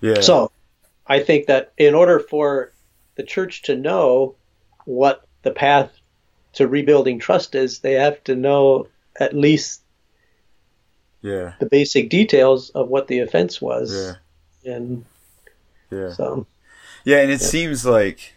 yeah. 0.01 0.21
So, 0.21 0.51
I 1.07 1.19
think 1.19 1.47
that 1.47 1.73
in 1.77 1.93
order 1.93 2.19
for 2.19 2.71
the 3.15 3.23
church 3.23 3.63
to 3.63 3.75
know 3.75 4.35
what 4.85 5.25
the 5.43 5.51
path 5.51 5.91
to 6.53 6.67
rebuilding 6.67 7.19
trust 7.19 7.55
is 7.55 7.79
they 7.79 7.93
have 7.93 8.23
to 8.23 8.35
know 8.35 8.87
at 9.19 9.35
least 9.35 9.81
yeah 11.21 11.53
the 11.59 11.65
basic 11.65 12.09
details 12.09 12.69
of 12.71 12.89
what 12.89 13.07
the 13.07 13.19
offense 13.19 13.61
was 13.61 14.17
yeah 14.65 14.73
and 14.73 15.05
yeah 15.91 16.11
so 16.11 16.45
yeah 17.03 17.19
and 17.19 17.31
it 17.31 17.41
yeah. 17.41 17.47
seems 17.47 17.85
like 17.85 18.33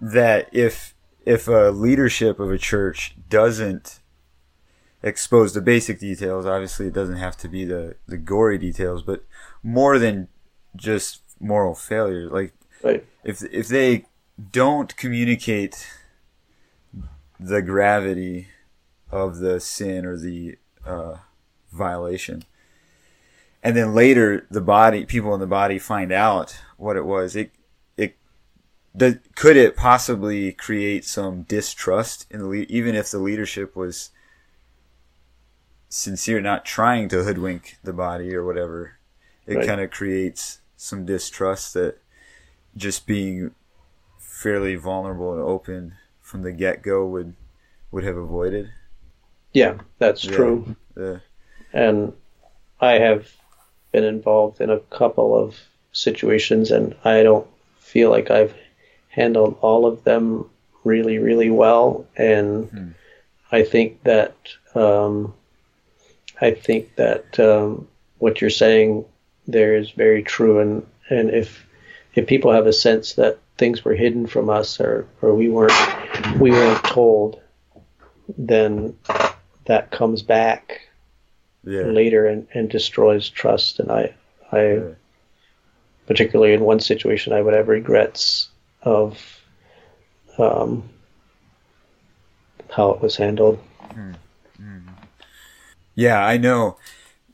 that 0.00 0.48
if 0.52 0.94
if 1.24 1.48
a 1.48 1.70
leadership 1.70 2.38
of 2.38 2.50
a 2.50 2.58
church 2.58 3.14
doesn't 3.28 4.00
expose 5.02 5.52
the 5.52 5.60
basic 5.60 5.98
details 6.00 6.46
obviously 6.46 6.86
it 6.86 6.94
doesn't 6.94 7.16
have 7.16 7.36
to 7.36 7.48
be 7.48 7.64
the 7.64 7.94
the 8.06 8.16
gory 8.16 8.58
details 8.58 9.02
but 9.02 9.24
more 9.62 9.98
than 9.98 10.28
just 10.76 11.20
moral 11.40 11.74
failure 11.74 12.28
like 12.28 12.52
right. 12.82 13.04
if 13.22 13.42
if 13.52 13.68
they 13.68 14.04
don't 14.50 14.96
communicate 14.96 15.86
the 17.44 17.60
gravity 17.60 18.48
of 19.10 19.38
the 19.38 19.60
sin 19.60 20.06
or 20.06 20.16
the 20.16 20.56
uh, 20.86 21.16
violation. 21.72 22.44
And 23.62 23.76
then 23.76 23.94
later, 23.94 24.46
the 24.50 24.60
body, 24.60 25.04
people 25.04 25.34
in 25.34 25.40
the 25.40 25.46
body 25.46 25.78
find 25.78 26.10
out 26.10 26.58
what 26.76 26.96
it 26.96 27.04
was. 27.04 27.36
It, 27.36 27.50
it, 27.96 28.16
the, 28.94 29.20
could 29.34 29.56
it 29.56 29.76
possibly 29.76 30.52
create 30.52 31.04
some 31.04 31.42
distrust 31.42 32.26
in 32.30 32.40
the, 32.40 32.66
even 32.68 32.94
if 32.94 33.10
the 33.10 33.18
leadership 33.18 33.76
was 33.76 34.10
sincere, 35.88 36.40
not 36.40 36.64
trying 36.64 37.08
to 37.08 37.24
hoodwink 37.24 37.78
the 37.84 37.92
body 37.92 38.34
or 38.34 38.44
whatever. 38.44 38.98
It 39.46 39.56
right. 39.56 39.66
kind 39.66 39.80
of 39.80 39.90
creates 39.90 40.60
some 40.76 41.04
distrust 41.04 41.74
that 41.74 41.98
just 42.76 43.06
being 43.06 43.54
fairly 44.18 44.74
vulnerable 44.76 45.32
and 45.32 45.42
open 45.42 45.94
from 46.34 46.42
the 46.42 46.50
get 46.50 46.82
go 46.82 47.06
would 47.06 47.32
would 47.92 48.02
have 48.02 48.16
avoided. 48.16 48.68
Yeah, 49.52 49.78
that's 50.00 50.24
yeah. 50.24 50.32
true. 50.32 50.76
Yeah. 50.96 51.18
And 51.72 52.12
I 52.80 52.94
have 52.94 53.32
been 53.92 54.02
involved 54.02 54.60
in 54.60 54.68
a 54.68 54.80
couple 54.80 55.38
of 55.38 55.56
situations, 55.92 56.72
and 56.72 56.96
I 57.04 57.22
don't 57.22 57.46
feel 57.78 58.10
like 58.10 58.32
I've 58.32 58.52
handled 59.10 59.58
all 59.60 59.86
of 59.86 60.02
them 60.02 60.50
really, 60.82 61.18
really 61.18 61.50
well. 61.50 62.04
And 62.16 62.68
hmm. 62.68 62.88
I 63.52 63.62
think 63.62 64.02
that 64.02 64.34
um, 64.74 65.34
I 66.40 66.50
think 66.50 66.96
that 66.96 67.38
um, 67.38 67.86
what 68.18 68.40
you're 68.40 68.50
saying 68.50 69.04
there 69.46 69.76
is 69.76 69.92
very 69.92 70.24
true. 70.24 70.58
And 70.58 70.84
and 71.08 71.30
if 71.30 71.64
if 72.16 72.26
people 72.26 72.50
have 72.50 72.66
a 72.66 72.72
sense 72.72 73.12
that 73.12 73.38
things 73.56 73.84
were 73.84 73.94
hidden 73.94 74.26
from 74.26 74.50
us 74.50 74.80
or, 74.80 75.06
or 75.22 75.34
we 75.34 75.48
weren't 75.48 76.40
we 76.40 76.50
weren't 76.50 76.82
told, 76.84 77.40
then 78.36 78.96
that 79.66 79.90
comes 79.90 80.22
back 80.22 80.80
yeah. 81.64 81.82
later 81.82 82.26
and, 82.26 82.46
and 82.52 82.68
destroys 82.68 83.28
trust. 83.28 83.80
And 83.80 83.90
I, 83.90 84.14
I, 84.52 84.62
yeah. 84.74 84.80
particularly 86.06 86.52
in 86.52 86.60
one 86.60 86.80
situation, 86.80 87.32
I 87.32 87.40
would 87.40 87.54
have 87.54 87.68
regrets 87.68 88.48
of 88.82 89.18
um, 90.38 90.88
how 92.70 92.90
it 92.90 93.00
was 93.00 93.16
handled. 93.16 93.58
Mm-hmm. 93.90 94.88
Yeah, 95.94 96.24
I 96.24 96.36
know. 96.36 96.76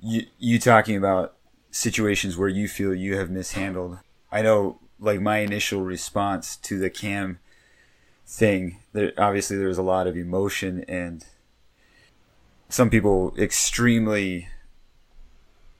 You 0.03 0.27
you 0.39 0.59
talking 0.59 0.97
about 0.97 1.35
situations 1.71 2.37
where 2.37 2.49
you 2.49 2.69
feel 2.69 2.95
you 2.95 3.17
have 3.17 3.31
mishandled. 3.31 3.99
I 4.31 4.43
know, 4.43 4.79
like 5.01 5.21
my 5.21 5.39
initial 5.39 5.83
response 5.83 6.57
to 6.57 6.79
the 6.79 6.91
CAM 6.91 7.39
thing. 8.27 8.79
There, 8.93 9.13
obviously, 9.19 9.57
there's 9.57 9.79
a 9.79 9.83
lot 9.83 10.07
of 10.07 10.17
emotion, 10.17 10.85
and 10.87 11.25
some 12.69 12.91
people 12.91 13.35
extremely 13.39 14.49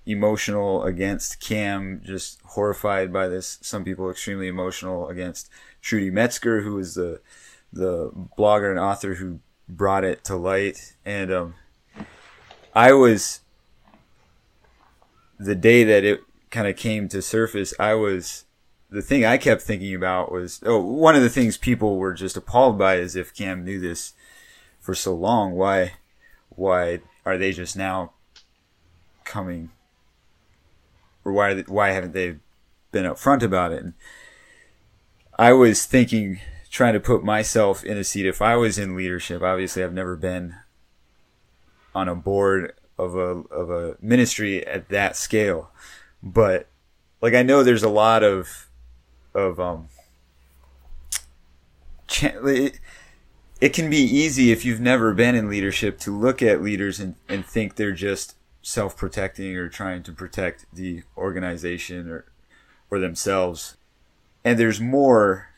emotional 0.07 0.83
against 0.83 1.41
CAM, 1.41 2.01
just 2.05 2.41
horrified 2.45 3.13
by 3.13 3.29
this. 3.29 3.59
Some 3.63 3.85
people 3.85 4.11
extremely 4.11 4.49
emotional 4.49 5.09
against 5.09 5.51
Trudy 5.83 6.11
Metzger, 6.11 6.63
who 6.63 6.79
is 6.79 6.95
the 6.95 7.21
the 7.73 8.11
blogger 8.37 8.71
and 8.71 8.81
author 8.81 9.15
who 9.15 9.39
brought 9.69 10.03
it 10.03 10.25
to 10.25 10.35
light. 10.35 10.95
And 11.05 11.33
um, 11.33 11.55
I 12.75 12.93
was 12.93 13.41
the 15.39 15.55
day 15.55 15.85
that 15.85 16.05
it 16.05 16.21
kind 16.51 16.67
of 16.67 16.77
came 16.77 17.09
to 17.09 17.23
surface. 17.23 17.73
I 17.79 17.95
was 17.95 18.45
the 18.91 19.03
thing 19.03 19.25
I 19.25 19.39
kept 19.39 19.63
thinking 19.63 19.95
about 19.95 20.33
was 20.33 20.61
oh 20.67 20.81
one 20.81 21.15
of 21.15 21.23
the 21.23 21.31
things 21.31 21.57
people 21.57 21.97
were 21.97 22.13
just 22.13 22.37
appalled 22.37 22.79
by 22.79 22.97
is 22.97 23.17
if 23.17 23.35
CAM 23.35 23.65
knew 23.65 23.81
this 23.81 24.15
for 24.81 24.95
so 24.95 25.15
long 25.15 25.53
why 25.53 25.93
why 26.51 27.01
are 27.25 27.39
they 27.39 27.53
just 27.53 27.77
now 27.77 28.13
coming? 29.25 29.71
Or 31.25 31.33
why 31.33 31.55
why 31.63 31.91
haven't 31.91 32.13
they 32.13 32.37
been 32.91 33.05
upfront 33.05 33.43
about 33.43 33.73
it? 33.73 33.83
And 33.83 33.95
I 35.39 35.53
was 35.53 35.87
thinking 35.87 36.41
trying 36.71 36.95
to 36.95 37.01
put 37.01 37.25
myself 37.25 37.85
in 37.85 37.97
a 37.97 38.05
seat. 38.05 38.27
If 38.27 38.43
I 38.43 38.57
was 38.57 38.79
in 38.79 38.97
leadership 38.97 39.43
obviously 39.43 39.85
I've 39.85 39.95
never 39.95 40.17
been 40.17 40.57
on 41.95 42.09
a 42.09 42.15
board 42.15 42.75
of 42.99 43.15
a 43.15 43.43
of 43.55 43.71
a 43.71 43.97
ministry 44.01 44.67
at 44.67 44.89
that 44.89 45.17
scale. 45.17 45.71
But 46.23 46.69
like 47.23 47.35
I 47.35 47.43
know 47.43 47.63
there's 47.63 47.85
a 47.85 47.89
lot 47.89 48.25
of 48.25 48.70
of 49.35 49.61
um 49.61 49.89
it, 52.23 52.81
it 53.61 53.73
can 53.73 53.91
be 53.91 53.99
easy 53.99 54.51
if 54.51 54.65
you've 54.65 54.81
never 54.81 55.15
been 55.15 55.35
in 55.35 55.49
leadership 55.49 55.99
to 56.01 56.17
look 56.17 56.43
at 56.43 56.63
leaders 56.63 56.99
and, 56.99 57.15
and 57.29 57.45
think 57.45 57.77
they're 57.77 57.93
just 57.93 58.37
self-protecting 58.63 59.57
or 59.57 59.69
trying 59.69 60.03
to 60.03 60.13
protect 60.13 60.67
the 60.73 61.03
organization 61.17 62.09
or 62.09 62.27
or 62.91 62.99
themselves. 62.99 63.77
And 64.45 64.59
there's 64.59 64.81
more 64.81 65.49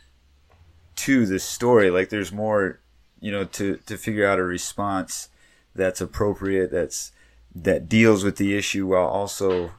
to 0.96 1.24
this 1.26 1.44
story. 1.44 1.90
Like 1.90 2.10
there's 2.10 2.32
more 2.32 2.80
you 3.20 3.30
know 3.30 3.44
to 3.44 3.76
to 3.86 3.96
figure 3.96 4.26
out 4.26 4.38
a 4.38 4.44
response 4.44 5.28
that's 5.74 6.00
appropriate 6.00 6.70
that's 6.70 7.12
that 7.54 7.88
deals 7.88 8.24
with 8.24 8.36
the 8.36 8.56
issue 8.56 8.86
while 8.86 9.06
also 9.06 9.72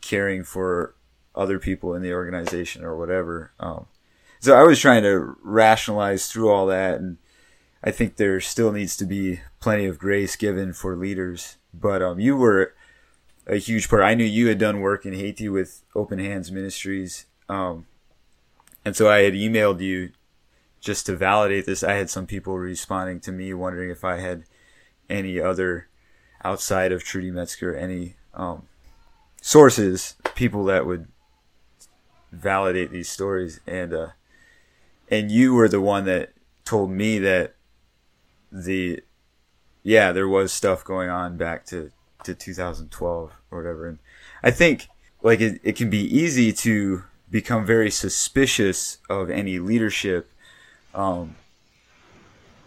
caring 0.00 0.44
for 0.44 0.94
other 1.34 1.58
people 1.58 1.94
in 1.94 2.02
the 2.02 2.12
organization 2.12 2.84
or 2.84 2.96
whatever. 2.96 3.52
Um, 3.60 3.86
so 4.40 4.54
I 4.54 4.62
was 4.62 4.80
trying 4.80 5.02
to 5.02 5.36
rationalize 5.42 6.28
through 6.28 6.50
all 6.50 6.66
that, 6.66 6.98
and 6.98 7.18
I 7.84 7.90
think 7.90 8.16
there 8.16 8.40
still 8.40 8.72
needs 8.72 8.96
to 8.98 9.04
be 9.04 9.40
plenty 9.60 9.86
of 9.86 9.98
grace 9.98 10.36
given 10.36 10.72
for 10.72 10.96
leaders. 10.96 11.56
But 11.72 12.02
um, 12.02 12.18
you 12.18 12.36
were 12.36 12.74
a 13.46 13.56
huge 13.56 13.88
part. 13.88 14.02
I 14.02 14.14
knew 14.14 14.24
you 14.24 14.48
had 14.48 14.58
done 14.58 14.80
work 14.80 15.04
in 15.04 15.12
Haiti 15.12 15.48
with 15.48 15.82
Open 15.94 16.18
Hands 16.18 16.50
Ministries, 16.50 17.26
um, 17.48 17.86
and 18.84 18.96
so 18.96 19.10
I 19.10 19.20
had 19.22 19.34
emailed 19.34 19.80
you 19.80 20.10
just 20.80 21.04
to 21.06 21.16
validate 21.16 21.66
this. 21.66 21.82
I 21.82 21.92
had 21.92 22.08
some 22.08 22.26
people 22.26 22.58
responding 22.58 23.20
to 23.20 23.32
me 23.32 23.52
wondering 23.52 23.90
if 23.90 24.04
I 24.04 24.20
had 24.20 24.44
any 25.10 25.38
other 25.38 25.88
outside 26.42 26.92
of 26.92 27.04
Trudy 27.04 27.30
Metzger 27.30 27.76
any 27.76 28.16
um, 28.32 28.62
sources, 29.42 30.16
people 30.34 30.64
that 30.64 30.86
would 30.86 31.08
validate 32.32 32.90
these 32.90 33.08
stories 33.08 33.60
and 33.66 33.92
uh 33.92 34.08
and 35.10 35.30
you 35.30 35.54
were 35.54 35.68
the 35.68 35.80
one 35.80 36.04
that 36.04 36.32
told 36.64 36.90
me 36.90 37.18
that 37.18 37.54
the 38.52 39.00
yeah, 39.82 40.12
there 40.12 40.28
was 40.28 40.52
stuff 40.52 40.84
going 40.84 41.08
on 41.08 41.36
back 41.36 41.64
to, 41.66 41.90
to 42.24 42.34
2012 42.34 43.32
or 43.50 43.58
whatever. 43.58 43.88
And 43.88 43.98
I 44.42 44.50
think 44.50 44.88
like 45.22 45.40
it, 45.40 45.60
it 45.64 45.76
can 45.76 45.90
be 45.90 46.02
easy 46.04 46.52
to 46.52 47.04
become 47.30 47.64
very 47.64 47.90
suspicious 47.90 48.98
of 49.08 49.30
any 49.30 49.58
leadership, 49.58 50.30
um, 50.94 51.36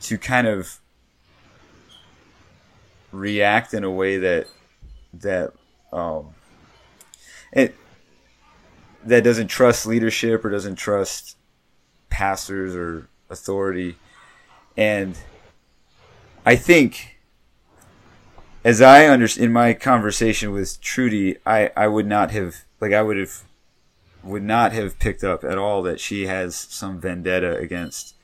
to 0.01 0.17
kind 0.17 0.47
of 0.47 0.79
react 3.11 3.73
in 3.73 3.83
a 3.83 3.91
way 3.91 4.17
that, 4.17 4.47
that, 5.13 5.53
um, 5.91 6.33
it, 7.51 7.75
that 9.05 9.23
doesn't 9.23 9.47
trust 9.47 9.85
leadership 9.85 10.43
or 10.45 10.49
doesn't 10.49 10.75
trust 10.75 11.37
pastors 12.09 12.75
or 12.75 13.09
authority. 13.29 13.97
And 14.77 15.17
I 16.45 16.55
think, 16.55 17.17
as 18.63 18.81
I 18.81 19.05
understand, 19.05 19.45
in 19.45 19.53
my 19.53 19.73
conversation 19.73 20.51
with 20.51 20.79
Trudy, 20.81 21.37
I, 21.45 21.71
I 21.75 21.87
would 21.87 22.07
not 22.07 22.31
have, 22.31 22.63
like, 22.79 22.93
I 22.93 23.01
would 23.01 23.17
have, 23.17 23.43
would 24.23 24.43
not 24.43 24.71
have 24.71 24.99
picked 24.99 25.23
up 25.23 25.43
at 25.43 25.57
all 25.57 25.81
that 25.83 25.99
she 25.99 26.27
has 26.27 26.55
some 26.55 26.99
vendetta 26.99 27.57
against 27.57 28.15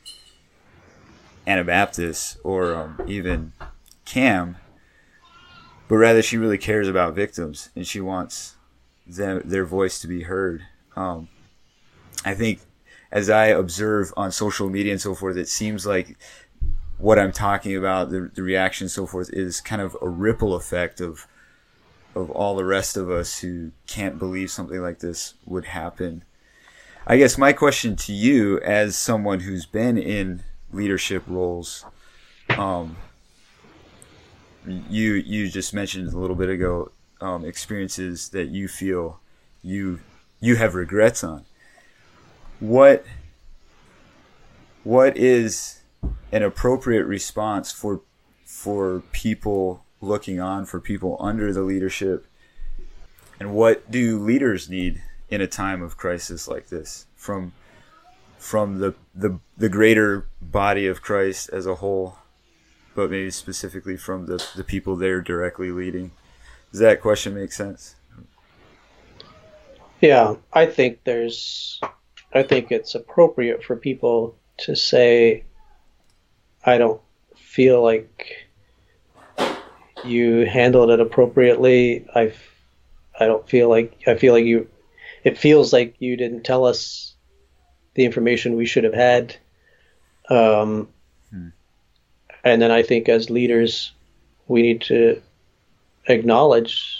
Anabaptists 1.45 2.37
or 2.43 2.73
um, 2.73 3.01
even 3.07 3.53
CAM, 4.05 4.57
but 5.87 5.95
rather 5.95 6.21
she 6.21 6.37
really 6.37 6.57
cares 6.57 6.87
about 6.87 7.15
victims 7.15 7.69
and 7.75 7.85
she 7.85 7.99
wants 7.99 8.55
them, 9.15 9.41
their 9.45 9.65
voice 9.65 9.99
to 9.99 10.07
be 10.07 10.23
heard. 10.23 10.63
Um, 10.95 11.27
I 12.25 12.33
think 12.33 12.59
as 13.11 13.29
I 13.29 13.47
observe 13.47 14.13
on 14.15 14.31
social 14.31 14.69
media 14.69 14.91
and 14.91 15.01
so 15.01 15.15
forth, 15.15 15.37
it 15.37 15.49
seems 15.49 15.85
like 15.85 16.17
what 16.97 17.17
I'm 17.17 17.31
talking 17.31 17.75
about, 17.75 18.09
the, 18.09 18.29
the 18.33 18.43
reaction 18.43 18.85
and 18.85 18.91
so 18.91 19.05
forth, 19.05 19.29
is 19.33 19.61
kind 19.61 19.81
of 19.81 19.97
a 20.01 20.09
ripple 20.09 20.55
effect 20.55 21.01
of 21.01 21.27
of 22.15 22.31
all 22.31 22.55
the 22.55 22.65
rest 22.65 22.97
of 22.97 23.09
us 23.09 23.39
who 23.39 23.71
can't 23.85 24.17
believe 24.17 24.49
something 24.49 24.81
like 24.81 24.99
this 24.99 25.35
would 25.45 25.65
happen. 25.65 26.23
I 27.05 27.17
guess 27.17 27.37
my 27.37 27.53
question 27.53 27.95
to 27.97 28.13
you, 28.13 28.59
as 28.61 28.97
someone 28.97 29.41
who's 29.41 29.65
been 29.67 29.97
in 29.97 30.43
leadership 30.71 31.23
roles, 31.27 31.85
um, 32.57 32.97
you 34.65 35.13
you 35.13 35.49
just 35.49 35.73
mentioned 35.73 36.11
a 36.11 36.17
little 36.17 36.35
bit 36.35 36.49
ago 36.49 36.91
um, 37.21 37.45
experiences 37.45 38.29
that 38.29 38.49
you 38.49 38.67
feel 38.67 39.19
you 39.61 39.99
you 40.39 40.55
have 40.55 40.75
regrets 40.75 41.23
on. 41.23 41.45
What 42.59 43.05
what 44.83 45.17
is 45.17 45.81
an 46.31 46.43
appropriate 46.43 47.05
response 47.05 47.71
for 47.71 48.01
for 48.45 49.03
people 49.11 49.83
looking 50.01 50.39
on 50.39 50.65
for 50.65 50.79
people 50.79 51.17
under 51.19 51.51
the 51.51 51.61
leadership 51.61 52.25
and 53.39 53.53
what 53.53 53.89
do 53.91 54.17
leaders 54.17 54.69
need 54.69 55.01
in 55.29 55.41
a 55.41 55.47
time 55.47 55.81
of 55.81 55.97
crisis 55.97 56.47
like 56.47 56.67
this 56.69 57.05
from 57.15 57.51
from 58.37 58.79
the 58.79 58.95
the, 59.13 59.39
the 59.57 59.69
greater 59.69 60.25
body 60.41 60.87
of 60.87 61.01
Christ 61.01 61.49
as 61.51 61.65
a 61.65 61.75
whole 61.75 62.17
but 62.95 63.11
maybe 63.11 63.29
specifically 63.29 63.97
from 63.97 64.25
the, 64.25 64.43
the 64.55 64.63
people 64.63 64.95
they're 64.95 65.21
directly 65.21 65.71
leading 65.71 66.11
does 66.71 66.79
that 66.79 67.01
question 67.01 67.33
make 67.33 67.51
sense 67.51 67.95
yeah 70.01 70.35
i 70.53 70.65
think 70.65 71.03
there's 71.03 71.79
i 72.33 72.43
think 72.43 72.71
it's 72.71 72.95
appropriate 72.95 73.63
for 73.63 73.75
people 73.75 74.35
to 74.57 74.75
say 74.75 75.43
I 76.63 76.77
don't 76.77 77.01
feel 77.35 77.81
like 77.81 78.47
you 80.03 80.45
handled 80.45 80.91
it 80.91 80.99
appropriately. 80.99 82.05
I 82.13 82.33
I 83.19 83.25
don't 83.25 83.47
feel 83.47 83.69
like 83.69 83.97
I 84.07 84.15
feel 84.15 84.33
like 84.33 84.45
you. 84.45 84.67
It 85.23 85.37
feels 85.37 85.73
like 85.73 85.95
you 85.99 86.15
didn't 86.15 86.43
tell 86.43 86.65
us 86.65 87.13
the 87.93 88.05
information 88.05 88.55
we 88.55 88.65
should 88.65 88.85
have 88.85 88.93
had. 88.93 89.35
Um, 90.29 90.89
hmm. 91.29 91.49
And 92.43 92.61
then 92.61 92.71
I 92.71 92.83
think 92.83 93.09
as 93.09 93.29
leaders, 93.29 93.91
we 94.47 94.61
need 94.61 94.81
to 94.83 95.21
acknowledge 96.09 96.97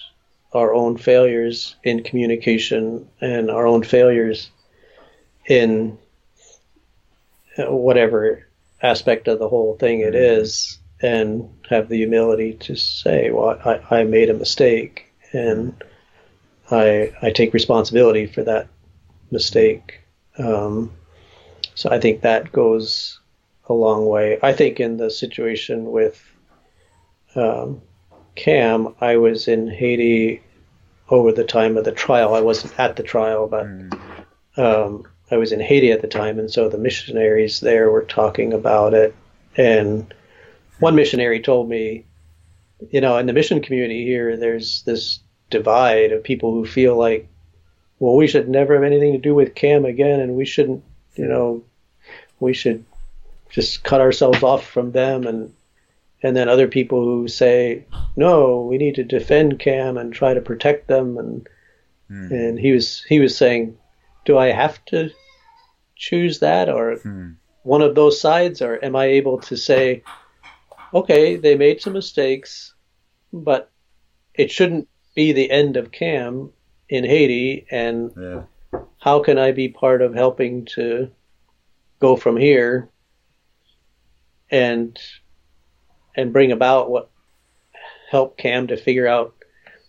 our 0.54 0.74
own 0.74 0.98
failures 0.98 1.76
in 1.84 2.04
communication 2.04 3.08
and 3.22 3.52
our 3.52 3.68
own 3.68 3.84
failures 3.84 4.50
in 5.46 5.98
whatever 7.58 8.48
aspect 8.82 9.28
of 9.28 9.40
the 9.40 9.50
whole 9.50 9.76
thing 9.76 10.00
it 10.00 10.14
mm-hmm. 10.14 10.22
and 11.02 11.50
have 11.70 11.90
the 11.90 11.98
humility 11.98 12.54
to 12.54 12.76
say, 12.76 13.30
well, 13.32 13.60
I, 13.66 14.00
I 14.00 14.04
made 14.04 14.30
a 14.30 14.34
mistake 14.34 15.12
and 15.34 15.84
I, 16.72 17.14
I 17.22 17.32
take 17.32 17.54
responsibility 17.54 18.26
for 18.28 18.44
that 18.44 18.68
mistake. 19.32 20.02
Um, 20.38 20.92
so 21.76 21.90
I 21.90 22.00
think 22.00 22.22
that 22.22 22.52
goes 22.52 23.20
a 23.68 23.74
long 23.74 24.08
way. 24.08 24.40
I 24.42 24.54
think 24.54 24.80
in 24.80 24.98
the 24.98 25.10
situation 25.10 25.92
with 25.92 26.22
um, 27.36 27.82
CAM, 28.40 28.96
I 29.02 29.18
was 29.18 29.50
in 29.50 29.68
Haiti 29.68 30.42
over 31.10 31.34
the 31.34 31.44
time 31.44 31.76
of 31.76 31.84
the 31.84 31.92
trial. 31.92 32.34
I 32.34 32.40
wasn't 32.40 32.80
at 32.80 32.96
the 32.96 33.04
trial, 33.04 33.48
but 33.48 33.66
mm. 33.66 33.92
um, 34.58 35.06
I 35.30 35.36
was 35.36 35.52
in 35.52 35.60
Haiti 35.60 35.92
at 35.92 36.02
the 36.02 36.08
time, 36.08 36.40
and 36.40 36.50
so 36.50 36.70
the 36.70 36.78
missionaries 36.78 37.60
there 37.60 37.92
were 37.92 38.04
talking 38.04 38.54
about 38.54 38.94
it. 38.94 39.14
And 39.58 40.14
one 40.80 40.96
missionary 40.96 41.42
told 41.42 41.68
me, 41.68 42.06
you 42.92 43.02
know, 43.02 43.18
in 43.18 43.26
the 43.26 43.34
mission 43.34 43.62
community 43.62 44.06
here, 44.06 44.38
there's 44.38 44.84
this 44.84 45.20
divide 45.50 46.14
of 46.14 46.24
people 46.24 46.54
who 46.54 46.66
feel 46.66 46.96
like, 46.96 47.28
well, 48.00 48.16
we 48.16 48.28
should 48.28 48.48
never 48.48 48.76
have 48.76 48.84
anything 48.84 49.12
to 49.12 49.20
do 49.20 49.36
with 49.36 49.54
CAM 49.54 49.84
again, 49.84 50.22
and 50.22 50.36
we 50.36 50.46
shouldn't, 50.46 50.82
you 51.16 51.26
know, 51.26 51.62
we 52.40 52.54
should 52.54 52.86
just 53.50 53.84
cut 53.84 54.00
ourselves 54.00 54.44
off 54.44 54.66
from 54.66 54.94
them 54.94 55.28
and 55.28 55.54
and 56.22 56.36
then 56.36 56.50
other 56.50 56.68
people 56.68 57.04
who 57.04 57.28
say 57.28 57.86
no 58.16 58.62
we 58.62 58.78
need 58.78 58.96
to 58.96 59.04
defend 59.04 59.60
CAM 59.60 59.98
and 59.98 60.14
try 60.14 60.34
to 60.34 60.42
protect 60.42 60.88
them 60.88 61.18
and 61.18 61.48
mm. 62.10 62.32
and 62.32 62.60
he 62.60 62.72
was 62.72 63.04
he 63.04 63.20
was 63.20 63.36
saying 63.36 63.78
do 64.26 64.38
I 64.38 64.52
have 64.52 64.84
to 64.86 65.10
choose 66.00 66.40
that 66.40 66.70
or 66.70 66.96
hmm. 66.98 67.32
one 67.64 67.82
of 67.82 67.94
those 67.94 68.20
sides, 68.20 68.62
or 68.62 68.84
am 68.84 68.96
I 68.96 69.06
able 69.06 69.40
to 69.42 69.58
say, 69.58 70.02
okay, 70.94 71.36
they 71.36 71.56
made 71.56 71.82
some 71.82 71.94
mistakes, 71.94 72.74
but 73.32 73.70
it 74.34 74.50
shouldn't 74.50 74.88
be 75.14 75.34
the 75.34 75.52
end 75.52 75.78
of 75.78 75.92
CAM 75.92 76.52
in 76.88 77.04
Haiti, 77.04 77.68
and 77.70 78.12
yeah. 78.18 78.44
how 79.00 79.20
can 79.20 79.38
I 79.38 79.52
be 79.52 79.68
part 79.68 80.02
of 80.02 80.16
helping 80.16 80.66
to 80.78 81.12
go 82.00 82.16
from 82.16 82.38
here 82.38 82.90
and 84.50 84.98
and 86.20 86.34
bring 86.34 86.52
about 86.52 86.90
what 86.90 87.10
help 88.10 88.38
CAM 88.38 88.68
to 88.68 88.78
figure 88.78 89.08
out 89.08 89.34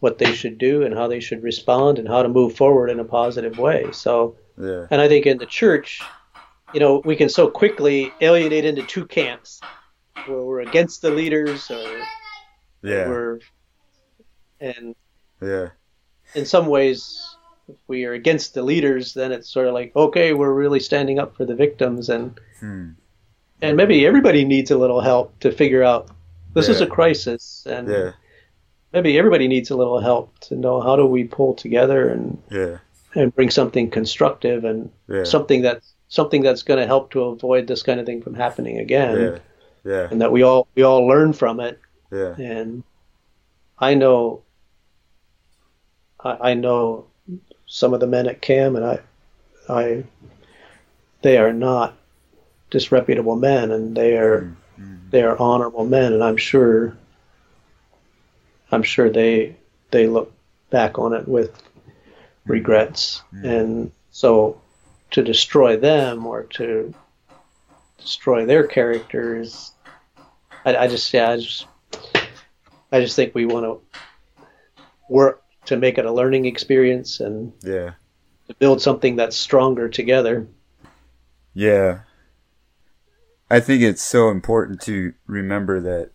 what 0.01 0.19
they 0.19 0.33
should 0.33 0.59
do 0.59 0.83
and 0.83 0.95
how 0.95 1.07
they 1.07 1.21
should 1.21 1.43
respond 1.43 1.99
and 1.99 2.09
how 2.09 2.23
to 2.23 2.29
move 2.29 2.57
forward 2.57 2.91
in 2.91 3.01
a 3.01 3.05
positive 3.05 3.59
way. 3.59 3.91
So, 3.93 4.37
yeah. 4.59 4.87
and 4.91 5.01
I 5.01 5.09
think 5.09 5.27
in 5.27 5.39
the 5.39 5.47
church, 5.47 6.01
you 6.73 6.81
know, 6.81 7.03
we 7.05 7.17
can 7.17 7.29
so 7.29 7.49
quickly 7.49 8.13
alienate 8.21 8.65
into 8.65 8.83
two 8.83 9.07
camps 9.07 9.61
where 10.27 10.43
we're 10.43 10.61
against 10.61 11.03
the 11.03 11.11
leaders 11.11 11.71
or 11.71 12.03
yeah. 12.83 13.09
we're 13.09 13.41
and 14.61 14.95
yeah. 15.43 15.69
In 16.35 16.47
some 16.47 16.67
ways, 16.67 17.37
if 17.69 17.77
we 17.89 18.05
are 18.05 18.13
against 18.13 18.55
the 18.55 18.63
leaders, 18.63 19.15
then 19.15 19.33
it's 19.33 19.49
sort 19.49 19.67
of 19.67 19.75
like, 19.75 19.95
okay, 19.97 20.33
we're 20.33 20.53
really 20.53 20.81
standing 20.81 21.19
up 21.19 21.37
for 21.37 21.45
the 21.45 21.55
victims 21.55 22.09
and 22.09 22.39
hmm. 22.61 22.91
and 23.61 23.77
maybe 23.77 24.07
everybody 24.07 24.45
needs 24.45 24.71
a 24.71 24.79
little 24.79 25.01
help 25.01 25.39
to 25.41 25.51
figure 25.51 25.83
out 25.83 26.11
this 26.55 26.69
yeah. 26.69 26.75
is 26.75 26.81
a 26.81 26.87
crisis 26.87 27.67
and 27.69 27.89
yeah 27.89 28.13
maybe 28.93 29.19
everybody 29.19 29.49
needs 29.49 29.71
a 29.71 29.77
little 29.77 30.01
help 30.01 30.39
to 30.41 30.57
know 30.57 30.81
how 30.81 30.97
do 30.97 31.07
we 31.07 31.25
pull 31.25 31.55
together 31.55 32.09
and 32.09 32.43
yeah. 32.51 32.79
and 33.15 33.35
bring 33.35 33.51
something 33.51 33.91
constructive 33.91 34.65
and 34.65 34.91
something 35.25 35.63
that 35.63 35.83
something 36.09 36.43
that's 36.43 36.63
going 36.63 36.81
to 36.81 36.87
help 36.87 37.11
to 37.13 37.23
avoid 37.23 37.67
this 37.67 37.83
kind 37.83 38.01
of 38.01 38.07
thing 38.07 38.23
from 38.23 38.35
happening 38.35 38.79
again. 38.79 39.21
Yeah. 39.21 39.39
Yeah. 39.83 40.09
And 40.11 40.21
that 40.21 40.33
we 40.33 40.43
all 40.43 40.69
we 40.75 40.83
all 40.83 41.07
learn 41.07 41.33
from 41.33 41.61
it. 41.61 41.81
Yeah. 42.13 42.35
And 42.39 42.83
I 43.79 43.95
know 43.95 44.43
I, 46.23 46.51
I 46.51 46.55
know 46.55 47.07
some 47.67 47.95
of 47.95 48.01
the 48.01 48.07
men 48.07 48.27
at 48.27 48.43
CAM 48.43 48.77
and 48.77 48.85
I 48.85 48.99
I 49.69 50.05
they 51.23 51.39
are 51.39 51.53
not 51.53 51.97
disreputable 52.71 53.37
men 53.37 53.71
and 53.71 53.97
they 53.97 54.17
are 54.17 54.43
mm. 54.43 54.57
Mm-hmm. 54.81 55.11
they 55.11 55.23
are 55.23 55.39
honorable 55.39 55.85
men 55.85 56.13
and 56.13 56.23
I'm 56.23 56.37
sure 56.37 56.97
I'm 58.73 58.83
sure 58.83 59.11
they 59.11 59.57
they 59.91 60.07
look 60.07 60.33
back 60.71 60.99
on 60.99 61.13
it 61.13 61.27
with 61.27 61.61
regrets. 62.47 63.23
Mm-hmm. 63.35 63.47
And 63.47 63.93
so 64.11 64.61
to 65.11 65.23
destroy 65.23 65.77
them 65.77 66.27
or 66.27 66.45
to 66.45 66.95
destroy 67.99 68.47
their 68.47 68.67
characters, 68.67 69.73
I, 70.65 70.77
I 70.77 70.87
just 70.87 71.13
yeah, 71.13 71.31
I 71.31 71.37
just 71.37 71.67
I 72.93 73.01
just 73.01 73.17
think 73.17 73.35
we 73.35 73.47
want 73.47 73.65
to 73.65 73.99
work 75.09 75.43
to 75.67 75.77
make 75.77 75.99
it 75.99 76.07
a 76.07 76.13
learning 76.13 76.47
experience 76.47 77.21
and 77.21 77.53
Yeah. 77.63 77.93
to 78.49 78.55
build 78.55 78.81
something 78.81 79.17
that's 79.17 79.37
stronger 79.37 79.89
together. 79.89 80.47
Yeah. 81.55 82.01
I 83.51 83.61
think 83.61 83.83
it's 83.83 84.03
so 84.03 84.31
important 84.31 84.81
to 84.83 85.15
remember 85.27 85.81
that 85.81 86.13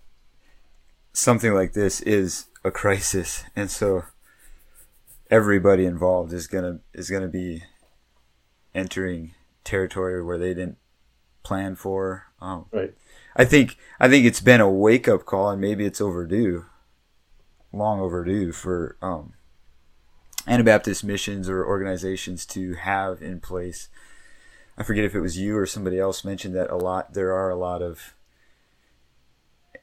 something 1.14 1.54
like 1.54 1.74
this 1.74 2.02
is 2.02 2.48
a 2.64 2.72
crisis 2.72 3.44
and 3.56 3.70
so 3.70 4.04
everybody 5.30 5.86
involved 5.86 6.34
is 6.34 6.48
going 6.48 6.64
to 6.64 7.00
is 7.00 7.10
to 7.10 7.28
be 7.28 7.64
entering 8.74 9.34
territory 9.64 10.24
where 10.24 10.38
they 10.38 10.54
didn't 10.54 10.78
plan 11.44 11.76
for. 11.76 12.26
Um, 12.42 12.66
Right. 12.72 12.94
I 13.36 13.46
think 13.46 13.78
I 14.00 14.08
think 14.08 14.26
it's 14.26 14.42
been 14.42 14.62
a 14.62 14.70
wake 14.70 15.08
up 15.08 15.26
call, 15.26 15.50
and 15.50 15.60
maybe 15.60 15.86
it's 15.86 16.00
overdue, 16.00 16.66
long 17.74 18.00
overdue 18.00 18.54
for 18.54 18.98
um, 19.02 19.34
Anabaptist 20.48 21.04
missions 21.04 21.50
or 21.50 21.66
organizations 21.66 22.46
to 22.48 22.76
have 22.76 23.22
in 23.22 23.42
place. 23.42 23.90
I 24.78 24.84
forget 24.84 25.06
if 25.06 25.16
it 25.16 25.22
was 25.22 25.38
you 25.38 25.58
or 25.58 25.66
somebody 25.66 26.00
else 26.00 26.26
mentioned 26.26 26.56
that 26.56 26.70
a 26.70 26.76
lot. 26.76 27.14
There 27.14 27.34
are 27.34 27.50
a 27.50 27.56
lot 27.56 27.82
of 27.82 28.14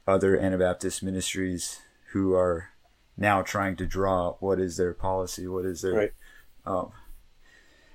other 0.06 0.36
Anabaptist 0.36 1.02
ministries 1.02 1.80
who 2.12 2.34
are 2.34 2.68
now 3.16 3.40
trying 3.42 3.76
to 3.76 3.86
draw 3.86 4.32
what 4.40 4.58
is 4.60 4.76
their 4.76 4.92
policy, 4.92 5.46
what 5.46 5.64
is 5.64 5.80
their, 5.82 5.92
Right. 5.94 6.12
um, 6.66 6.92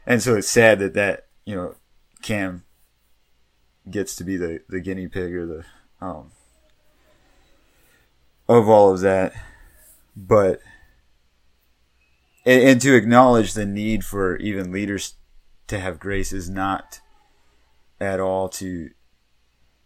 and 0.05 0.21
so 0.23 0.35
it's 0.35 0.47
sad 0.49 0.79
that 0.79 0.93
that 0.93 1.27
you 1.45 1.55
know 1.55 1.75
CAM 2.21 2.63
gets 3.89 4.15
to 4.15 4.23
be 4.23 4.37
the 4.37 4.61
the 4.69 4.79
guinea 4.79 5.07
pig 5.07 5.33
or 5.35 5.45
the 5.45 5.65
um 6.01 6.31
of 8.47 8.69
all 8.69 8.93
of 8.93 9.01
that, 9.01 9.33
but 10.15 10.61
and, 12.45 12.61
and 12.63 12.81
to 12.81 12.95
acknowledge 12.95 13.53
the 13.53 13.65
need 13.65 14.05
for 14.05 14.37
even 14.37 14.71
leaders 14.71 15.15
to 15.67 15.79
have 15.79 15.99
grace 15.99 16.31
is 16.33 16.49
not 16.49 16.99
at 17.99 18.19
all 18.19 18.47
to 18.49 18.89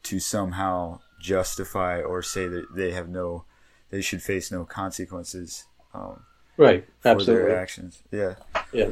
to 0.03 0.19
somehow 0.19 0.99
justify 1.19 2.01
or 2.01 2.21
say 2.21 2.47
that 2.47 2.65
they 2.75 2.91
have 2.91 3.07
no 3.09 3.45
they 3.89 4.01
should 4.01 4.21
face 4.21 4.51
no 4.51 4.65
consequences 4.65 5.65
um, 5.93 6.23
Right. 6.57 6.86
for 6.99 7.09
Absolutely. 7.09 7.43
their 7.49 7.59
actions. 7.59 8.03
Yeah. 8.11 8.36
Yeah. 8.71 8.89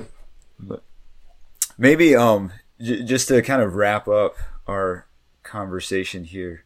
but 0.59 0.83
Maybe 1.77 2.15
um 2.15 2.51
j- 2.81 3.03
just 3.03 3.27
to 3.29 3.41
kind 3.41 3.61
of 3.61 3.75
wrap 3.75 4.07
up 4.07 4.35
our 4.67 5.07
conversation 5.43 6.23
here, 6.25 6.63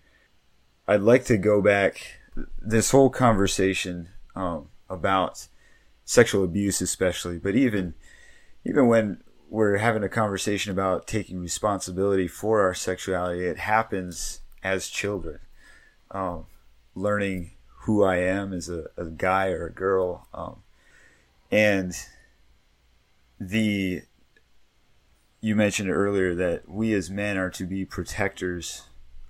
I'd 0.88 1.02
like 1.02 1.26
to 1.26 1.38
go 1.38 1.62
back 1.62 2.20
this 2.60 2.92
whole 2.92 3.10
conversation 3.10 4.10
um, 4.36 4.70
about 4.90 5.48
sexual 6.04 6.44
abuse, 6.44 6.82
especially, 6.82 7.38
but 7.38 7.56
even 7.56 7.94
even 8.66 8.88
when 8.88 9.22
we're 9.54 9.78
having 9.78 10.04
a 10.04 10.10
conversation 10.10 10.72
about 10.72 11.06
taking 11.06 11.40
responsibility 11.40 12.28
for 12.28 12.62
our 12.62 12.74
sexuality, 12.74 13.46
it 13.46 13.60
happens 13.60 14.40
as 14.64 14.88
children, 14.88 15.38
um, 16.10 16.48
learning 16.96 17.52
who 17.82 18.04
I 18.04 18.16
am 18.16 18.52
as 18.52 18.68
a, 18.68 18.86
a 18.98 19.06
guy 19.06 19.50
or 19.50 19.68
a 19.68 19.72
girl, 19.72 20.28
um, 20.34 20.64
and 21.52 21.94
the 23.40 24.02
you 25.40 25.56
mentioned 25.56 25.92
earlier 25.92 26.34
that 26.34 26.68
we 26.68 26.92
as 26.94 27.12
men 27.12 27.38
are 27.38 27.52
to 27.52 27.66
be 27.68 27.86
protectors 27.86 28.86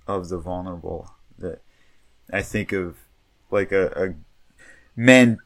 of 0.06 0.30
the 0.30 0.38
vulnerable. 0.38 1.10
That 1.36 1.60
I 2.32 2.40
think 2.40 2.72
of 2.72 2.96
like 3.50 3.72
a, 3.72 3.88
a 3.88 4.14
men. 4.96 5.40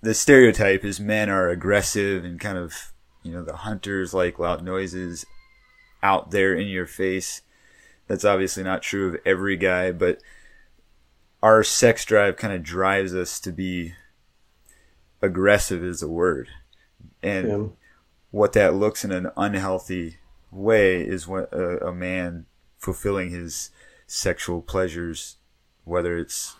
The 0.00 0.14
stereotype 0.14 0.82
is 0.82 0.98
men 0.98 1.28
are 1.28 1.50
aggressive 1.50 2.24
and 2.24 2.40
kind 2.40 2.56
of 2.56 2.92
you 3.22 3.32
know 3.32 3.42
the 3.42 3.56
hunters 3.56 4.12
like 4.14 4.38
loud 4.38 4.62
noises 4.64 5.24
out 6.02 6.30
there 6.30 6.54
in 6.54 6.66
your 6.68 6.86
face. 6.86 7.42
That's 8.08 8.24
obviously 8.24 8.62
not 8.62 8.82
true 8.82 9.08
of 9.08 9.20
every 9.24 9.56
guy, 9.56 9.92
but 9.92 10.20
our 11.42 11.62
sex 11.62 12.04
drive 12.04 12.36
kind 12.36 12.52
of 12.52 12.62
drives 12.62 13.14
us 13.14 13.38
to 13.40 13.52
be 13.52 13.94
aggressive 15.20 15.82
is 15.82 16.02
a 16.02 16.08
word. 16.08 16.48
And 17.22 17.48
Yeah. 17.48 17.66
what 18.30 18.52
that 18.54 18.74
looks 18.74 19.04
in 19.04 19.12
an 19.12 19.30
unhealthy 19.36 20.16
way 20.50 21.00
is 21.02 21.26
what 21.28 21.52
a, 21.52 21.86
a 21.88 21.92
man 21.94 22.46
fulfilling 22.78 23.30
his 23.30 23.70
sexual 24.06 24.60
pleasures, 24.62 25.36
whether 25.84 26.18
it's 26.18 26.56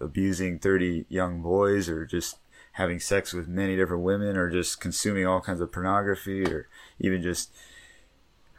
abusing 0.00 0.58
30 0.58 1.06
young 1.08 1.42
boys 1.42 1.88
or 1.88 2.06
just 2.06 2.38
having 2.78 3.00
sex 3.00 3.32
with 3.32 3.48
many 3.48 3.74
different 3.74 4.04
women 4.04 4.36
or 4.36 4.48
just 4.48 4.80
consuming 4.80 5.26
all 5.26 5.40
kinds 5.40 5.60
of 5.60 5.72
pornography 5.72 6.44
or 6.44 6.68
even 7.00 7.20
just 7.20 7.52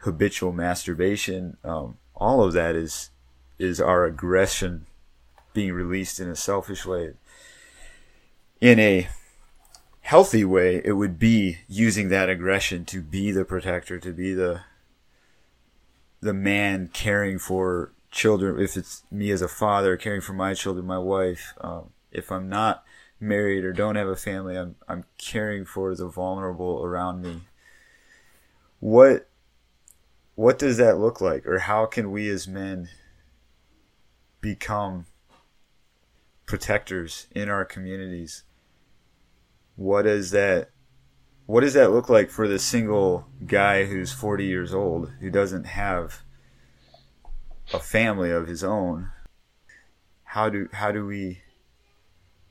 habitual 0.02 0.52
masturbation. 0.52 1.56
Um, 1.64 1.96
all 2.14 2.44
of 2.44 2.52
that 2.52 2.76
is, 2.76 3.10
is 3.58 3.80
our 3.80 4.04
aggression 4.04 4.84
being 5.54 5.72
released 5.72 6.20
in 6.20 6.28
a 6.28 6.36
selfish 6.36 6.84
way. 6.84 7.14
In 8.60 8.78
a 8.78 9.08
healthy 10.02 10.44
way, 10.44 10.82
it 10.84 10.92
would 10.92 11.18
be 11.18 11.60
using 11.66 12.10
that 12.10 12.28
aggression 12.28 12.84
to 12.84 13.00
be 13.00 13.30
the 13.32 13.46
protector, 13.46 13.98
to 13.98 14.12
be 14.12 14.34
the 14.34 14.60
the 16.22 16.34
man 16.34 16.90
caring 16.92 17.38
for 17.38 17.92
children. 18.10 18.60
If 18.60 18.76
it's 18.76 19.02
me 19.10 19.30
as 19.30 19.40
a 19.40 19.48
father 19.48 19.96
caring 19.96 20.20
for 20.20 20.34
my 20.34 20.52
children, 20.52 20.86
my 20.86 20.98
wife. 20.98 21.54
Um, 21.62 21.92
if 22.12 22.30
I'm 22.30 22.50
not 22.50 22.84
married 23.20 23.64
or 23.64 23.72
don't 23.72 23.96
have 23.96 24.08
a 24.08 24.16
family, 24.16 24.56
I'm 24.56 24.76
I'm 24.88 25.04
caring 25.18 25.64
for 25.64 25.94
the 25.94 26.08
vulnerable 26.08 26.82
around 26.84 27.22
me. 27.22 27.42
What 28.78 29.28
what 30.34 30.58
does 30.58 30.78
that 30.78 30.98
look 30.98 31.20
like, 31.20 31.46
or 31.46 31.60
how 31.60 31.86
can 31.86 32.10
we 32.10 32.28
as 32.30 32.48
men 32.48 32.88
become 34.40 35.06
protectors 36.46 37.26
in 37.34 37.48
our 37.48 37.64
communities? 37.64 38.44
what 39.80 40.02
does 40.02 40.30
that 40.30 40.68
what 41.46 41.62
does 41.62 41.72
that 41.72 41.90
look 41.90 42.10
like 42.10 42.28
for 42.28 42.46
the 42.46 42.58
single 42.58 43.26
guy 43.46 43.86
who's 43.86 44.12
40 44.12 44.44
years 44.44 44.74
old 44.74 45.10
who 45.20 45.30
doesn't 45.30 45.64
have 45.64 46.20
a 47.72 47.78
family 47.78 48.30
of 48.30 48.46
his 48.46 48.62
own 48.62 49.10
how 50.22 50.50
do 50.50 50.68
how 50.74 50.92
do 50.92 51.06
we 51.06 51.40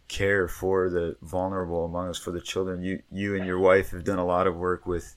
care 0.10 0.48
for 0.50 0.90
the 0.90 1.16
vulnerable 1.22 1.86
among 1.86 2.10
us 2.10 2.18
for 2.18 2.32
the 2.32 2.42
children. 2.42 2.84
You 2.84 3.02
you 3.12 3.36
and 3.36 3.46
your 3.46 3.60
wife 3.60 3.92
have 3.92 4.04
done 4.04 4.20
a 4.20 4.26
lot 4.26 4.48
of 4.48 4.56
work 4.58 4.86
with 4.86 5.16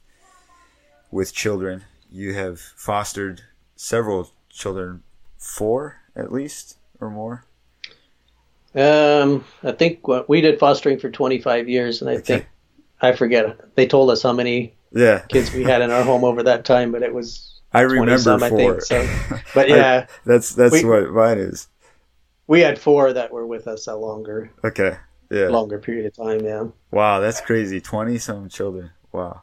with 1.10 1.34
children. 1.34 1.82
You 2.10 2.34
have 2.34 2.60
fostered 2.60 3.40
several 3.74 4.30
children 4.50 5.02
four 5.38 5.96
at 6.14 6.30
least 6.30 6.76
or 7.00 7.10
more? 7.10 7.44
Um, 8.74 9.44
I 9.62 9.72
think 9.72 10.06
what 10.08 10.28
we 10.28 10.40
did 10.40 10.58
fostering 10.58 10.98
for 10.98 11.10
25 11.10 11.68
years, 11.68 12.00
and 12.00 12.08
I 12.10 12.14
Okay. 12.14 12.22
think 12.22 12.46
I 13.02 13.12
forget. 13.12 13.74
They 13.74 13.86
told 13.86 14.10
us 14.10 14.22
how 14.22 14.32
many 14.32 14.74
yeah. 14.92 15.20
kids 15.28 15.52
we 15.52 15.64
had 15.64 15.82
in 15.82 15.90
our 15.90 16.02
home 16.04 16.24
over 16.24 16.42
that 16.44 16.64
time, 16.64 16.92
but 16.92 17.02
it 17.02 17.12
was 17.12 17.60
i 17.74 17.80
remember 17.80 18.12
20-some, 18.12 18.42
I 18.42 18.50
think, 18.50 18.82
so- 18.82 19.06
But 19.54 19.66
I- 19.70 19.76
yeah, 19.76 20.06
that's 20.24 20.54
that's 20.54 20.72
We- 20.72 20.84
what 20.84 21.10
mine 21.10 21.38
is 21.38 21.68
we 22.46 22.60
had 22.60 22.78
four 22.78 23.12
that 23.12 23.32
were 23.32 23.46
with 23.46 23.66
us 23.66 23.86
a 23.86 23.94
longer, 23.94 24.50
Okay. 24.64 24.96
Yeah. 25.30 25.48
longer 25.48 25.78
period 25.78 26.06
of 26.06 26.14
time. 26.14 26.44
Yeah. 26.44 26.64
Wow, 26.90 27.20
that's 27.20 27.40
crazy. 27.40 27.80
20 27.80 28.18
some 28.18 28.48
children. 28.48 28.90
Wow. 29.12 29.42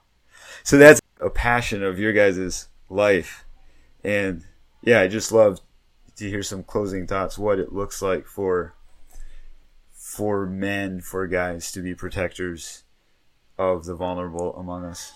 So 0.64 0.78
that's 0.78 1.02
a 1.20 1.30
passion 1.30 1.84
of 1.84 1.97
your 1.97 2.14
guys' 2.14 2.68
life. 2.89 3.45
And 4.04 4.45
yeah, 4.84 5.02
I 5.02 5.08
just 5.08 5.32
love 5.32 5.60
to 6.18 6.30
hear 6.30 6.43
some 6.43 6.64
closing 6.64 7.08
thoughts 7.08 7.38
what 7.38 7.60
it 7.60 7.74
looks 7.74 8.02
like 8.02 8.26
for 8.28 8.76
for 9.91 10.45
men, 10.45 11.02
for 11.02 11.26
guys 11.28 11.72
to 11.72 11.82
be 11.82 11.93
protectors 11.95 12.84
of 13.58 13.86
the 13.86 13.95
vulnerable 13.95 14.56
among 14.56 14.84
us. 14.86 15.14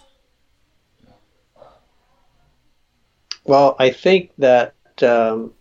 Well, 3.45 3.75
I 3.79 3.89
think 3.89 4.31
that 4.37 4.73
um, 5.01 5.53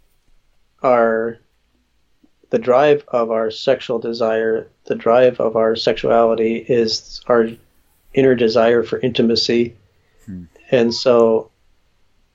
our 0.82 1.38
the 2.52 2.58
drive 2.58 3.02
of 3.08 3.30
our 3.30 3.50
sexual 3.50 3.98
desire, 3.98 4.68
the 4.84 4.94
drive 4.94 5.40
of 5.40 5.56
our 5.56 5.74
sexuality, 5.74 6.56
is 6.68 7.22
our 7.26 7.48
inner 8.12 8.34
desire 8.34 8.82
for 8.82 9.00
intimacy, 9.00 9.74
Hmm. 10.26 10.44
and 10.70 10.94
so 10.94 11.50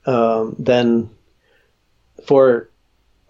um, 0.07 0.55
then 0.57 1.11
for 2.25 2.67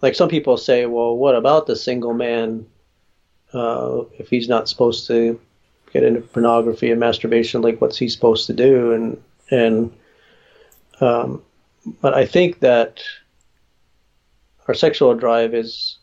like 0.00 0.14
some 0.14 0.30
people 0.30 0.56
say, 0.56 0.86
well, 0.86 1.14
what 1.14 1.36
about 1.36 1.66
the 1.66 1.76
single 1.76 2.14
man 2.14 2.66
uh, 3.52 4.04
if 4.18 4.30
he's 4.30 4.48
not 4.48 4.66
supposed 4.66 5.06
to 5.08 5.38
get 5.92 6.04
into 6.04 6.22
pornography 6.22 6.90
and 6.90 6.98
masturbation? 6.98 7.60
Like, 7.60 7.82
what's 7.82 7.98
he 7.98 8.08
supposed 8.08 8.46
to 8.46 8.54
do? 8.54 8.92
And 8.92 9.22
and 9.50 9.92
um, 11.02 11.42
but 12.00 12.14
I 12.14 12.24
think 12.24 12.60
that 12.60 13.02
our 14.66 14.74
sexual 14.74 15.14
drive 15.14 15.52
is 15.52 15.97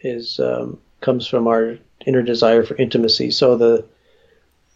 is 0.00 0.40
um, 0.40 0.78
comes 1.00 1.26
from 1.26 1.46
our 1.46 1.78
inner 2.06 2.22
desire 2.22 2.62
for 2.64 2.76
intimacy. 2.76 3.30
So 3.30 3.56
the 3.56 3.84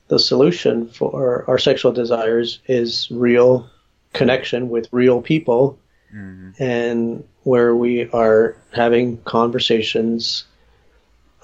the 0.08 0.18
solution 0.18 0.88
for 0.88 1.44
our 1.48 1.58
sexual 1.58 1.92
desires 1.92 2.58
is 2.66 3.10
real 3.10 3.68
connection 4.12 4.68
with 4.68 4.88
real 4.92 5.22
people 5.22 5.78
mm-hmm. 6.14 6.50
and 6.62 7.24
where 7.42 7.74
we 7.74 8.08
are 8.10 8.56
having 8.72 9.20
conversations 9.22 10.44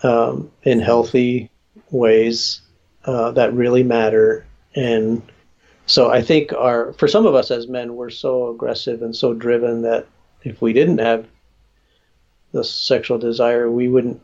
um, 0.02 0.50
in 0.62 0.78
healthy 0.78 1.50
ways 1.90 2.60
uh, 3.04 3.30
that 3.32 3.52
really 3.54 3.82
matter 3.82 4.44
and 4.74 5.22
so 5.86 6.10
I 6.10 6.22
think 6.22 6.52
our 6.52 6.92
for 6.92 7.08
some 7.08 7.26
of 7.26 7.34
us 7.34 7.50
as 7.50 7.66
men 7.66 7.96
we're 7.96 8.10
so 8.10 8.50
aggressive 8.50 9.02
and 9.02 9.16
so 9.16 9.34
driven 9.34 9.82
that 9.82 10.06
if 10.42 10.62
we 10.62 10.72
didn't 10.72 10.98
have 10.98 11.26
the 12.52 12.64
sexual 12.64 13.18
desire 13.18 13.70
we 13.70 13.88
wouldn't 13.88 14.20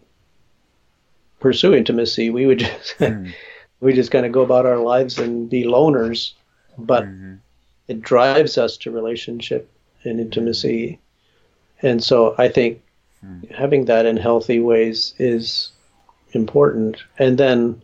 pursue 1.40 1.74
intimacy 1.74 2.30
we 2.30 2.46
would 2.46 2.58
just 2.60 2.94
mm 2.98 3.32
we 3.80 3.92
just 3.92 4.10
kind 4.10 4.26
of 4.26 4.32
go 4.32 4.42
about 4.42 4.66
our 4.66 4.78
lives 4.78 5.18
and 5.18 5.50
be 5.50 5.64
loners, 5.64 6.32
but 6.78 7.04
mm-hmm. 7.04 7.34
it 7.88 8.00
drives 8.00 8.58
us 8.58 8.76
to 8.78 8.90
relationship 8.90 9.70
and 10.04 10.20
intimacy. 10.20 10.98
And 11.82 12.02
so 12.02 12.34
I 12.38 12.48
think 12.48 12.82
mm. 13.24 13.50
having 13.54 13.84
that 13.86 14.06
in 14.06 14.16
healthy 14.16 14.60
ways 14.60 15.14
is 15.18 15.70
important. 16.32 17.02
And 17.18 17.36
then 17.36 17.82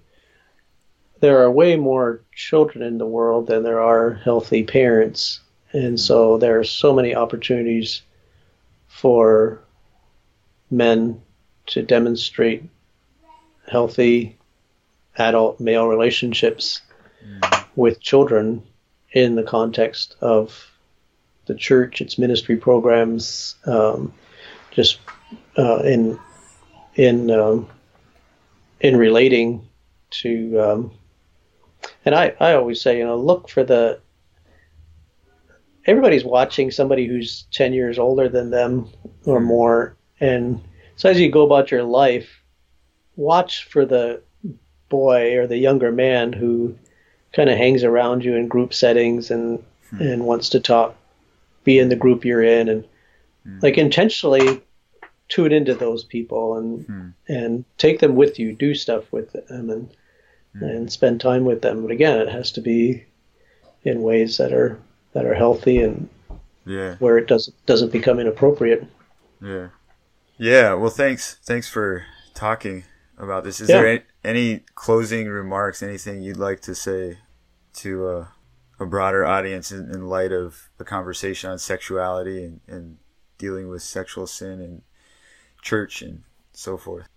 there 1.20 1.43
are 1.43 1.51
way 1.51 1.76
more 1.76 2.20
children 2.34 2.82
in 2.82 2.99
the 2.99 3.07
world 3.07 3.47
than 3.47 3.62
there 3.62 3.80
are 3.80 4.14
healthy 4.14 4.64
parents. 4.64 5.40
And 5.72 6.01
so 6.01 6.38
there 6.38 6.59
are 6.59 6.64
so 6.64 6.93
many 6.93 7.14
opportunities 7.14 8.03
for 8.88 9.61
men 10.73 11.20
to 11.66 11.83
demonstrate 11.83 12.64
healthy 13.70 14.37
adult 15.16 15.61
male 15.61 15.87
relationships 15.87 16.81
mm. 17.25 17.64
with 17.77 18.01
children 18.01 18.62
in 19.12 19.35
the 19.35 19.43
context 19.43 20.16
of 20.20 20.73
the 21.47 21.55
church, 21.55 22.01
its 22.01 22.18
ministry 22.18 22.57
programs, 22.57 23.57
um, 23.66 24.12
just 24.70 24.99
uh, 25.59 25.83
in 25.83 26.18
in 26.95 27.31
um, 27.31 27.68
in 28.81 28.97
relating 28.97 29.68
to. 30.11 30.61
Um, 30.61 30.93
and 32.05 32.14
I, 32.14 32.35
I 32.39 32.55
always 32.55 32.81
say, 32.81 32.99
you 32.99 33.05
know, 33.05 33.16
look 33.16 33.49
for 33.49 33.64
the. 33.64 34.01
Everybody's 35.85 36.25
watching 36.25 36.70
somebody 36.70 37.07
who's 37.07 37.47
ten 37.51 37.73
years 37.73 37.99
older 37.99 38.29
than 38.29 38.51
them 38.51 38.89
or 39.25 39.41
mm. 39.41 39.45
more, 39.45 39.97
and 40.23 40.62
so 40.97 41.11
as 41.11 41.20
you 41.20 41.31
go 41.31 41.45
about 41.45 41.70
your 41.70 41.83
life, 41.83 42.43
watch 43.16 43.64
for 43.64 43.85
the 43.85 44.23
boy 44.89 45.37
or 45.37 45.47
the 45.47 45.59
younger 45.59 45.91
man 45.91 46.33
who 46.33 46.77
kind 47.33 47.51
of 47.51 47.59
hangs 47.59 47.83
around 47.83 48.25
you 48.25 48.37
in 48.37 48.47
group 48.47 48.73
settings 48.73 49.31
and 49.31 49.62
hmm. 49.91 50.01
and 50.01 50.25
wants 50.25 50.51
to 50.51 50.61
talk, 50.61 50.95
be 51.64 51.79
in 51.79 51.89
the 51.89 51.97
group 51.97 52.25
you're 52.25 52.43
in, 52.43 52.68
and 52.68 52.85
hmm. 53.45 53.59
like 53.62 53.79
intentionally 53.79 54.62
tune 55.29 55.51
into 55.51 55.75
those 55.75 56.05
people 56.05 56.57
and 56.57 56.87
hmm. 56.87 57.09
and 57.29 57.64
take 57.79 57.99
them 57.99 58.14
with 58.14 58.39
you, 58.39 58.53
do 58.53 58.75
stuff 58.75 59.11
with 59.12 59.33
them, 59.33 59.70
and 59.70 59.91
hmm. 60.57 60.64
and 60.64 60.93
spend 60.93 61.20
time 61.20 61.45
with 61.45 61.62
them. 61.62 61.83
But 61.83 61.91
again, 61.91 62.20
it 62.20 62.29
has 62.29 62.53
to 62.53 62.61
be 62.61 63.05
in 63.83 64.03
ways 64.03 64.37
that 64.37 64.53
are 64.53 64.79
that 65.14 65.27
are 65.27 65.35
healthy 65.35 65.79
and 65.79 66.09
yeah, 66.64 66.95
where 66.97 67.18
it 67.18 67.27
doesn't 67.27 67.57
doesn't 67.66 67.93
become 67.93 68.20
inappropriate. 68.20 68.87
Yeah, 69.41 69.68
yeah. 70.43 70.74
Well, 70.74 70.90
thanks 70.90 71.36
thanks 71.45 71.68
for 71.68 72.05
talking 72.34 72.84
about 73.16 73.45
this. 73.45 73.61
Is 73.61 73.68
yeah. 73.68 73.76
there 73.76 73.88
any, 73.88 74.03
any, 74.24 74.61
closing 74.74 75.28
remarks, 75.28 75.82
anything 75.82 76.22
you'd 76.22 76.36
like 76.36 76.61
to 76.62 76.74
say 76.74 77.18
to 77.74 78.09
uh, 78.09 78.26
a 78.80 78.86
broader 78.86 79.24
audience 79.24 79.70
in, 79.70 79.90
in, 79.90 80.09
light 80.09 80.32
of 80.32 80.68
the 80.78 80.84
conversation 80.84 81.51
on 81.51 81.59
sexuality 81.59 82.45
and, 82.45 82.61
and 82.66 82.99
dealing 83.38 83.68
with 83.68 83.82
sexual 83.82 84.26
sin 84.26 84.61
and 84.61 84.82
church 85.62 86.03
and 86.03 86.24
so 86.53 86.76
forth? 86.76 87.09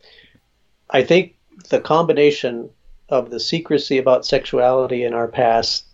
I 0.91 1.03
think 1.03 1.36
the 1.69 1.82
combination 1.82 2.69
of 3.09 3.32
the 3.32 3.39
secrecy 3.39 3.97
about 3.97 4.26
sexuality 4.26 5.03
in 5.03 5.13
our 5.13 5.28
past 5.28 5.86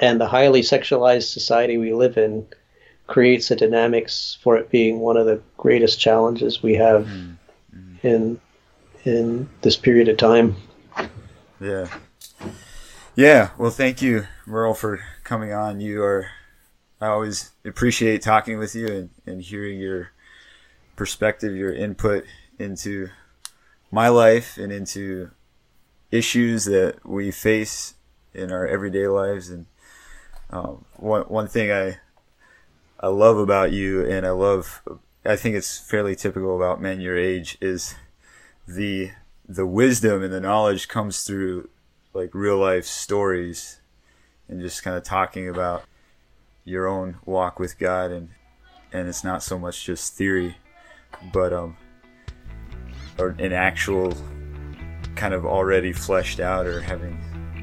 and 0.00 0.20
the 0.20 0.28
highly 0.28 0.60
sexualized 0.62 1.32
society 1.32 1.78
we 1.78 1.92
live 1.92 2.16
in 2.16 2.46
creates 3.10 3.50
a 3.50 3.56
dynamics 3.56 4.38
for 4.40 4.56
it 4.56 4.70
being 4.70 5.00
one 5.00 5.16
of 5.16 5.26
the 5.26 5.42
greatest 5.56 5.98
challenges 5.98 6.62
we 6.62 6.76
have 6.76 7.04
mm-hmm. 7.04 8.06
in 8.06 8.40
in 9.04 9.48
this 9.62 9.76
period 9.76 10.08
of 10.08 10.16
time. 10.16 10.54
Yeah. 11.60 11.88
Yeah. 13.16 13.50
Well, 13.58 13.72
thank 13.72 14.00
you, 14.00 14.26
Merle, 14.46 14.74
for 14.74 15.00
coming 15.24 15.52
on. 15.52 15.80
You 15.80 16.04
are, 16.04 16.28
I 17.00 17.08
always 17.08 17.50
appreciate 17.64 18.22
talking 18.22 18.58
with 18.58 18.74
you 18.74 18.86
and, 18.86 19.10
and 19.26 19.42
hearing 19.42 19.80
your 19.80 20.12
perspective, 20.94 21.56
your 21.56 21.72
input 21.72 22.24
into 22.58 23.08
my 23.90 24.08
life 24.08 24.56
and 24.56 24.70
into 24.70 25.30
issues 26.12 26.66
that 26.66 27.04
we 27.04 27.32
face 27.32 27.94
in 28.34 28.52
our 28.52 28.66
everyday 28.66 29.08
lives. 29.08 29.50
And 29.50 29.66
um, 30.50 30.84
one 30.96 31.22
one 31.22 31.48
thing 31.48 31.72
I 31.72 31.98
I 33.02 33.08
love 33.08 33.38
about 33.38 33.72
you, 33.72 34.04
and 34.04 34.26
I 34.26 34.30
love, 34.30 34.82
I 35.24 35.34
think 35.36 35.56
it's 35.56 35.78
fairly 35.78 36.14
typical 36.14 36.54
about 36.54 36.82
men 36.82 37.00
your 37.00 37.16
age, 37.16 37.56
is 37.60 37.94
the 38.68 39.12
the 39.48 39.66
wisdom 39.66 40.22
and 40.22 40.32
the 40.32 40.40
knowledge 40.40 40.86
comes 40.86 41.24
through 41.24 41.68
like 42.14 42.32
real 42.34 42.56
life 42.56 42.84
stories 42.84 43.80
and 44.48 44.60
just 44.60 44.84
kind 44.84 44.96
of 44.96 45.02
talking 45.02 45.48
about 45.48 45.82
your 46.64 46.86
own 46.86 47.16
walk 47.24 47.58
with 47.58 47.76
God 47.76 48.12
and 48.12 48.28
and 48.92 49.08
it's 49.08 49.24
not 49.24 49.42
so 49.42 49.58
much 49.58 49.84
just 49.84 50.14
theory 50.14 50.56
but 51.32 51.52
um 51.52 51.76
or 53.18 53.30
an 53.40 53.52
actual 53.52 54.14
kind 55.16 55.34
of 55.34 55.44
already 55.44 55.92
fleshed 55.92 56.38
out 56.38 56.64
or 56.64 56.80
having 56.80 57.18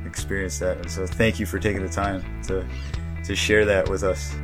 experienced 0.05 0.59
that. 0.59 0.77
And 0.77 0.91
so 0.91 1.07
thank 1.07 1.39
you 1.39 1.45
for 1.45 1.57
taking 1.57 1.83
the 1.83 1.89
time 1.89 2.41
to 2.43 2.67
to 3.23 3.35
share 3.35 3.65
that 3.65 3.89
with 3.89 4.03
us 4.03 4.35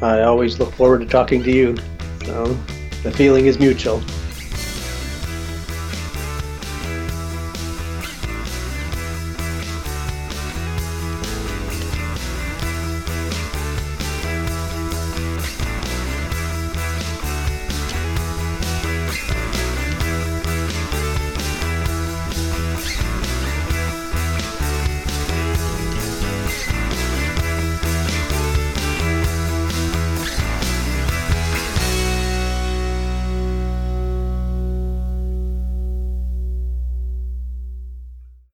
I 0.00 0.22
always 0.22 0.58
look 0.60 0.72
forward 0.74 1.00
to 1.00 1.06
talking 1.06 1.42
to 1.42 1.50
you. 1.50 1.76
So 2.24 2.44
the 3.02 3.10
feeling 3.10 3.46
is 3.46 3.58
mutual 3.58 4.02